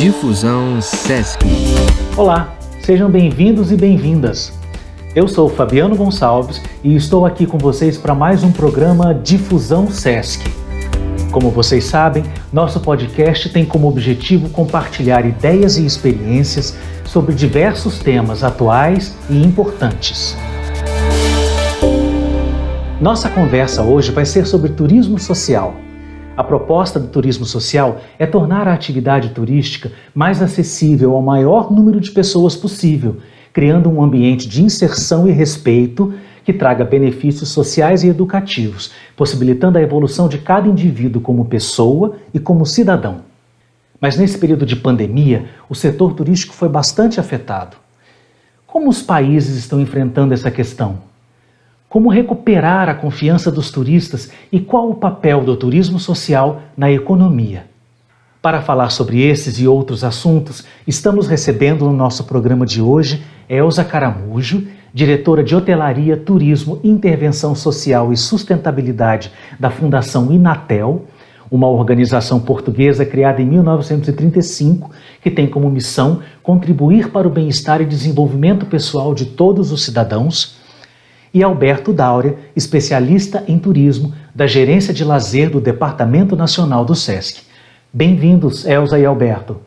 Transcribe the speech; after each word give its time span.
Difusão 0.00 0.80
Sesc. 0.80 1.44
Olá, 2.16 2.56
sejam 2.80 3.10
bem-vindos 3.10 3.70
e 3.70 3.76
bem-vindas. 3.76 4.50
Eu 5.14 5.28
sou 5.28 5.46
Fabiano 5.46 5.94
Gonçalves 5.94 6.62
e 6.82 6.96
estou 6.96 7.26
aqui 7.26 7.44
com 7.44 7.58
vocês 7.58 7.98
para 7.98 8.14
mais 8.14 8.42
um 8.42 8.50
programa 8.50 9.12
Difusão 9.12 9.90
Sesc. 9.90 10.42
Como 11.30 11.50
vocês 11.50 11.84
sabem, 11.84 12.24
nosso 12.50 12.80
podcast 12.80 13.50
tem 13.50 13.66
como 13.66 13.88
objetivo 13.88 14.48
compartilhar 14.48 15.26
ideias 15.26 15.76
e 15.76 15.84
experiências 15.84 16.74
sobre 17.04 17.34
diversos 17.34 17.98
temas 17.98 18.42
atuais 18.42 19.14
e 19.28 19.44
importantes. 19.44 20.34
Nossa 22.98 23.28
conversa 23.28 23.82
hoje 23.82 24.10
vai 24.12 24.24
ser 24.24 24.46
sobre 24.46 24.70
turismo 24.70 25.18
social. 25.18 25.74
A 26.40 26.42
proposta 26.42 26.98
do 26.98 27.08
turismo 27.08 27.44
social 27.44 28.00
é 28.18 28.24
tornar 28.24 28.66
a 28.66 28.72
atividade 28.72 29.28
turística 29.28 29.92
mais 30.14 30.40
acessível 30.40 31.14
ao 31.14 31.20
maior 31.20 31.70
número 31.70 32.00
de 32.00 32.10
pessoas 32.10 32.56
possível, 32.56 33.18
criando 33.52 33.90
um 33.90 34.02
ambiente 34.02 34.48
de 34.48 34.64
inserção 34.64 35.28
e 35.28 35.32
respeito 35.32 36.14
que 36.42 36.54
traga 36.54 36.82
benefícios 36.82 37.50
sociais 37.50 38.02
e 38.02 38.08
educativos, 38.08 38.90
possibilitando 39.14 39.76
a 39.76 39.82
evolução 39.82 40.30
de 40.30 40.38
cada 40.38 40.66
indivíduo 40.66 41.20
como 41.20 41.44
pessoa 41.44 42.16
e 42.32 42.38
como 42.38 42.64
cidadão. 42.64 43.20
Mas 44.00 44.16
nesse 44.16 44.38
período 44.38 44.64
de 44.64 44.76
pandemia, 44.76 45.44
o 45.68 45.74
setor 45.74 46.14
turístico 46.14 46.54
foi 46.54 46.70
bastante 46.70 47.20
afetado. 47.20 47.76
Como 48.66 48.88
os 48.88 49.02
países 49.02 49.58
estão 49.58 49.78
enfrentando 49.78 50.32
essa 50.32 50.50
questão? 50.50 51.09
Como 51.90 52.08
recuperar 52.08 52.88
a 52.88 52.94
confiança 52.94 53.50
dos 53.50 53.68
turistas 53.68 54.30
e 54.52 54.60
qual 54.60 54.88
o 54.90 54.94
papel 54.94 55.42
do 55.42 55.56
turismo 55.56 55.98
social 55.98 56.62
na 56.76 56.88
economia? 56.88 57.64
Para 58.40 58.62
falar 58.62 58.90
sobre 58.90 59.20
esses 59.20 59.58
e 59.58 59.66
outros 59.66 60.04
assuntos, 60.04 60.64
estamos 60.86 61.26
recebendo 61.26 61.84
no 61.84 61.92
nosso 61.92 62.22
programa 62.22 62.64
de 62.64 62.80
hoje 62.80 63.24
Elza 63.48 63.82
Caramujo, 63.82 64.68
diretora 64.94 65.42
de 65.42 65.56
Hotelaria, 65.56 66.16
Turismo, 66.16 66.78
Intervenção 66.84 67.56
Social 67.56 68.12
e 68.12 68.16
Sustentabilidade 68.16 69.32
da 69.58 69.68
Fundação 69.68 70.30
Inatel, 70.30 71.06
uma 71.50 71.66
organização 71.66 72.38
portuguesa 72.38 73.04
criada 73.04 73.42
em 73.42 73.46
1935 73.46 74.92
que 75.20 75.28
tem 75.28 75.48
como 75.48 75.68
missão 75.68 76.20
contribuir 76.40 77.10
para 77.10 77.26
o 77.26 77.30
bem-estar 77.32 77.80
e 77.80 77.84
desenvolvimento 77.84 78.64
pessoal 78.64 79.12
de 79.12 79.24
todos 79.26 79.72
os 79.72 79.84
cidadãos 79.84 80.59
e 81.32 81.42
Alberto 81.42 81.92
Dáurea, 81.92 82.38
especialista 82.54 83.44
em 83.46 83.58
turismo 83.58 84.14
da 84.34 84.46
Gerência 84.46 84.92
de 84.92 85.04
Lazer 85.04 85.50
do 85.50 85.60
Departamento 85.60 86.34
Nacional 86.34 86.84
do 86.84 86.94
SESC. 86.94 87.42
Bem-vindos, 87.92 88.64
Elza 88.64 88.98
e 88.98 89.04
Alberto. 89.04 89.60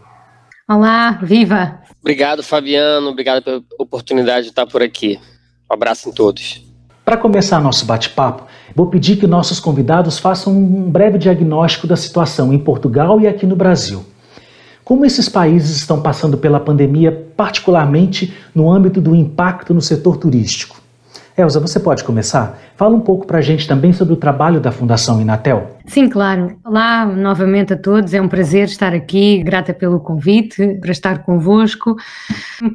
Olá, 0.70 1.20
viva! 1.22 1.80
Obrigado, 2.02 2.44
Fabiano. 2.44 3.10
Obrigado 3.10 3.44
pela 3.44 3.62
oportunidade 3.80 4.44
de 4.44 4.50
estar 4.50 4.66
por 4.66 4.82
aqui. 4.82 5.20
Um 5.70 5.74
abraço 5.74 6.10
em 6.10 6.12
todos. 6.12 6.66
Para 7.06 7.18
começar 7.18 7.60
nosso 7.60 7.86
bate-papo, 7.86 8.46
vou 8.76 8.88
pedir 8.88 9.18
que 9.18 9.28
nossos 9.28 9.60
convidados 9.60 10.18
façam 10.20 10.54
um 10.54 10.90
breve 10.90 11.18
diagnóstico 11.18 11.88
da 11.88 11.96
situação 11.96 12.54
em 12.54 12.60
Portugal 12.60 13.20
e 13.20 13.28
aqui 13.28 13.46
no 13.46 13.56
Brasil. 13.56 14.06
Como 14.84 15.06
esses 15.06 15.30
países 15.30 15.78
estão 15.78 16.02
passando 16.02 16.38
pela 16.38 16.60
pandemia, 16.60 17.12
particularmente 17.38 18.34
no 18.54 18.70
âmbito 18.70 19.00
do 19.00 19.16
impacto 19.16 19.74
no 19.74 19.82
setor 19.82 20.18
turístico? 20.18 20.83
Elza, 21.36 21.60
você 21.60 21.80
pode 21.80 22.04
começar? 22.04 22.60
Fala 22.76 22.96
um 22.96 23.00
pouco 23.00 23.26
para 23.26 23.40
a 23.40 23.42
gente 23.42 23.68
também 23.68 23.92
sobre 23.92 24.14
o 24.14 24.18
trabalho 24.18 24.60
da 24.60 24.72
Fundação 24.72 25.20
Inatel. 25.20 25.78
Sim, 25.88 26.08
claro. 26.08 26.56
Olá 26.64 27.08
novamente 27.08 27.74
a 27.74 27.78
todos, 27.78 28.14
é 28.14 28.22
um 28.22 28.28
prazer 28.28 28.66
estar 28.66 28.94
aqui, 28.94 29.42
grata 29.44 29.74
pelo 29.74 30.00
convite, 30.00 30.78
para 30.80 30.92
estar 30.92 31.24
convosco. 31.24 31.96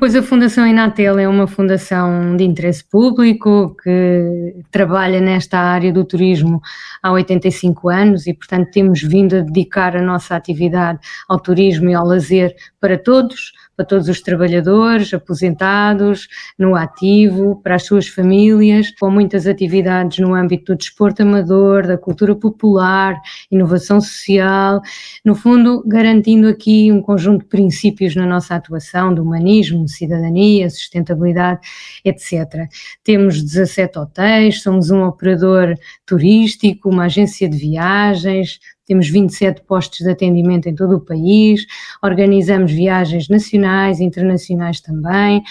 Pois 0.01 0.17
a 0.17 0.23
Fundação 0.23 0.67
Inatel 0.67 1.21
é 1.21 1.29
uma 1.29 1.47
fundação 1.47 2.37
de 2.37 2.43
interesse 2.43 2.83
público 2.85 3.77
que 3.81 4.57
trabalha 4.73 5.21
nesta 5.21 5.59
área 5.59 5.93
do 5.93 6.05
turismo 6.05 6.61
há 7.01 7.13
85 7.13 7.89
anos 7.89 8.27
e, 8.27 8.35
portanto, 8.35 8.71
temos 8.73 9.01
vindo 9.01 9.37
a 9.37 9.41
dedicar 9.41 9.97
a 9.97 10.03
nossa 10.03 10.35
atividade 10.35 10.99
ao 11.29 11.39
turismo 11.39 11.91
e 11.91 11.95
ao 11.95 12.05
lazer 12.05 12.57
para 12.81 12.99
todos, 12.99 13.53
para 13.79 13.87
todos 13.87 14.09
os 14.09 14.21
trabalhadores, 14.21 15.15
aposentados, 15.15 16.27
no 16.59 16.75
ativo, 16.75 17.61
para 17.63 17.77
as 17.77 17.85
suas 17.85 18.09
famílias, 18.09 18.91
com 18.99 19.09
muitas 19.09 19.47
atividades 19.47 20.19
no 20.19 20.35
âmbito 20.35 20.73
do 20.73 20.79
desporto 20.79 21.23
amador, 21.23 21.87
da 21.87 21.97
cultura 21.97 22.35
popular, 22.35 23.15
inovação 23.49 24.01
social, 24.01 24.83
no 25.25 25.37
fundo, 25.37 25.85
garantindo 25.87 26.49
aqui 26.49 26.91
um 26.91 27.01
conjunto 27.01 27.43
de 27.43 27.49
princípios 27.49 28.17
na 28.17 28.27
nossa 28.27 28.57
atuação, 28.57 29.15
de 29.15 29.21
humanismo, 29.21 29.89
cidadania, 29.89 30.69
sustentabilidade, 30.69 31.61
etc. 32.05 32.69
Temos 33.05 33.41
17 33.41 33.97
hotéis, 33.97 34.61
somos 34.61 34.91
um 34.91 35.05
operador 35.05 35.77
turístico, 36.05 36.91
uma 36.91 37.05
agência 37.05 37.49
de 37.49 37.57
viagens, 37.57 38.59
temos 38.89 39.09
27 39.09 39.63
postos 39.63 39.99
de 39.99 40.11
atendimento 40.11 40.69
em 40.69 40.75
todo 40.75 40.97
o 40.97 41.01
país, 41.01 41.67
organizamos 42.03 42.73
viagens 42.73 43.29
nacionais 43.29 44.01
internacionais 44.01 44.81
também, 44.81 45.43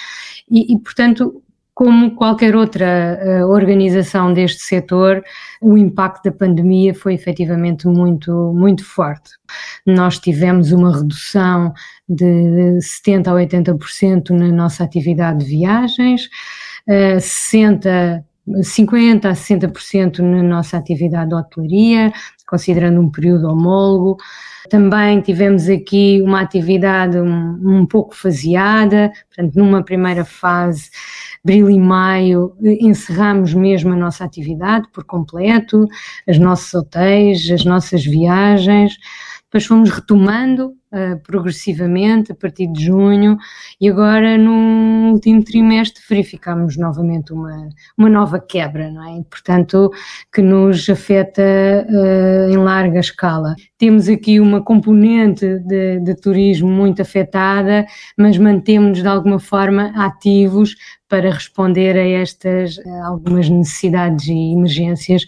e, 0.50 0.74
e 0.74 0.80
portanto, 0.80 1.42
como 1.78 2.16
qualquer 2.16 2.56
outra 2.56 3.20
uh, 3.22 3.50
organização 3.50 4.34
deste 4.34 4.64
setor, 4.64 5.24
o 5.62 5.78
impacto 5.78 6.24
da 6.24 6.32
pandemia 6.32 6.92
foi 6.96 7.14
efetivamente 7.14 7.88
muito, 7.88 8.32
muito 8.52 8.84
forte. 8.84 9.30
Nós 9.86 10.18
tivemos 10.18 10.72
uma 10.72 10.92
redução 10.92 11.72
de 12.10 12.80
70% 13.06 13.28
a 13.28 13.32
80% 13.32 14.32
na 14.32 14.48
nossa 14.48 14.84
atividade 14.84 15.46
de 15.46 15.52
viagens, 15.52 16.28
uh, 16.88 17.22
60 17.22 18.26
50% 18.48 19.26
a 19.26 19.34
60% 19.34 20.20
na 20.20 20.42
nossa 20.42 20.78
atividade 20.78 21.30
de 21.30 21.36
hotelaria, 21.36 22.14
considerando 22.48 23.02
um 23.02 23.10
período 23.10 23.48
homólogo. 23.50 24.18
Também 24.70 25.22
tivemos 25.22 25.70
aqui 25.70 26.22
uma 26.22 26.42
atividade 26.42 27.18
um, 27.18 27.60
um 27.64 27.86
pouco 27.86 28.16
faseada, 28.16 29.12
portanto, 29.28 29.56
numa 29.56 29.84
primeira 29.84 30.26
fase, 30.26 30.90
abril 31.44 31.70
e 31.70 31.80
maio, 31.80 32.54
encerramos 32.62 33.54
mesmo 33.54 33.94
a 33.94 33.96
nossa 33.96 34.26
atividade 34.26 34.88
por 34.92 35.06
completo, 35.06 35.86
os 36.28 36.38
nossos 36.38 36.74
hotéis, 36.74 37.50
as 37.50 37.64
nossas 37.64 38.06
viagens, 38.06 38.98
depois 39.48 39.66
fomos 39.66 39.90
retomando 39.90 40.74
uh, 40.92 41.18
progressivamente 41.24 42.34
a 42.34 42.36
partir 42.36 42.68
de 42.68 42.84
junho 42.84 43.38
e 43.80 43.90
agora 43.90 44.38
no 44.38 45.14
último 45.14 45.42
trimestre 45.42 46.04
verificamos 46.08 46.76
novamente 46.76 47.32
uma, 47.32 47.70
uma 47.98 48.10
nova 48.10 48.40
quebra, 48.40 48.92
não 48.92 49.08
é? 49.08 49.24
portanto, 49.24 49.90
que 50.34 50.42
nos 50.42 50.90
afeta 50.90 51.42
uh, 51.42 52.52
em 52.52 52.58
larga 52.58 53.00
escala. 53.00 53.56
Temos 53.78 54.10
aqui 54.10 54.38
uma 54.42 54.62
componente 54.62 55.60
de, 55.60 56.02
de 56.02 56.16
turismo 56.16 56.70
muito 56.70 57.02
afetada, 57.02 57.86
mas 58.18 58.38
mantemos 58.38 59.02
de 59.02 59.08
alguma 59.08 59.40
forma 59.40 59.94
ativos 59.96 60.76
para 61.08 61.32
responder 61.32 61.96
a 61.96 62.06
estas 62.06 62.78
algumas 63.06 63.48
necessidades 63.48 64.28
e 64.28 64.52
emergências 64.52 65.24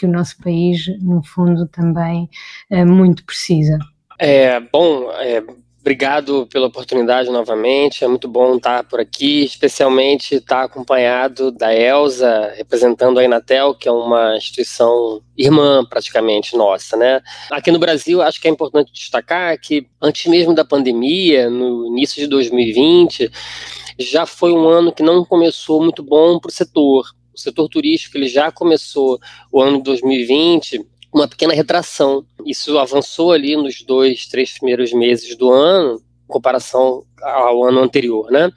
que 0.00 0.06
o 0.06 0.10
nosso 0.10 0.38
país, 0.42 0.86
no 1.02 1.22
fundo, 1.22 1.68
também 1.68 2.26
é, 2.70 2.86
muito 2.86 3.22
precisa. 3.22 3.78
É, 4.18 4.58
bom, 4.58 5.10
é, 5.12 5.44
obrigado 5.78 6.46
pela 6.46 6.68
oportunidade 6.68 7.28
novamente, 7.28 8.02
é 8.02 8.08
muito 8.08 8.26
bom 8.26 8.56
estar 8.56 8.82
por 8.84 8.98
aqui, 8.98 9.44
especialmente 9.44 10.36
estar 10.36 10.62
acompanhado 10.62 11.52
da 11.52 11.74
Elsa, 11.74 12.50
representando 12.56 13.18
a 13.18 13.24
Inatel, 13.24 13.74
que 13.74 13.88
é 13.88 13.92
uma 13.92 14.36
instituição 14.38 15.20
irmã 15.36 15.84
praticamente 15.84 16.56
nossa, 16.56 16.96
né? 16.96 17.20
Aqui 17.50 17.70
no 17.70 17.78
Brasil, 17.78 18.22
acho 18.22 18.40
que 18.40 18.48
é 18.48 18.50
importante 18.50 18.90
destacar 18.92 19.58
que 19.60 19.86
antes 20.00 20.30
mesmo 20.30 20.54
da 20.54 20.64
pandemia, 20.64 21.50
no 21.50 21.86
início 21.88 22.22
de 22.22 22.26
2020, 22.26 23.30
já 23.98 24.24
foi 24.24 24.52
um 24.52 24.66
ano 24.66 24.92
que 24.92 25.02
não 25.02 25.26
começou 25.26 25.82
muito 25.82 26.02
bom 26.02 26.38
para 26.38 26.48
o 26.48 26.52
setor 26.52 27.04
setor 27.40 27.68
turístico 27.68 28.16
ele 28.16 28.28
já 28.28 28.50
começou 28.50 29.18
o 29.52 29.60
ano 29.60 29.78
de 29.78 29.84
2020 29.84 30.86
uma 31.12 31.26
pequena 31.26 31.52
retração. 31.52 32.24
Isso 32.46 32.78
avançou 32.78 33.32
ali 33.32 33.56
nos 33.56 33.82
dois, 33.82 34.26
três 34.26 34.52
primeiros 34.52 34.92
meses 34.92 35.36
do 35.36 35.50
ano, 35.50 35.96
em 35.96 36.32
comparação 36.32 37.04
ao 37.20 37.64
ano 37.64 37.80
anterior, 37.80 38.30
né? 38.30 38.50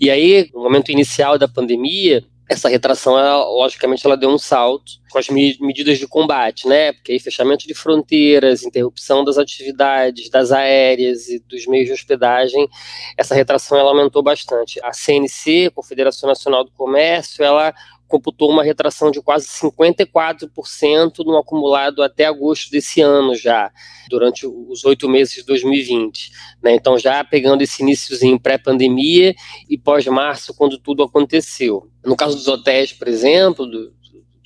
E 0.00 0.10
aí, 0.10 0.48
no 0.54 0.62
momento 0.62 0.92
inicial 0.92 1.36
da 1.36 1.48
pandemia, 1.48 2.24
essa 2.48 2.68
retração, 2.68 3.18
ela, 3.18 3.44
logicamente, 3.44 4.06
ela 4.06 4.16
deu 4.16 4.30
um 4.30 4.38
salto 4.38 4.92
com 5.10 5.18
as 5.18 5.28
medidas 5.28 5.98
de 5.98 6.06
combate, 6.06 6.68
né? 6.68 6.92
Porque 6.92 7.10
aí 7.10 7.18
fechamento 7.18 7.66
de 7.66 7.74
fronteiras, 7.74 8.62
interrupção 8.62 9.24
das 9.24 9.36
atividades, 9.36 10.30
das 10.30 10.52
aéreas 10.52 11.28
e 11.28 11.40
dos 11.40 11.66
meios 11.66 11.86
de 11.86 11.92
hospedagem, 11.92 12.68
essa 13.16 13.34
retração 13.34 13.76
ela 13.76 13.90
aumentou 13.90 14.22
bastante. 14.22 14.78
A 14.84 14.92
CNC, 14.92 15.72
Confederação 15.74 16.28
Nacional 16.28 16.62
do 16.62 16.70
Comércio, 16.70 17.42
ela 17.42 17.74
computou 18.06 18.50
uma 18.50 18.62
retração 18.62 19.10
de 19.10 19.20
quase 19.20 19.48
54% 19.48 21.24
no 21.24 21.36
acumulado 21.36 22.02
até 22.02 22.26
agosto 22.26 22.70
desse 22.70 23.00
ano 23.00 23.34
já, 23.34 23.70
durante 24.08 24.46
os 24.46 24.84
oito 24.84 25.08
meses 25.08 25.34
de 25.34 25.44
2020. 25.44 26.30
Né? 26.62 26.74
Então, 26.74 26.98
já 26.98 27.22
pegando 27.24 27.62
esse 27.62 27.82
iníciozinho 27.82 28.38
pré-pandemia 28.38 29.34
e 29.68 29.76
pós-março, 29.76 30.54
quando 30.54 30.78
tudo 30.78 31.02
aconteceu. 31.02 31.90
No 32.04 32.16
caso 32.16 32.36
dos 32.36 32.46
hotéis, 32.46 32.92
por 32.92 33.08
exemplo, 33.08 33.66
do, 33.66 33.92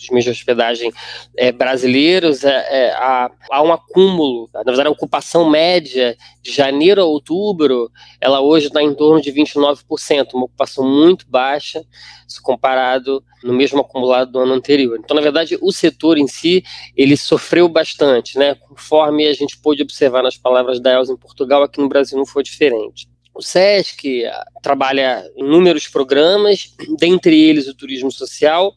meios 0.08 0.24
de 0.24 0.30
hospedagem 0.30 0.92
é, 1.36 1.52
brasileiros, 1.52 2.44
é, 2.44 2.66
é, 2.70 2.92
há, 2.92 3.30
há, 3.50 3.62
um 3.62 3.72
acúmulo. 3.72 4.48
Na 4.54 4.62
verdade, 4.62 4.88
a 4.88 4.92
ocupação 4.92 5.50
média 5.50 6.16
de 6.40 6.52
janeiro 6.52 7.02
a 7.02 7.04
outubro, 7.04 7.90
ela 8.20 8.40
hoje 8.40 8.68
está 8.68 8.82
em 8.82 8.94
torno 8.94 9.20
de 9.20 9.32
29%, 9.32 10.34
uma 10.34 10.44
ocupação 10.44 10.88
muito 10.88 11.26
baixa, 11.28 11.84
se 12.26 12.40
comparado 12.40 13.22
no 13.42 13.52
mesmo 13.52 13.80
acumulado 13.80 14.32
do 14.32 14.38
ano 14.38 14.54
anterior. 14.54 14.98
Então, 14.98 15.14
na 15.14 15.22
verdade, 15.22 15.58
o 15.60 15.72
setor 15.72 16.18
em 16.18 16.26
si, 16.26 16.62
ele 16.96 17.16
sofreu 17.16 17.68
bastante, 17.68 18.38
né? 18.38 18.54
Conforme 18.54 19.26
a 19.26 19.32
gente 19.32 19.58
pôde 19.58 19.82
observar 19.82 20.22
nas 20.22 20.36
palavras 20.36 20.80
da 20.80 20.92
Elza 20.92 21.12
em 21.12 21.16
Portugal, 21.16 21.62
aqui 21.62 21.80
no 21.80 21.88
Brasil 21.88 22.16
não 22.16 22.26
foi 22.26 22.42
diferente. 22.42 23.08
O 23.34 23.42
SESC 23.42 24.24
ah, 24.26 24.44
trabalha 24.62 25.24
inúmeros 25.36 25.88
programas, 25.88 26.74
dentre 26.98 27.40
eles 27.40 27.68
o 27.68 27.74
turismo 27.74 28.10
social, 28.10 28.74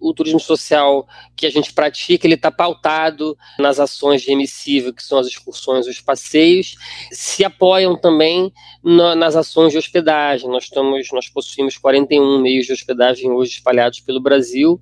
o 0.00 0.12
turismo 0.12 0.40
social 0.40 1.06
que 1.34 1.46
a 1.46 1.50
gente 1.50 1.72
pratica, 1.72 2.26
ele 2.26 2.34
está 2.34 2.50
pautado 2.50 3.36
nas 3.58 3.80
ações 3.80 4.22
de 4.22 4.32
emissível, 4.32 4.92
que 4.92 5.02
são 5.02 5.18
as 5.18 5.26
excursões, 5.26 5.86
os 5.86 6.00
passeios, 6.00 6.76
se 7.10 7.44
apoiam 7.44 7.96
também 7.96 8.52
nas 8.82 9.36
ações 9.36 9.72
de 9.72 9.78
hospedagem. 9.78 10.48
Nós, 10.48 10.64
estamos, 10.64 11.08
nós 11.12 11.28
possuímos 11.28 11.76
41 11.78 12.40
meios 12.40 12.66
de 12.66 12.72
hospedagem 12.72 13.30
hoje 13.30 13.52
espalhados 13.52 14.00
pelo 14.00 14.20
Brasil 14.20 14.80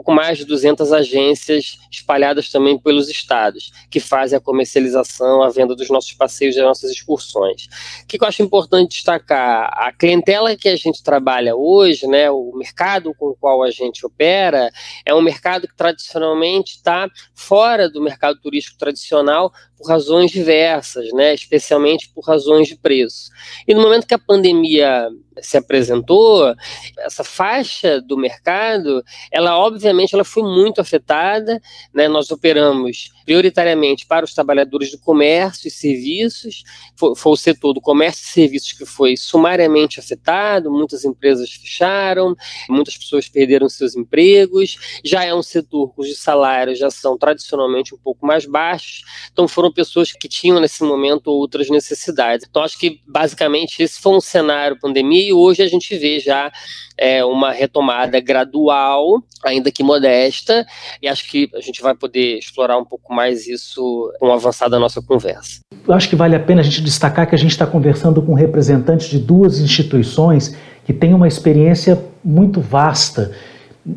pouco 0.00 0.12
mais 0.12 0.38
de 0.38 0.46
200 0.46 0.94
agências 0.94 1.78
espalhadas 1.90 2.48
também 2.50 2.78
pelos 2.78 3.10
estados, 3.10 3.70
que 3.90 4.00
fazem 4.00 4.36
a 4.38 4.40
comercialização, 4.40 5.42
a 5.42 5.50
venda 5.50 5.76
dos 5.76 5.90
nossos 5.90 6.14
passeios, 6.14 6.56
das 6.56 6.64
nossas 6.64 6.90
excursões. 6.90 7.68
O 8.02 8.06
que 8.06 8.18
eu 8.18 8.26
acho 8.26 8.42
importante 8.42 8.92
destacar? 8.92 9.70
A 9.74 9.92
clientela 9.92 10.56
que 10.56 10.70
a 10.70 10.76
gente 10.76 11.02
trabalha 11.02 11.54
hoje, 11.54 12.06
né, 12.06 12.30
o 12.30 12.50
mercado 12.54 13.14
com 13.14 13.26
o 13.26 13.36
qual 13.36 13.62
a 13.62 13.70
gente 13.70 14.06
opera, 14.06 14.70
é 15.04 15.14
um 15.14 15.20
mercado 15.20 15.68
que 15.68 15.76
tradicionalmente 15.76 16.76
está 16.76 17.06
fora 17.34 17.90
do 17.90 18.00
mercado 18.00 18.40
turístico 18.40 18.78
tradicional 18.78 19.52
por 19.80 19.88
razões 19.88 20.30
diversas, 20.30 21.10
né, 21.12 21.32
especialmente 21.32 22.10
por 22.14 22.20
razões 22.20 22.68
de 22.68 22.76
preço. 22.76 23.30
E 23.66 23.74
no 23.74 23.80
momento 23.80 24.06
que 24.06 24.12
a 24.12 24.18
pandemia 24.18 25.08
se 25.40 25.56
apresentou, 25.56 26.54
essa 26.98 27.24
faixa 27.24 27.98
do 27.98 28.14
mercado, 28.16 29.02
ela 29.32 29.58
obviamente 29.58 30.14
ela 30.14 30.24
foi 30.24 30.42
muito 30.42 30.82
afetada, 30.82 31.58
né? 31.94 32.08
Nós 32.08 32.30
operamos 32.30 33.10
prioritariamente 33.24 34.06
para 34.06 34.24
os 34.24 34.34
trabalhadores 34.34 34.90
do 34.90 34.98
comércio 34.98 35.68
e 35.68 35.70
serviços, 35.70 36.62
foi, 36.96 37.14
foi, 37.14 37.32
o 37.32 37.36
setor 37.36 37.72
do 37.72 37.80
comércio 37.80 38.24
e 38.24 38.32
serviços 38.32 38.72
que 38.72 38.84
foi 38.84 39.16
sumariamente 39.16 40.00
afetado, 40.00 40.70
muitas 40.70 41.04
empresas 41.04 41.50
fecharam, 41.52 42.34
muitas 42.68 42.96
pessoas 42.96 43.28
perderam 43.28 43.68
seus 43.68 43.96
empregos, 43.96 44.76
já 45.04 45.24
é 45.24 45.34
um 45.34 45.42
setor 45.42 45.92
cujos 45.94 46.18
salários 46.18 46.78
já 46.78 46.90
são 46.90 47.16
tradicionalmente 47.16 47.94
um 47.94 47.98
pouco 47.98 48.26
mais 48.26 48.46
baixos, 48.46 49.02
então 49.32 49.46
foram 49.46 49.72
pessoas 49.72 50.12
que 50.12 50.28
tinham 50.28 50.60
nesse 50.60 50.82
momento 50.82 51.28
outras 51.28 51.68
necessidades. 51.68 52.46
Então 52.48 52.62
acho 52.62 52.78
que 52.78 53.00
basicamente 53.06 53.82
esse 53.82 54.00
foi 54.00 54.12
um 54.12 54.20
cenário 54.20 54.78
pandemia 54.78 55.28
e 55.28 55.32
hoje 55.32 55.62
a 55.62 55.68
gente 55.68 55.96
vê 55.96 56.20
já 56.20 56.50
é, 56.96 57.24
uma 57.24 57.50
retomada 57.50 58.20
gradual, 58.20 59.22
ainda 59.42 59.70
que 59.70 59.82
modesta, 59.82 60.66
e 61.00 61.08
acho 61.08 61.28
que 61.30 61.50
a 61.54 61.60
gente 61.60 61.80
vai 61.80 61.94
poder 61.94 62.38
explorar 62.38 62.76
um 62.78 62.84
pouco 62.84 63.12
mais 63.14 63.19
isso 63.28 64.12
com 64.18 64.28
o 64.28 64.32
avançar 64.32 64.68
da 64.68 64.78
nossa 64.78 65.02
conversa. 65.02 65.60
Eu 65.86 65.94
acho 65.94 66.08
que 66.08 66.16
vale 66.16 66.36
a 66.36 66.40
pena 66.40 66.60
a 66.60 66.64
gente 66.64 66.80
destacar 66.80 67.28
que 67.28 67.34
a 67.34 67.38
gente 67.38 67.52
está 67.52 67.66
conversando 67.66 68.22
com 68.22 68.34
representantes 68.34 69.08
de 69.08 69.18
duas 69.18 69.58
instituições 69.58 70.56
que 70.84 70.92
têm 70.92 71.14
uma 71.14 71.28
experiência 71.28 72.02
muito 72.24 72.60
vasta 72.60 73.32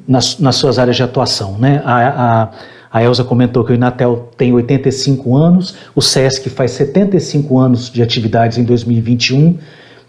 nas, 0.08 0.40
nas 0.40 0.56
suas 0.56 0.80
áreas 0.80 0.96
de 0.96 1.04
atuação. 1.04 1.58
Né? 1.58 1.82
A, 1.86 2.08
a, 2.08 2.52
a 2.92 3.04
Elza 3.04 3.24
comentou 3.24 3.64
que 3.64 3.72
o 3.72 3.76
Inatel 3.76 4.30
tem 4.38 4.54
85 4.54 5.36
anos, 5.36 5.76
o 5.96 6.02
SESC 6.02 6.50
faz 6.50 6.72
75 6.72 7.60
anos 7.60 7.90
de 7.90 8.02
atividades 8.02 8.58
em 8.58 8.64
2021 8.64 9.58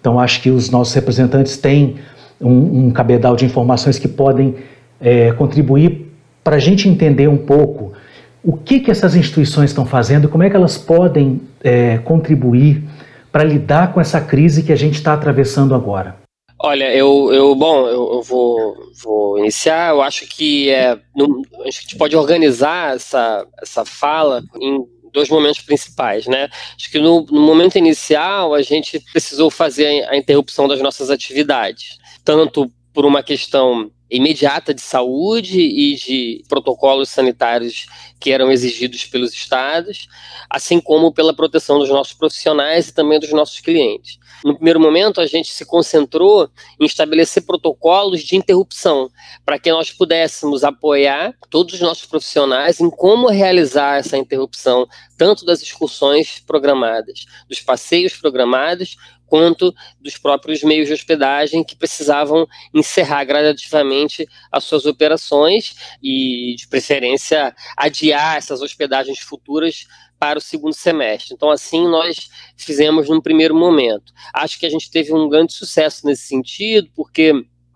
então, 0.05 0.21
acho 0.21 0.43
que 0.43 0.51
os 0.51 0.69
nossos 0.69 0.93
representantes 0.93 1.57
têm 1.57 1.95
um, 2.39 2.89
um 2.89 2.91
cabedal 2.91 3.35
de 3.35 3.47
informações 3.47 3.99
que 3.99 4.07
podem 4.07 4.55
é, 5.01 5.33
contribuir 5.33 6.13
para 6.45 6.57
a 6.57 6.59
gente 6.59 6.87
entender 6.87 7.27
um 7.27 7.39
pouco 7.39 7.95
o 8.45 8.57
que, 8.57 8.79
que 8.79 8.91
essas 8.91 9.17
instituições 9.17 9.71
estão 9.71 9.87
fazendo, 9.87 10.29
como 10.29 10.43
é 10.43 10.51
que 10.51 10.57
elas 10.57 10.77
podem 10.77 11.41
é, 11.63 11.99
contribuir 11.99 12.85
para 13.33 13.43
lidar 13.43 13.93
com 13.93 14.01
essa 14.01 14.21
crise 14.21 14.63
que 14.63 14.73
a 14.73 14.77
gente 14.77 14.95
está 14.95 15.15
atravessando 15.15 15.75
agora. 15.75 16.23
Olha, 16.61 16.95
eu, 16.95 17.33
eu 17.33 17.55
bom, 17.55 17.89
eu, 17.89 18.13
eu, 18.15 18.23
vou, 18.23 18.77
vou 19.03 19.39
iniciar. 19.39 19.91
Eu 19.91 20.03
acho 20.03 20.27
que 20.29 20.71
é, 20.71 20.93
a 20.93 21.71
gente 21.71 21.97
pode 21.97 22.17
organizar 22.17 22.95
essa, 22.95 23.47
essa 23.61 23.85
fala 23.85 24.43
em 24.61 24.85
dois 25.13 25.29
momentos 25.29 25.63
principais, 25.63 26.27
né? 26.27 26.49
Acho 26.77 26.91
que 26.91 26.99
no, 26.99 27.27
no 27.27 27.41
momento 27.41 27.77
inicial 27.77 28.55
a 28.55 28.63
gente 28.63 29.03
precisou 29.13 29.51
fazer 29.51 30.07
a 30.09 30.17
interrupção 30.17 30.69
das 30.69 30.81
nossas 30.81 31.11
atividades, 31.11 31.99
tanto 32.25 32.71
por 32.93 33.05
uma 33.05 33.23
questão 33.23 33.91
imediata 34.11 34.75
de 34.75 34.81
saúde 34.81 35.61
e 35.61 35.97
de 35.97 36.45
protocolos 36.49 37.09
sanitários 37.09 37.87
que 38.21 38.31
eram 38.31 38.51
exigidos 38.51 39.05
pelos 39.05 39.33
estados, 39.33 40.09
assim 40.49 40.81
como 40.81 41.13
pela 41.13 41.35
proteção 41.35 41.79
dos 41.79 41.89
nossos 41.89 42.13
profissionais 42.13 42.89
e 42.89 42.95
também 42.95 43.19
dos 43.19 43.33
nossos 43.33 43.61
clientes. 43.61 44.19
No 44.45 44.55
primeiro 44.55 44.79
momento, 44.79 45.23
a 45.23 45.27
gente 45.27 45.51
se 45.51 45.65
concentrou 45.65 46.51
em 46.79 46.85
estabelecer 46.85 47.45
protocolos 47.47 48.23
de 48.23 48.37
interrupção, 48.37 49.11
para 49.45 49.59
que 49.59 49.71
nós 49.71 49.91
pudéssemos 49.91 50.65
apoiar 50.65 51.35
todos 51.49 51.75
os 51.75 51.81
nossos 51.81 52.05
profissionais 52.05 52.79
em 52.79 52.91
como 52.91 53.29
realizar 53.29 53.99
essa 53.99 54.19
interrupção, 54.19 54.87
tanto 55.17 55.47
das 55.47 55.63
excursões 55.63 56.41
programadas, 56.41 57.25
dos 57.49 57.61
passeios 57.61 58.15
programados, 58.17 58.97
quanto 59.35 59.75
dos 60.01 60.17
próprios 60.17 60.63
meios 60.63 60.87
de 60.87 60.95
hospedagem 60.95 61.65
que 61.65 61.75
precisavam 61.75 62.47
encerrar 62.73 63.25
gradativamente 63.25 64.29
as 64.53 64.63
suas 64.63 64.87
operações 64.87 65.75
e, 66.01 66.55
de 66.57 66.69
preferência, 66.69 67.53
adiar 67.77 68.37
essas 68.37 68.63
hospedagens 68.63 69.19
futuras 69.19 69.89
para 70.21 70.39
o 70.39 70.41
segundo 70.41 70.73
semestre. 70.73 71.35
Então, 71.35 71.51
assim, 71.51 71.83
nós 71.89 72.29
fizemos 72.57 73.09
num 73.09 73.21
primeiro 73.21 73.57
momento. 73.57 74.13
Acho 74.33 74.57
que 74.57 74.67
a 74.67 74.71
gente 74.71 74.89
teve 74.89 75.13
um 75.13 75.29
grande 75.29 75.53
sucesso 75.53 76.07
nesse 76.07 76.29
sentido, 76.29 76.89
porque 76.95 77.33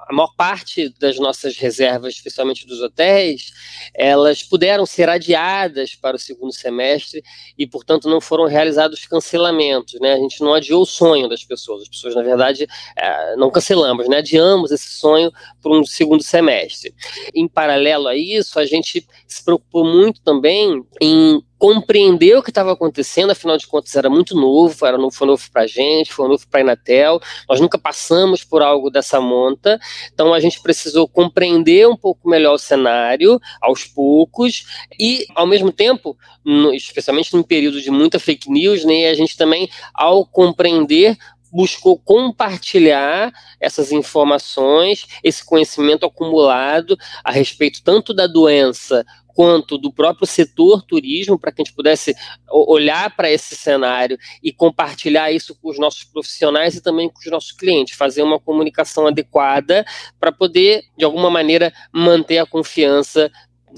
a 0.09 0.15
maior 0.15 0.33
parte 0.35 0.89
das 0.99 1.19
nossas 1.19 1.59
reservas, 1.59 2.15
especialmente 2.15 2.67
dos 2.67 2.81
hotéis, 2.81 3.53
elas 3.95 4.43
puderam 4.43 4.87
ser 4.87 5.07
adiadas 5.07 5.95
para 5.95 6.17
o 6.17 6.19
segundo 6.19 6.53
semestre 6.53 7.23
e, 7.59 7.67
portanto, 7.67 8.09
não 8.09 8.19
foram 8.19 8.47
realizados 8.47 9.05
cancelamentos. 9.07 10.01
Né? 10.01 10.15
A 10.15 10.17
gente 10.17 10.41
não 10.41 10.55
adiou 10.55 10.83
o 10.83 10.87
sonho 10.87 11.29
das 11.29 11.45
pessoas. 11.45 11.83
As 11.83 11.89
pessoas, 11.89 12.15
na 12.15 12.23
verdade, 12.23 12.67
é, 12.97 13.37
não 13.37 13.51
cancelamos, 13.51 14.09
né? 14.09 14.19
adiamos 14.19 14.71
esse 14.71 14.89
sonho 14.89 15.31
para 15.61 15.73
um 15.73 15.85
segundo 15.85 16.23
semestre. 16.23 16.95
Em 17.35 17.47
paralelo 17.47 18.09
a 18.09 18.17
isso, 18.17 18.59
a 18.59 18.65
gente 18.65 19.07
se 19.27 19.45
preocupou 19.45 19.85
muito 19.85 20.23
também 20.23 20.83
em 21.03 21.43
compreender 21.59 22.37
o 22.37 22.43
que 22.43 22.51
estava 22.51 22.73
acontecendo, 22.73 23.31
afinal 23.31 23.57
de 23.57 23.67
contas 23.67 23.97
era 23.97 24.09
muito 24.09 24.37
novo, 24.37 24.87
era 24.87 24.97
novo, 24.97 25.15
foi 25.15 25.27
novo 25.27 25.43
para 25.51 25.63
a 25.63 25.67
gente, 25.67 26.13
foi 26.13 26.29
novo 26.29 26.47
para 26.49 26.61
a 26.61 26.63
Inatel, 26.63 27.21
nós 27.49 27.61
nunca 27.61 27.77
passamos 27.77 28.45
por 28.45 28.63
algo 28.63 28.91
dessa 28.91 29.21
monta, 29.21 29.79
então 30.13 30.33
a 30.33 30.41
gente 30.41 30.63
precisou 30.63 31.09
compreender 31.09 31.89
um 31.89 31.97
pouco 31.97 32.29
melhor 32.29 32.55
o 32.55 32.59
cenário, 32.59 33.41
aos 33.61 33.85
poucos, 33.85 34.65
e 34.99 35.27
ao 35.35 35.47
mesmo 35.47 35.73
tempo, 35.73 36.17
no, 36.45 36.73
especialmente 36.73 37.35
num 37.35 37.43
período 37.43 37.81
de 37.83 37.91
muita 37.91 38.21
fake 38.21 38.51
news, 38.51 38.85
né, 38.85 39.09
a 39.09 39.15
gente 39.15 39.37
também, 39.37 39.69
ao 39.93 40.25
compreender, 40.25 41.19
buscou 41.51 41.99
compartilhar 41.99 43.33
essas 43.59 43.91
informações, 43.91 45.07
esse 45.25 45.45
conhecimento 45.45 46.07
acumulado 46.07 46.97
a 47.25 47.33
respeito 47.33 47.83
tanto 47.83 48.13
da 48.13 48.27
doença 48.27 49.05
quanto 49.39 49.79
do 49.79 49.93
próprio 49.93 50.27
setor 50.27 50.83
turismo, 50.83 51.39
para 51.39 51.53
que 51.53 51.63
a 51.63 51.65
gente 51.65 51.73
pudesse 51.73 52.13
olhar 52.51 53.15
para 53.15 53.31
esse 53.31 53.55
cenário 53.55 54.19
e 54.43 54.53
compartilhar 54.53 55.31
isso 55.31 55.57
com 55.63 55.71
os 55.71 55.79
nossos 55.79 56.03
profissionais 56.03 56.75
e 56.75 56.83
também 56.83 57.09
com 57.09 57.21
os 57.21 57.31
nossos 57.31 57.53
clientes, 57.53 57.97
fazer 57.97 58.25
uma 58.25 58.41
comunicação 58.41 59.07
adequada 59.07 59.87
para 60.19 60.33
poder, 60.33 60.83
de 60.97 61.05
alguma 61.05 61.31
maneira, 61.31 61.73
manter 61.93 62.39
a 62.39 62.47
confiança 62.47 63.31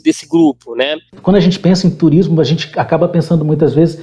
desse 0.02 0.26
grupo, 0.26 0.74
né? 0.74 0.96
Quando 1.20 1.36
a 1.36 1.40
gente 1.40 1.58
pensa 1.58 1.86
em 1.86 1.90
turismo, 1.90 2.40
a 2.40 2.44
gente 2.44 2.70
acaba 2.78 3.06
pensando 3.06 3.44
muitas 3.44 3.74
vezes 3.74 4.02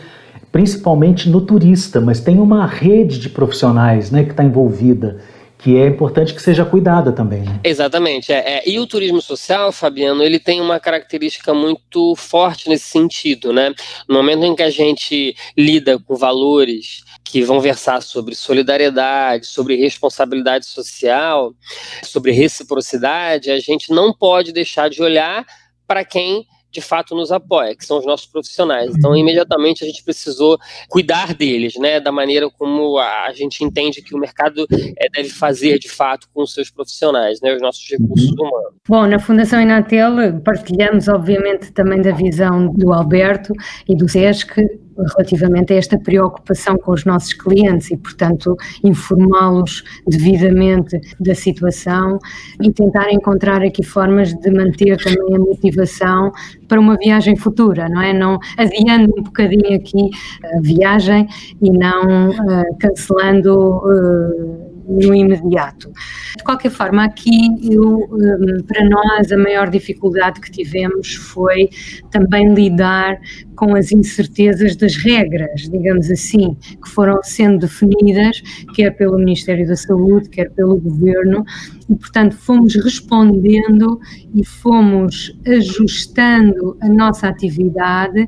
principalmente 0.52 1.28
no 1.28 1.42
turista, 1.42 2.00
mas 2.00 2.20
tem 2.20 2.40
uma 2.40 2.68
rede 2.68 3.18
de 3.18 3.30
profissionais 3.30 4.12
né, 4.12 4.24
que 4.24 4.32
está 4.32 4.44
envolvida 4.44 5.20
que 5.68 5.76
é 5.76 5.86
importante 5.86 6.34
que 6.34 6.42
seja 6.42 6.64
cuidada 6.64 7.12
também. 7.12 7.42
Né? 7.42 7.60
Exatamente. 7.62 8.32
É, 8.32 8.60
é, 8.60 8.70
E 8.70 8.80
o 8.80 8.88
turismo 8.88 9.22
social, 9.22 9.70
Fabiano, 9.70 10.24
ele 10.24 10.40
tem 10.40 10.62
uma 10.62 10.80
característica 10.80 11.54
muito 11.54 12.16
forte 12.16 12.70
nesse 12.70 12.86
sentido, 12.86 13.52
né? 13.52 13.74
No 14.08 14.16
momento 14.16 14.46
em 14.46 14.56
que 14.56 14.64
a 14.64 14.70
gente 14.70 15.36
lida 15.58 16.00
com 16.00 16.16
valores 16.16 17.04
que 17.22 17.44
vão 17.44 17.60
versar 17.60 18.02
sobre 18.02 18.34
solidariedade, 18.34 19.46
sobre 19.46 19.76
responsabilidade 19.76 20.66
social, 20.66 21.54
sobre 22.02 22.32
reciprocidade, 22.32 23.52
a 23.52 23.60
gente 23.60 23.92
não 23.92 24.14
pode 24.14 24.54
deixar 24.54 24.90
de 24.90 25.04
olhar 25.04 25.46
para 25.86 26.06
quem 26.06 26.46
de 26.77 26.81
fato 26.81 27.15
nos 27.15 27.31
apoia, 27.31 27.75
que 27.75 27.84
são 27.84 27.98
os 27.98 28.05
nossos 28.05 28.27
profissionais. 28.27 28.96
Então, 28.96 29.10
uhum. 29.10 29.17
imediatamente 29.17 29.84
a 29.84 29.88
gente 29.88 30.03
precisou 30.03 30.60
cuidar 30.88 31.34
deles, 31.34 31.74
né, 31.75 32.00
da 32.00 32.12
maneira 32.12 32.48
como 32.51 33.00
a 33.00 33.34
gente 33.34 33.63
entende 33.63 34.00
que 34.03 34.13
o 34.13 34.19
mercado 34.19 34.67
é, 34.69 35.10
deve 35.10 35.29
fazer 35.29 35.79
de 35.79 35.89
fato 35.89 36.27
com 36.31 36.43
os 36.43 36.53
seus 36.53 36.69
profissionais, 36.69 37.41
né, 37.41 37.55
os 37.55 37.62
nossos 37.62 37.84
recursos 37.89 38.29
uhum. 38.29 38.48
humanos. 38.48 38.74
Bom, 38.88 39.07
na 39.07 39.17
Fundação 39.17 39.60
Inatel 39.60 40.39
partilhamos 40.46 41.07
obviamente 41.07 41.72
também 41.72 42.00
da 42.00 42.12
visão 42.12 42.72
do 42.72 42.93
Alberto 42.93 43.53
e 43.89 43.96
do 43.96 44.07
SESC 44.07 44.62
relativamente 44.98 45.74
a 45.74 45.77
esta 45.77 45.98
preocupação 45.98 46.77
com 46.77 46.92
os 46.92 47.06
nossos 47.06 47.34
clientes 47.34 47.92
e, 47.92 47.98
portanto, 47.98 48.56
informá-los 48.84 49.84
devidamente 50.08 51.00
da 51.20 51.36
situação 51.36 52.20
e 52.62 52.72
tentar 52.72 53.12
encontrar 53.12 53.62
aqui 53.62 53.84
formas 53.84 54.34
de 54.34 54.51
manter 54.51 54.98
também 54.98 55.36
a 55.36 55.39
motivação 55.39 56.32
para 56.68 56.80
uma 56.80 56.98
viagem 56.98 57.36
futura, 57.36 57.88
não 57.89 58.01
é? 58.01 58.13
Não 58.13 58.39
adiando 58.58 59.13
um 59.18 59.24
bocadinho 59.24 59.75
aqui 59.75 60.10
a 60.44 60.62
viagem 60.62 61.27
e 61.62 61.72
não 61.72 62.30
uh, 62.30 62.77
cancelando. 62.80 63.77
Uh, 63.77 64.67
no 64.88 65.13
imediato. 65.13 65.91
De 66.38 66.44
qualquer 66.44 66.72
forma, 66.72 67.03
aqui 67.03 67.48
eu, 67.62 68.08
hum, 68.10 68.63
para 68.65 68.88
nós 68.88 69.32
a 69.32 69.38
maior 69.38 69.70
dificuldade 69.70 70.39
que 70.39 70.51
tivemos 70.51 71.15
foi 71.15 71.70
também 72.10 72.53
lidar 72.53 73.20
com 73.56 73.75
as 73.75 73.91
incertezas 73.91 74.75
das 74.75 74.96
regras, 74.96 75.67
digamos 75.70 76.10
assim, 76.10 76.56
que 76.82 76.89
foram 76.89 77.20
sendo 77.24 77.60
definidas, 77.60 78.41
quer 78.74 78.91
pelo 78.91 79.17
Ministério 79.17 79.67
da 79.67 79.75
Saúde, 79.75 80.29
quer 80.29 80.51
pelo 80.51 80.77
Governo, 80.77 81.44
e 81.89 81.96
portanto 81.96 82.36
fomos 82.36 82.75
respondendo 82.75 84.00
e 84.34 84.46
fomos 84.46 85.36
ajustando 85.46 86.77
a 86.82 86.88
nossa 86.88 87.27
atividade 87.27 88.27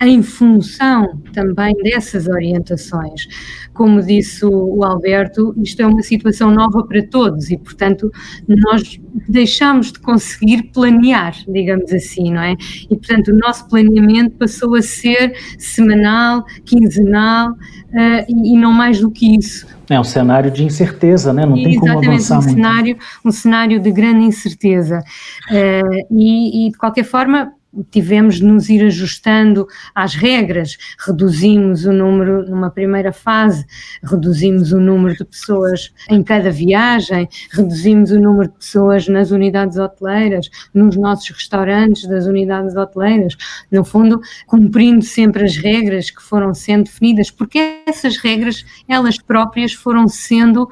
em 0.00 0.22
função 0.22 1.20
também 1.32 1.74
dessas 1.82 2.28
orientações. 2.28 3.26
Como 3.72 4.02
disse 4.02 4.44
o 4.44 4.82
Alberto, 4.82 5.54
isto 5.62 5.80
é 5.82 5.86
uma 5.86 6.02
situação 6.02 6.50
nova 6.50 6.84
para 6.84 7.02
todos 7.06 7.50
e, 7.50 7.56
portanto, 7.56 8.10
nós 8.46 9.00
deixamos 9.28 9.92
de 9.92 10.00
conseguir 10.00 10.64
planear, 10.72 11.34
digamos 11.48 11.92
assim, 11.92 12.32
não 12.32 12.42
é? 12.42 12.54
E, 12.90 12.96
portanto, 12.96 13.28
o 13.28 13.36
nosso 13.36 13.68
planeamento 13.68 14.36
passou 14.36 14.74
a 14.74 14.82
ser 14.82 15.34
semanal, 15.58 16.44
quinzenal 16.64 17.50
uh, 17.50 18.24
e, 18.28 18.54
e 18.54 18.56
não 18.56 18.72
mais 18.72 19.00
do 19.00 19.10
que 19.10 19.36
isso. 19.36 19.66
É 19.90 19.98
um 19.98 20.04
cenário 20.04 20.50
de 20.50 20.64
incerteza, 20.64 21.32
né? 21.32 21.46
Não 21.46 21.54
tem 21.54 21.78
como 21.78 21.98
avançar 21.98 22.38
um 22.38 22.42
muito. 22.42 22.54
Cenário, 22.54 22.98
um 23.24 23.30
cenário 23.30 23.80
de 23.80 23.90
grande 23.90 24.24
incerteza. 24.24 25.02
Uh, 25.50 26.06
e, 26.10 26.66
e, 26.66 26.70
de 26.70 26.76
qualquer 26.76 27.04
forma, 27.04 27.52
tivemos 27.90 28.36
de 28.36 28.44
nos 28.44 28.68
ir 28.68 28.84
ajustando 28.84 29.66
às 29.94 30.14
regras, 30.14 30.76
reduzimos 31.06 31.84
o 31.84 31.92
número, 31.92 32.48
numa 32.48 32.70
primeira 32.70 33.12
fase, 33.12 33.66
reduzimos 34.02 34.72
o 34.72 34.80
número 34.80 35.16
de 35.16 35.24
pessoas 35.24 35.92
em 36.08 36.22
cada 36.22 36.50
viagem, 36.50 37.28
reduzimos 37.50 38.10
o 38.10 38.20
número 38.20 38.50
de 38.50 38.58
pessoas 38.58 39.08
nas 39.08 39.30
unidades 39.30 39.76
hoteleiras, 39.76 40.48
nos 40.72 40.96
nossos 40.96 41.30
restaurantes 41.30 42.08
das 42.08 42.26
unidades 42.26 42.74
hoteleiras, 42.74 43.36
no 43.70 43.84
fundo, 43.84 44.20
cumprindo 44.46 45.04
sempre 45.04 45.44
as 45.44 45.56
regras 45.56 46.10
que 46.10 46.22
foram 46.22 46.54
sendo 46.54 46.84
definidas, 46.84 47.30
porque 47.30 47.82
essas 47.86 48.16
regras, 48.16 48.64
elas 48.88 49.18
próprias 49.18 49.72
foram 49.72 50.08
sendo 50.08 50.68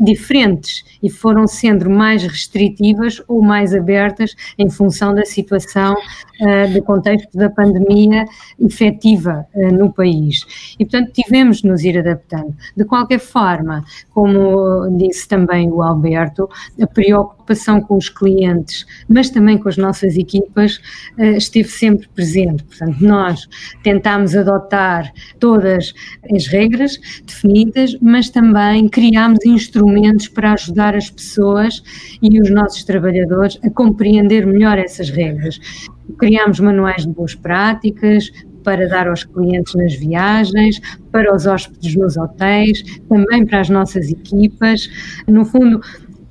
diferentes 0.00 0.84
e 1.02 1.10
foram 1.10 1.46
sendo 1.46 1.88
mais 1.90 2.22
restritivas 2.22 3.22
ou 3.28 3.42
mais 3.42 3.74
abertas 3.74 4.34
em 4.58 4.68
função 4.70 5.14
da 5.14 5.24
situação 5.24 5.94
uh, 5.94 6.72
do 6.72 6.82
contexto 6.82 7.36
da 7.36 7.50
pandemia 7.50 8.24
efetiva 8.58 9.46
uh, 9.54 9.72
no 9.72 9.92
país. 9.92 10.74
E, 10.78 10.84
portanto, 10.84 11.12
tivemos 11.12 11.58
de 11.58 11.68
nos 11.68 11.84
ir 11.84 11.98
adaptando. 11.98 12.54
De 12.76 12.84
qualquer 12.84 13.20
forma, 13.20 13.84
como 14.12 14.88
disse 14.96 15.28
também 15.28 15.70
o 15.70 15.82
Alberto, 15.82 16.48
a 16.80 16.86
preocupação 16.86 17.43
com 17.86 17.96
os 17.96 18.08
clientes, 18.08 18.86
mas 19.08 19.30
também 19.30 19.58
com 19.58 19.68
as 19.68 19.76
nossas 19.76 20.16
equipas, 20.16 20.80
uh, 21.18 21.36
esteve 21.36 21.68
sempre 21.68 22.08
presente. 22.08 22.64
Portanto, 22.64 22.96
nós 23.00 23.48
tentámos 23.82 24.34
adotar 24.36 25.12
todas 25.38 25.92
as 26.34 26.46
regras 26.46 26.98
definidas, 27.26 27.96
mas 28.00 28.30
também 28.30 28.88
criámos 28.88 29.44
instrumentos 29.44 30.28
para 30.28 30.52
ajudar 30.52 30.94
as 30.94 31.10
pessoas 31.10 31.82
e 32.22 32.40
os 32.40 32.50
nossos 32.50 32.84
trabalhadores 32.84 33.58
a 33.62 33.70
compreender 33.70 34.46
melhor 34.46 34.78
essas 34.78 35.10
regras. 35.10 35.58
Criámos 36.18 36.60
manuais 36.60 37.02
de 37.02 37.12
boas 37.12 37.34
práticas 37.34 38.30
para 38.64 38.88
dar 38.88 39.06
aos 39.06 39.22
clientes 39.22 39.74
nas 39.74 39.94
viagens, 39.94 40.80
para 41.12 41.32
os 41.32 41.46
hóspedes 41.46 41.94
nos 41.94 42.16
hotéis, 42.16 42.82
também 43.08 43.46
para 43.46 43.60
as 43.60 43.68
nossas 43.68 44.10
equipas. 44.10 44.88
No 45.28 45.44
fundo, 45.44 45.80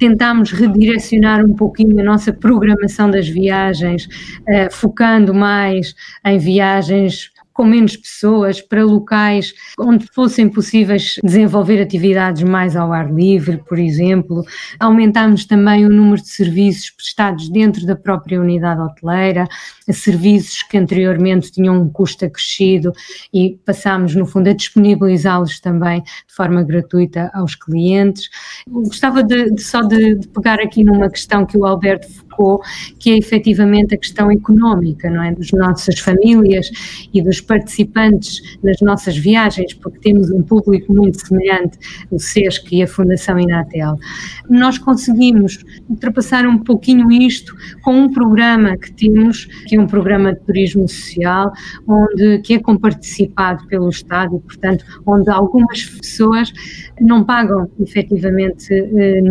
tentámos 0.04 0.52
redirecionar 0.52 1.46
um 1.46 1.54
pouquinho 1.54 1.98
a 1.98 2.04
nossa 2.04 2.34
programação 2.34 3.10
das 3.10 3.26
viagens, 3.26 4.06
eh, 4.46 4.70
focando 4.70 5.34
mais 5.34 5.96
em 6.26 6.38
viagens 6.38 7.32
com 7.54 7.64
menos 7.64 7.96
pessoas, 7.96 8.62
para 8.62 8.84
locais 8.84 9.54
onde 9.80 10.08
fossem 10.14 10.50
possíveis 10.50 11.16
desenvolver 11.24 11.82
atividades 11.82 12.44
mais 12.44 12.76
ao 12.76 12.92
ar 12.92 13.14
livre, 13.14 13.58
por 13.68 13.78
exemplo. 13.78 14.44
Aumentámos 14.80 15.46
também 15.46 15.86
o 15.86 15.90
número 15.90 16.22
de 16.22 16.30
serviços 16.30 16.90
prestados 16.90 17.50
dentro 17.50 17.86
da 17.86 17.96
própria 17.96 18.40
unidade 18.40 18.82
hoteleira, 18.82 19.48
serviços 19.92 20.64
que 20.64 20.78
anteriormente 20.78 21.52
tinham 21.52 21.82
um 21.82 21.90
custo 21.90 22.26
acrescido 22.26 22.92
e 23.34 23.60
passámos, 23.66 24.16
no 24.16 24.26
fundo, 24.26 24.50
a 24.50 24.54
disponibilizá-los 24.54 25.60
também 25.60 26.02
de 26.02 26.34
forma 26.34 26.64
gratuita 26.64 27.30
aos 27.34 27.56
clientes. 27.56 28.30
Gostava 28.68 29.24
de, 29.24 29.52
de 29.52 29.62
só 29.62 29.82
de, 29.82 30.16
de 30.16 30.28
pegar 30.28 30.60
aqui 30.60 30.84
numa 30.84 31.10
questão 31.10 31.46
que 31.46 31.58
o 31.58 31.66
Alberto 31.66 32.08
focou, 32.34 32.62
que 33.00 33.12
é 33.12 33.18
efetivamente 33.18 33.96
a 33.96 33.98
questão 33.98 34.32
económica, 34.32 35.10
não 35.10 35.24
é? 35.24 35.34
Das 35.34 35.52
nossas 35.52 36.00
famílias 36.00 36.70
e 37.14 37.22
dos 37.22 37.40
participantes 37.42 38.58
nas 38.64 38.82
nossas 38.82 39.18
viagens, 39.18 39.74
porque 39.74 40.00
temos 40.00 40.30
um 40.32 40.42
público 40.42 40.94
muito 40.94 41.26
semelhante, 41.26 41.78
o 42.12 42.20
SESC 42.20 42.76
e 42.76 42.84
a 42.84 42.88
Fundação 42.88 43.40
Inatel. 43.40 43.98
Nós 44.50 44.78
conseguimos 44.78 45.64
ultrapassar 45.90 46.46
um 46.46 46.58
pouquinho 46.58 47.12
isto 47.12 47.56
com 47.84 47.94
um 47.94 48.12
programa 48.12 48.78
que 48.78 48.92
temos, 48.94 49.46
que 49.68 49.76
é 49.76 49.80
um 49.80 49.88
programa 49.88 50.34
de 50.34 50.40
turismo 50.42 50.88
social, 50.88 51.52
onde, 51.88 52.40
que 52.40 52.56
é 52.56 52.60
comparticipado 52.60 53.66
pelo 53.68 53.90
Estado 53.90 54.36
e, 54.36 54.40
portanto, 54.40 54.86
onde 55.06 55.30
algumas 55.30 55.86
pessoas 55.86 56.52
não 57.00 57.24
pagam 57.24 57.70
efetivamente 57.80 58.74
eh, 58.74 59.22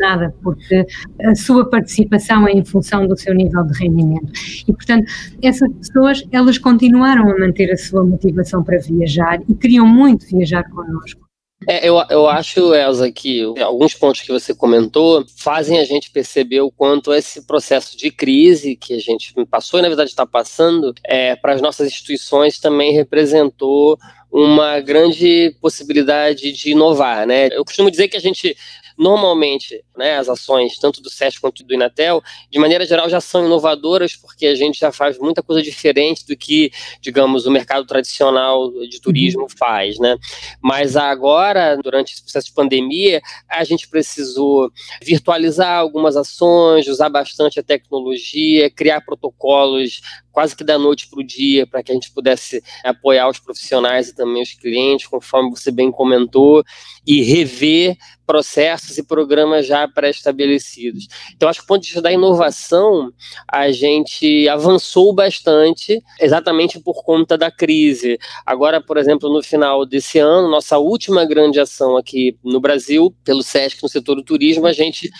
nada, 0.00 0.34
porque 0.42 0.86
a 1.22 1.34
sua 1.34 1.68
participação 1.68 2.39
é 2.48 2.52
em 2.52 2.64
função 2.64 3.06
do 3.06 3.16
seu 3.18 3.34
nível 3.34 3.64
de 3.64 3.78
rendimento. 3.78 4.32
E, 4.66 4.72
portanto, 4.72 5.04
essas 5.42 5.70
pessoas, 5.74 6.22
elas 6.32 6.58
continuaram 6.58 7.30
a 7.30 7.38
manter 7.38 7.70
a 7.70 7.76
sua 7.76 8.04
motivação 8.04 8.62
para 8.62 8.78
viajar 8.78 9.40
e 9.48 9.54
queriam 9.54 9.86
muito 9.86 10.26
viajar 10.26 10.64
connosco. 10.70 11.30
É, 11.68 11.86
eu, 11.86 12.02
eu 12.08 12.26
acho, 12.26 12.74
Elza, 12.74 13.12
que 13.12 13.42
alguns 13.60 13.94
pontos 13.94 14.22
que 14.22 14.32
você 14.32 14.54
comentou 14.54 15.24
fazem 15.36 15.78
a 15.78 15.84
gente 15.84 16.10
perceber 16.10 16.62
o 16.62 16.70
quanto 16.70 17.12
esse 17.12 17.46
processo 17.46 17.96
de 17.98 18.10
crise 18.10 18.76
que 18.76 18.94
a 18.94 18.98
gente 18.98 19.34
passou 19.44 19.78
e, 19.78 19.82
na 19.82 19.88
verdade, 19.88 20.08
está 20.08 20.24
passando, 20.24 20.94
é, 21.04 21.36
para 21.36 21.52
as 21.52 21.60
nossas 21.60 21.88
instituições 21.88 22.58
também 22.58 22.94
representou 22.94 23.98
uma 24.32 24.80
grande 24.80 25.54
possibilidade 25.60 26.52
de 26.52 26.70
inovar, 26.70 27.26
né? 27.26 27.48
Eu 27.52 27.64
costumo 27.64 27.90
dizer 27.90 28.08
que 28.08 28.16
a 28.16 28.20
gente 28.20 28.56
normalmente, 29.00 29.82
né, 29.96 30.18
as 30.18 30.28
ações, 30.28 30.76
tanto 30.76 31.00
do 31.00 31.08
SESC 31.08 31.40
quanto 31.40 31.64
do 31.64 31.72
Inatel, 31.72 32.22
de 32.50 32.58
maneira 32.58 32.84
geral 32.84 33.08
já 33.08 33.18
são 33.18 33.46
inovadoras, 33.46 34.14
porque 34.14 34.46
a 34.46 34.54
gente 34.54 34.78
já 34.78 34.92
faz 34.92 35.18
muita 35.18 35.42
coisa 35.42 35.62
diferente 35.62 36.26
do 36.26 36.36
que, 36.36 36.70
digamos, 37.00 37.46
o 37.46 37.50
mercado 37.50 37.86
tradicional 37.86 38.70
de 38.70 39.00
turismo 39.00 39.44
uhum. 39.44 39.48
faz, 39.48 39.98
né? 39.98 40.18
Mas 40.62 40.98
agora, 40.98 41.76
durante 41.76 42.12
esse 42.12 42.22
processo 42.22 42.48
de 42.48 42.52
pandemia, 42.52 43.22
a 43.48 43.64
gente 43.64 43.88
precisou 43.88 44.70
virtualizar 45.02 45.78
algumas 45.78 46.14
ações, 46.14 46.86
usar 46.86 47.08
bastante 47.08 47.58
a 47.58 47.62
tecnologia, 47.62 48.70
criar 48.70 49.00
protocolos 49.00 50.02
quase 50.32 50.56
que 50.56 50.64
da 50.64 50.78
noite 50.78 51.08
para 51.08 51.20
o 51.20 51.24
dia, 51.24 51.66
para 51.66 51.82
que 51.82 51.92
a 51.92 51.94
gente 51.94 52.12
pudesse 52.12 52.62
apoiar 52.84 53.28
os 53.28 53.38
profissionais 53.38 54.08
e 54.08 54.14
também 54.14 54.42
os 54.42 54.52
clientes, 54.52 55.06
conforme 55.06 55.50
você 55.50 55.70
bem 55.70 55.90
comentou, 55.90 56.64
e 57.06 57.22
rever 57.22 57.96
processos 58.30 58.96
e 58.96 59.02
programas 59.02 59.66
já 59.66 59.88
pré-estabelecidos. 59.88 61.08
Então, 61.34 61.48
acho 61.48 61.58
que 61.58 61.64
do 61.64 61.68
ponto 61.68 61.82
de 61.82 61.88
vista 61.88 62.00
da 62.00 62.12
inovação, 62.12 63.12
a 63.50 63.72
gente 63.72 64.48
avançou 64.48 65.12
bastante, 65.12 66.00
exatamente 66.20 66.78
por 66.78 67.02
conta 67.02 67.36
da 67.36 67.50
crise. 67.50 68.18
Agora, 68.46 68.80
por 68.80 68.96
exemplo, 68.96 69.28
no 69.28 69.42
final 69.42 69.84
desse 69.84 70.20
ano, 70.20 70.48
nossa 70.48 70.78
última 70.78 71.24
grande 71.24 71.58
ação 71.58 71.96
aqui 71.96 72.38
no 72.44 72.60
Brasil, 72.60 73.12
pelo 73.24 73.42
SESC 73.42 73.82
no 73.82 73.88
setor 73.88 74.14
do 74.14 74.22
turismo, 74.22 74.66
a 74.66 74.72
gente 74.72 75.10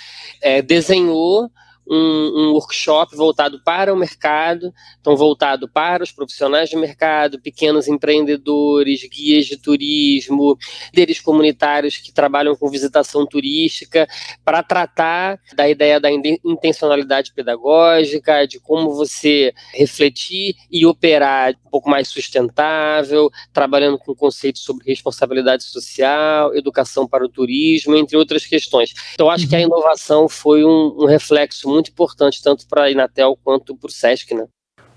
é, 0.40 0.62
desenhou 0.62 1.50
um, 1.90 1.96
um, 1.96 2.52
workshop 2.52 3.16
voltado 3.16 3.60
para 3.64 3.92
o 3.92 3.96
mercado, 3.96 4.72
então 5.00 5.16
voltado 5.16 5.68
para 5.68 6.04
os 6.04 6.12
profissionais 6.12 6.70
de 6.70 6.76
mercado, 6.76 7.40
pequenos 7.40 7.88
empreendedores, 7.88 9.02
guias 9.08 9.46
de 9.46 9.56
turismo, 9.56 10.56
líderes 10.94 11.20
comunitários 11.20 11.96
que 11.96 12.12
trabalham 12.12 12.54
com 12.54 12.70
visitação 12.70 13.26
turística, 13.26 14.06
para 14.44 14.62
tratar 14.62 15.40
da 15.54 15.68
ideia 15.68 15.98
da 15.98 16.08
intencionalidade 16.44 17.32
pedagógica, 17.34 18.46
de 18.46 18.60
como 18.60 18.94
você 18.94 19.52
refletir 19.74 20.54
e 20.70 20.86
operar 20.86 21.54
um 21.66 21.70
pouco 21.70 21.90
mais 21.90 22.08
sustentável, 22.08 23.30
trabalhando 23.52 23.98
com 23.98 24.14
conceitos 24.14 24.62
sobre 24.62 24.84
responsabilidade 24.86 25.64
social, 25.64 26.54
educação 26.54 27.06
para 27.06 27.24
o 27.24 27.28
turismo, 27.28 27.96
entre 27.96 28.16
outras 28.16 28.46
questões. 28.46 28.92
Então, 29.14 29.28
acho 29.30 29.48
que 29.48 29.56
a 29.56 29.58
uhum. 29.58 29.64
inovação 29.64 30.28
foi 30.28 30.64
um, 30.64 30.96
um 30.98 31.06
reflexo 31.06 31.68
muito 31.68 31.79
muito 31.80 31.90
importante, 31.90 32.42
tanto 32.42 32.66
para 32.68 32.84
a 32.84 32.90
Inatel 32.90 33.36
quanto 33.42 33.74
para 33.74 33.88
o 33.88 33.90
SESC, 33.90 34.34
né? 34.34 34.44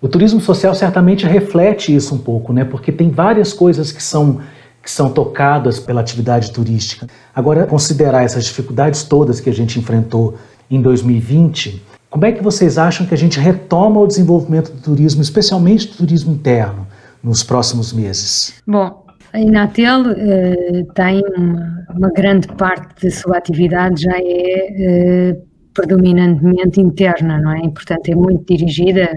O 0.02 0.08
turismo 0.08 0.42
social 0.42 0.76
certamente 0.76 1.26
reflete 1.26 1.96
isso 1.96 2.14
um 2.14 2.18
pouco, 2.18 2.52
né? 2.52 2.66
Porque 2.66 2.92
tem 2.92 3.10
várias 3.10 3.54
coisas 3.54 3.92
que 3.92 4.04
são 4.04 4.42
que 4.84 4.92
são 4.92 5.10
tocadas 5.10 5.80
pela 5.80 6.02
atividade 6.02 6.52
turística. 6.52 7.08
Agora, 7.34 7.66
considerar 7.66 8.22
essas 8.22 8.44
dificuldades 8.44 9.04
todas 9.04 9.40
que 9.40 9.50
a 9.50 9.54
gente 9.54 9.80
enfrentou 9.80 10.38
em 10.70 10.82
2020, 10.82 11.82
como 12.10 12.26
é 12.26 12.34
que 12.34 12.44
vocês 12.44 12.78
acham 12.78 13.08
que 13.08 13.14
a 13.14 13.18
gente 13.18 13.40
retoma 13.40 14.02
o 14.02 14.06
desenvolvimento 14.06 14.74
do 14.74 14.82
turismo, 14.82 15.22
especialmente 15.22 15.88
do 15.88 15.96
turismo 15.96 16.34
interno, 16.34 16.86
nos 17.24 17.44
próximos 17.44 17.94
meses? 17.94 18.62
Bom, 18.68 19.06
a 19.32 19.40
Inatel 19.40 20.12
eh, 20.12 20.84
tem 20.94 21.22
uma, 21.38 21.86
uma, 21.96 22.10
grande 22.10 22.50
parte 22.50 23.06
da 23.06 23.10
sua 23.10 23.38
atividade 23.38 24.02
já 24.02 24.18
é 24.18 25.32
eh, 25.32 25.38
predominantemente 25.74 26.80
interna, 26.80 27.40
não 27.40 27.52
é? 27.52 27.60
E, 27.60 27.72
portanto, 27.72 28.10
é 28.10 28.16
muito 28.16 28.46
dirigida, 28.46 29.10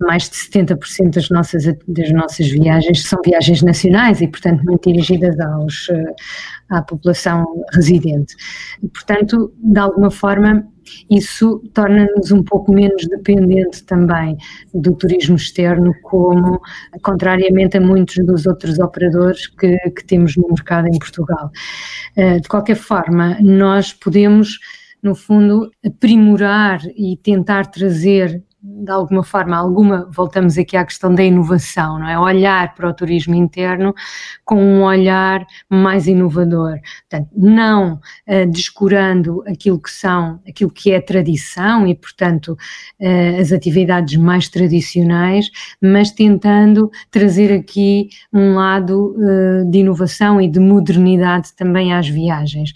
mais 0.00 0.28
de 0.28 0.36
70% 0.36 1.14
das 1.14 1.28
nossas, 1.28 1.64
das 1.86 2.10
nossas 2.12 2.48
viagens 2.48 3.04
são 3.04 3.20
viagens 3.24 3.62
nacionais 3.62 4.20
e, 4.20 4.28
portanto, 4.28 4.64
muito 4.64 4.90
dirigidas 4.90 5.38
aos, 5.38 5.88
eh, 5.90 6.14
à 6.70 6.82
população 6.82 7.46
residente. 7.72 8.34
E, 8.82 8.88
portanto, 8.88 9.52
de 9.56 9.78
alguma 9.78 10.10
forma, 10.10 10.66
isso 11.10 11.62
torna-nos 11.74 12.32
um 12.32 12.42
pouco 12.42 12.72
menos 12.72 13.06
dependente 13.08 13.84
também 13.84 14.36
do 14.72 14.94
turismo 14.94 15.36
externo, 15.36 15.92
como 16.02 16.60
contrariamente 17.02 17.76
a 17.76 17.80
muitos 17.80 18.24
dos 18.24 18.46
outros 18.46 18.78
operadores 18.78 19.46
que, 19.46 19.76
que 19.90 20.04
temos 20.04 20.36
no 20.36 20.48
mercado 20.48 20.88
em 20.88 20.98
Portugal. 20.98 21.50
Eh, 22.16 22.40
de 22.40 22.48
qualquer 22.48 22.76
forma, 22.76 23.36
nós 23.40 23.92
podemos 23.92 24.58
no 25.02 25.14
fundo, 25.14 25.70
aprimorar 25.84 26.80
e 26.96 27.16
tentar 27.16 27.66
trazer 27.66 28.42
de 28.60 28.90
alguma 28.90 29.22
forma, 29.22 29.56
alguma, 29.56 30.08
voltamos 30.10 30.58
aqui 30.58 30.76
à 30.76 30.84
questão 30.84 31.14
da 31.14 31.22
inovação, 31.22 31.98
não 31.98 32.08
é? 32.08 32.18
Olhar 32.18 32.74
para 32.74 32.88
o 32.88 32.92
turismo 32.92 33.34
interno 33.34 33.94
com 34.44 34.60
um 34.60 34.82
olhar 34.82 35.46
mais 35.70 36.08
inovador. 36.08 36.78
Portanto, 37.08 37.30
não 37.36 37.94
uh, 37.94 38.50
descurando 38.50 39.44
aquilo 39.46 39.80
que 39.80 39.90
são, 39.90 40.40
aquilo 40.46 40.70
que 40.70 40.90
é 40.90 41.00
tradição 41.00 41.86
e, 41.86 41.94
portanto, 41.94 42.58
uh, 43.00 43.40
as 43.40 43.52
atividades 43.52 44.16
mais 44.16 44.48
tradicionais, 44.48 45.48
mas 45.80 46.10
tentando 46.10 46.90
trazer 47.12 47.52
aqui 47.52 48.08
um 48.32 48.54
lado 48.54 49.14
uh, 49.16 49.70
de 49.70 49.78
inovação 49.78 50.40
e 50.40 50.48
de 50.48 50.58
modernidade 50.58 51.54
também 51.54 51.94
às 51.94 52.08
viagens. 52.08 52.72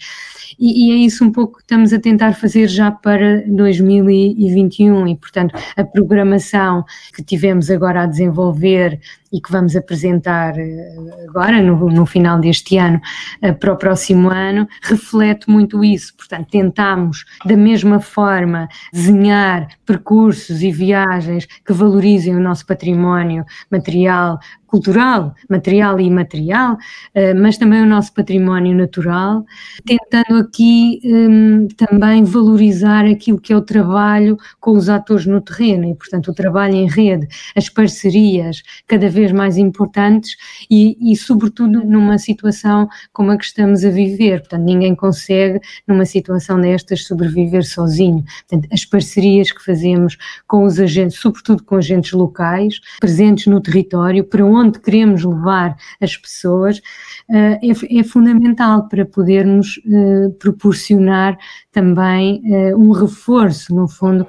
E, 0.65 0.87
e, 0.87 0.93
é 0.93 0.95
isso 0.95 1.25
um 1.25 1.33
pouco 1.33 1.57
que 1.57 1.63
estamos 1.65 1.93
a 1.93 1.99
tentar 1.99 2.35
fazer 2.35 2.69
já 2.69 2.89
para 2.89 3.43
2021 3.49 5.09
e, 5.09 5.17
portanto, 5.17 5.59
a 5.77 5.83
programação 5.83 6.85
que 7.13 7.21
tivemos 7.21 7.69
agora 7.69 8.05
a 8.05 8.07
desenvolver 8.07 9.01
e 9.33 9.41
que 9.41 9.51
vamos 9.51 9.75
apresentar 9.75 10.59
eh, 10.59 10.95
agora, 11.29 11.63
no, 11.63 11.89
no 11.89 12.05
final 12.05 12.39
deste 12.39 12.77
ano, 12.77 13.01
eh, 13.41 13.53
para 13.53 13.73
o 13.73 13.77
próximo 13.77 14.31
ano, 14.31 14.69
reflete 14.83 15.49
muito 15.49 15.83
isso. 15.83 16.15
Portanto, 16.17 16.49
tentamos, 16.51 17.25
da 17.45 17.57
mesma 17.57 18.01
forma, 18.01 18.69
desenhar 18.93 19.69
percursos 19.87 20.63
e 20.63 20.71
viagens 20.71 21.47
que 21.47 21.73
valorizem 21.73 22.37
o 22.37 22.41
nosso 22.41 22.67
património 22.67 23.45
material, 23.71 24.39
cultural, 24.73 25.35
material 25.51 26.01
e 26.01 26.05
imaterial, 26.05 26.79
eh, 27.15 27.35
mas 27.35 27.59
também 27.59 27.83
o 27.83 27.87
nosso 27.87 28.15
património 28.15 28.75
natural, 28.75 29.45
tentando 29.85 30.41
aqui 30.41 30.99
um, 31.05 31.69
também 31.77 32.25
valorizar 32.25 33.05
aquilo 33.05 33.39
que 33.39 33.53
é 33.53 33.57
o 33.57 33.61
trabalho 33.61 34.39
com 34.59 34.73
os 34.73 34.89
atores 34.89 35.27
no 35.27 35.43
terreno 35.43 35.85
e, 35.85 35.95
portanto, 35.95 36.31
o 36.31 36.35
trabalho 36.35 36.75
em 36.75 36.89
rede, 36.89 37.29
as 37.55 37.69
parcerias 37.69 38.63
cada 38.87 39.11
vez 39.11 39.22
mais 39.31 39.59
importantes 39.59 40.37
e, 40.71 40.97
e, 41.13 41.15
sobretudo, 41.17 41.85
numa 41.85 42.19
situação 42.19 42.89
como 43.13 43.31
a 43.31 43.37
que 43.37 43.45
estamos 43.45 43.85
a 43.85 43.91
viver. 43.91 44.41
Portanto, 44.41 44.63
ninguém 44.63 44.95
consegue, 44.95 45.61
numa 45.87 46.07
situação 46.07 46.59
destas, 46.61 47.05
sobreviver 47.05 47.65
sozinho. 47.65 48.25
Portanto, 48.49 48.73
as 48.73 48.85
parcerias 48.85 49.53
que 49.53 49.63
fazemos 49.63 50.17
com 50.47 50.65
os 50.65 50.81
agentes, 50.81 51.19
sobretudo 51.19 51.63
com 51.63 51.77
agentes 51.77 52.13
locais, 52.13 52.81
presentes 52.99 53.47
no 53.47 53.61
território, 53.61 54.25
para 54.25 54.45
onde 54.45 54.81
queremos 54.81 55.25
levar 55.25 55.77
as 56.01 56.17
pessoas, 56.17 56.79
uh, 56.79 57.59
é, 57.63 57.99
é, 57.99 58.03
fundamental 58.03 58.89
para 58.89 59.05
podermos 59.05 59.79
uh, 59.79 60.31
proporcionar 60.39 61.37
também 61.71 62.43
uh, 62.45 62.79
um 62.79 62.93
reforço, 62.93 63.75
no 63.75 63.89
fundo, 63.89 64.27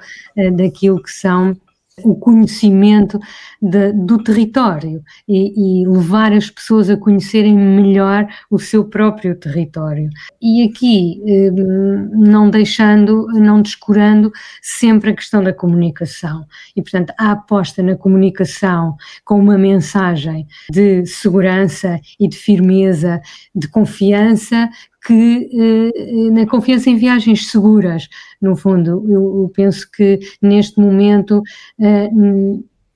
daquilo 0.55 1.01
que 1.01 1.11
são 1.11 1.55
o 2.01 2.15
conhecimento 2.15 3.19
de, 3.61 3.91
do 3.93 4.17
território 4.23 5.03
e, 5.27 5.81
e, 5.83 5.87
levar 5.87 6.33
as 6.33 6.49
pessoas 6.49 6.89
a 6.89 6.97
conhecerem 6.97 7.55
melhor 7.55 8.27
o 8.49 8.57
seu 8.57 8.85
próprio 8.85 9.35
território. 9.35 10.09
E 10.41 10.63
aqui, 10.63 11.21
hum, 11.23 12.09
não 12.13 12.49
deixando, 12.49 13.27
não 13.33 13.61
descurando 13.61 14.31
sempre 14.61 15.11
a 15.11 15.15
questão 15.15 15.43
da 15.43 15.53
comunicação. 15.53 16.45
E, 16.75 16.81
portanto, 16.81 17.13
a 17.17 17.31
aposta 17.31 17.83
na 17.83 17.95
comunicação 17.95 18.95
com 19.23 19.39
uma 19.39 19.57
mensagem 19.57 20.47
de 20.71 21.05
segurança 21.05 21.99
e 22.19 22.27
de 22.27 22.37
firmeza, 22.37 23.21
de 23.53 23.67
confiança, 23.67 24.69
que 25.05 25.49
eh, 25.53 26.29
na 26.31 26.45
confiança 26.47 26.89
em 26.89 26.95
viagens 26.95 27.47
seguras, 27.47 28.07
no 28.41 28.55
fundo. 28.55 29.05
Eu, 29.09 29.43
eu 29.43 29.51
penso 29.53 29.89
que 29.91 30.19
neste 30.41 30.79
momento 30.79 31.41
eh, 31.79 32.09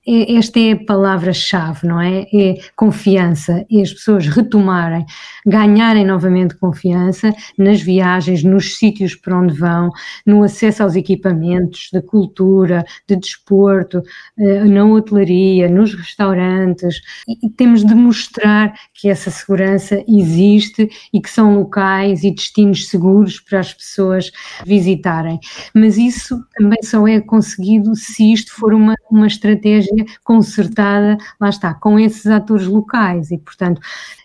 é, 0.08 0.36
esta 0.36 0.58
é 0.58 0.72
a 0.72 0.84
palavra-chave, 0.84 1.86
não 1.86 2.00
é? 2.00 2.26
É 2.32 2.54
confiança, 2.74 3.66
e 3.68 3.82
as 3.82 3.92
pessoas 3.92 4.26
retomarem, 4.26 5.04
ganharem 5.46 6.06
novamente 6.06 6.56
confiança 6.56 7.34
nas 7.58 7.82
viagens, 7.82 8.42
nos 8.42 8.78
sítios 8.78 9.14
para 9.14 9.38
onde 9.38 9.52
vão, 9.52 9.90
no 10.24 10.42
acesso 10.42 10.82
aos 10.82 10.96
equipamentos 10.96 11.90
de 11.92 12.00
cultura, 12.00 12.84
de 13.06 13.16
desporto, 13.16 14.02
eh, 14.38 14.64
na 14.64 14.86
hotelaria, 14.86 15.68
nos 15.68 15.94
restaurantes. 15.94 17.02
E 17.42 17.50
temos 17.50 17.84
de 17.84 17.94
mostrar 17.94 18.72
que 18.94 19.10
essa 19.10 19.30
segurança 19.30 20.02
existe 20.08 20.88
e 21.12 21.20
que 21.20 21.28
são 21.28 21.54
locais 21.54 22.24
e 22.24 22.30
destinos 22.30 22.88
seguros 22.88 23.40
para 23.40 23.60
as 23.60 23.74
pessoas 23.74 24.30
visitarem. 24.64 25.38
Mas 25.74 25.98
isso 25.98 26.42
também 26.56 26.82
só 26.82 27.06
é 27.06 27.20
conseguido 27.20 27.94
se 27.94 28.32
isto 28.32 28.54
for 28.54 28.72
uma, 28.72 28.94
uma 29.10 29.26
estratégia 29.26 29.97
concertada, 30.24 31.16
lá 31.40 31.48
está, 31.48 31.74
com 31.74 31.98
esses 31.98 32.26
atores 32.26 32.66
locais. 32.66 33.30
E, 33.30 33.38
portanto, 33.38 33.80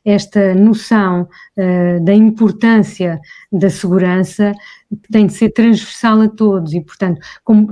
esta 0.05 0.53
noção 0.53 1.27
uh, 1.57 2.03
da 2.03 2.13
importância 2.13 3.19
da 3.53 3.69
segurança 3.69 4.51
tem 5.11 5.27
de 5.27 5.33
ser 5.33 5.49
transversal 5.49 6.21
a 6.21 6.27
todos 6.27 6.73
e, 6.73 6.81
portanto, 6.81 7.19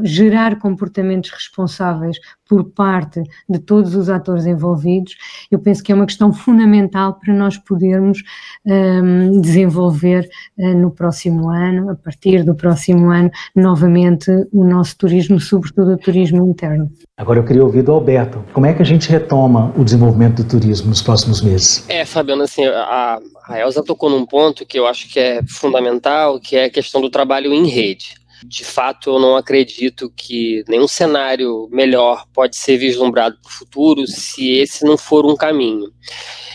gerar 0.03 0.59
comportamentos 0.59 1.29
responsáveis 1.31 2.17
por 2.47 2.65
parte 2.65 3.23
de 3.47 3.59
todos 3.59 3.95
os 3.95 4.09
atores 4.09 4.45
envolvidos, 4.45 5.15
eu 5.49 5.57
penso 5.57 5.81
que 5.81 5.91
é 5.91 5.95
uma 5.95 6.05
questão 6.05 6.33
fundamental 6.33 7.13
para 7.13 7.33
nós 7.33 7.57
podermos 7.57 8.21
um, 8.65 9.39
desenvolver 9.39 10.27
uh, 10.57 10.77
no 10.77 10.91
próximo 10.91 11.49
ano, 11.49 11.91
a 11.91 11.95
partir 11.95 12.43
do 12.43 12.53
próximo 12.53 13.09
ano, 13.09 13.31
novamente 13.55 14.29
o 14.51 14.65
nosso 14.65 14.97
turismo, 14.97 15.39
sobretudo 15.39 15.93
o 15.93 15.97
turismo 15.97 16.45
interno. 16.45 16.91
Agora 17.15 17.39
eu 17.39 17.45
queria 17.45 17.63
ouvir 17.63 17.83
do 17.83 17.93
Alberto, 17.93 18.43
como 18.51 18.65
é 18.65 18.73
que 18.73 18.81
a 18.81 18.85
gente 18.85 19.09
retoma 19.09 19.71
o 19.77 19.83
desenvolvimento 19.85 20.43
do 20.43 20.49
turismo 20.49 20.89
nos 20.89 21.01
próximos 21.01 21.41
meses? 21.41 21.85
É, 21.87 22.03
Fabiano, 22.03 22.43
assim, 22.43 22.65
a, 22.65 23.17
a 23.51 23.59
Elza 23.59 23.83
tocou 23.83 24.09
num 24.09 24.25
ponto 24.25 24.65
que 24.65 24.79
eu 24.79 24.87
acho 24.87 25.09
que 25.09 25.19
é 25.19 25.41
fundamental, 25.45 26.39
que 26.39 26.55
é 26.55 26.65
a 26.65 26.69
questão 26.69 27.01
do 27.01 27.09
trabalho 27.09 27.53
em 27.53 27.67
rede. 27.67 28.15
De 28.45 28.63
fato, 28.63 29.11
eu 29.11 29.19
não 29.19 29.35
acredito 29.35 30.11
que 30.15 30.63
nenhum 30.67 30.87
cenário 30.87 31.67
melhor 31.71 32.25
pode 32.33 32.55
ser 32.55 32.77
vislumbrado 32.77 33.37
para 33.41 33.49
o 33.49 33.53
futuro 33.53 34.07
se 34.07 34.53
esse 34.53 34.83
não 34.83 34.97
for 34.97 35.25
um 35.25 35.35
caminho. 35.35 35.91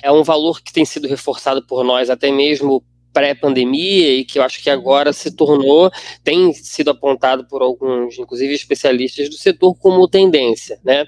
É 0.02 0.10
um 0.10 0.24
valor 0.24 0.62
que 0.62 0.72
tem 0.72 0.84
sido 0.84 1.06
reforçado 1.06 1.64
por 1.64 1.84
nós 1.84 2.10
até 2.10 2.30
mesmo 2.32 2.82
pré-pandemia 3.12 4.14
e 4.14 4.24
que 4.24 4.38
eu 4.38 4.42
acho 4.42 4.62
que 4.62 4.68
agora 4.68 5.10
se 5.12 5.34
tornou, 5.34 5.90
tem 6.22 6.52
sido 6.52 6.90
apontado 6.90 7.46
por 7.48 7.62
alguns, 7.62 8.18
inclusive 8.18 8.52
especialistas 8.52 9.30
do 9.30 9.36
setor, 9.36 9.74
como 9.76 10.06
tendência, 10.06 10.78
né? 10.84 11.06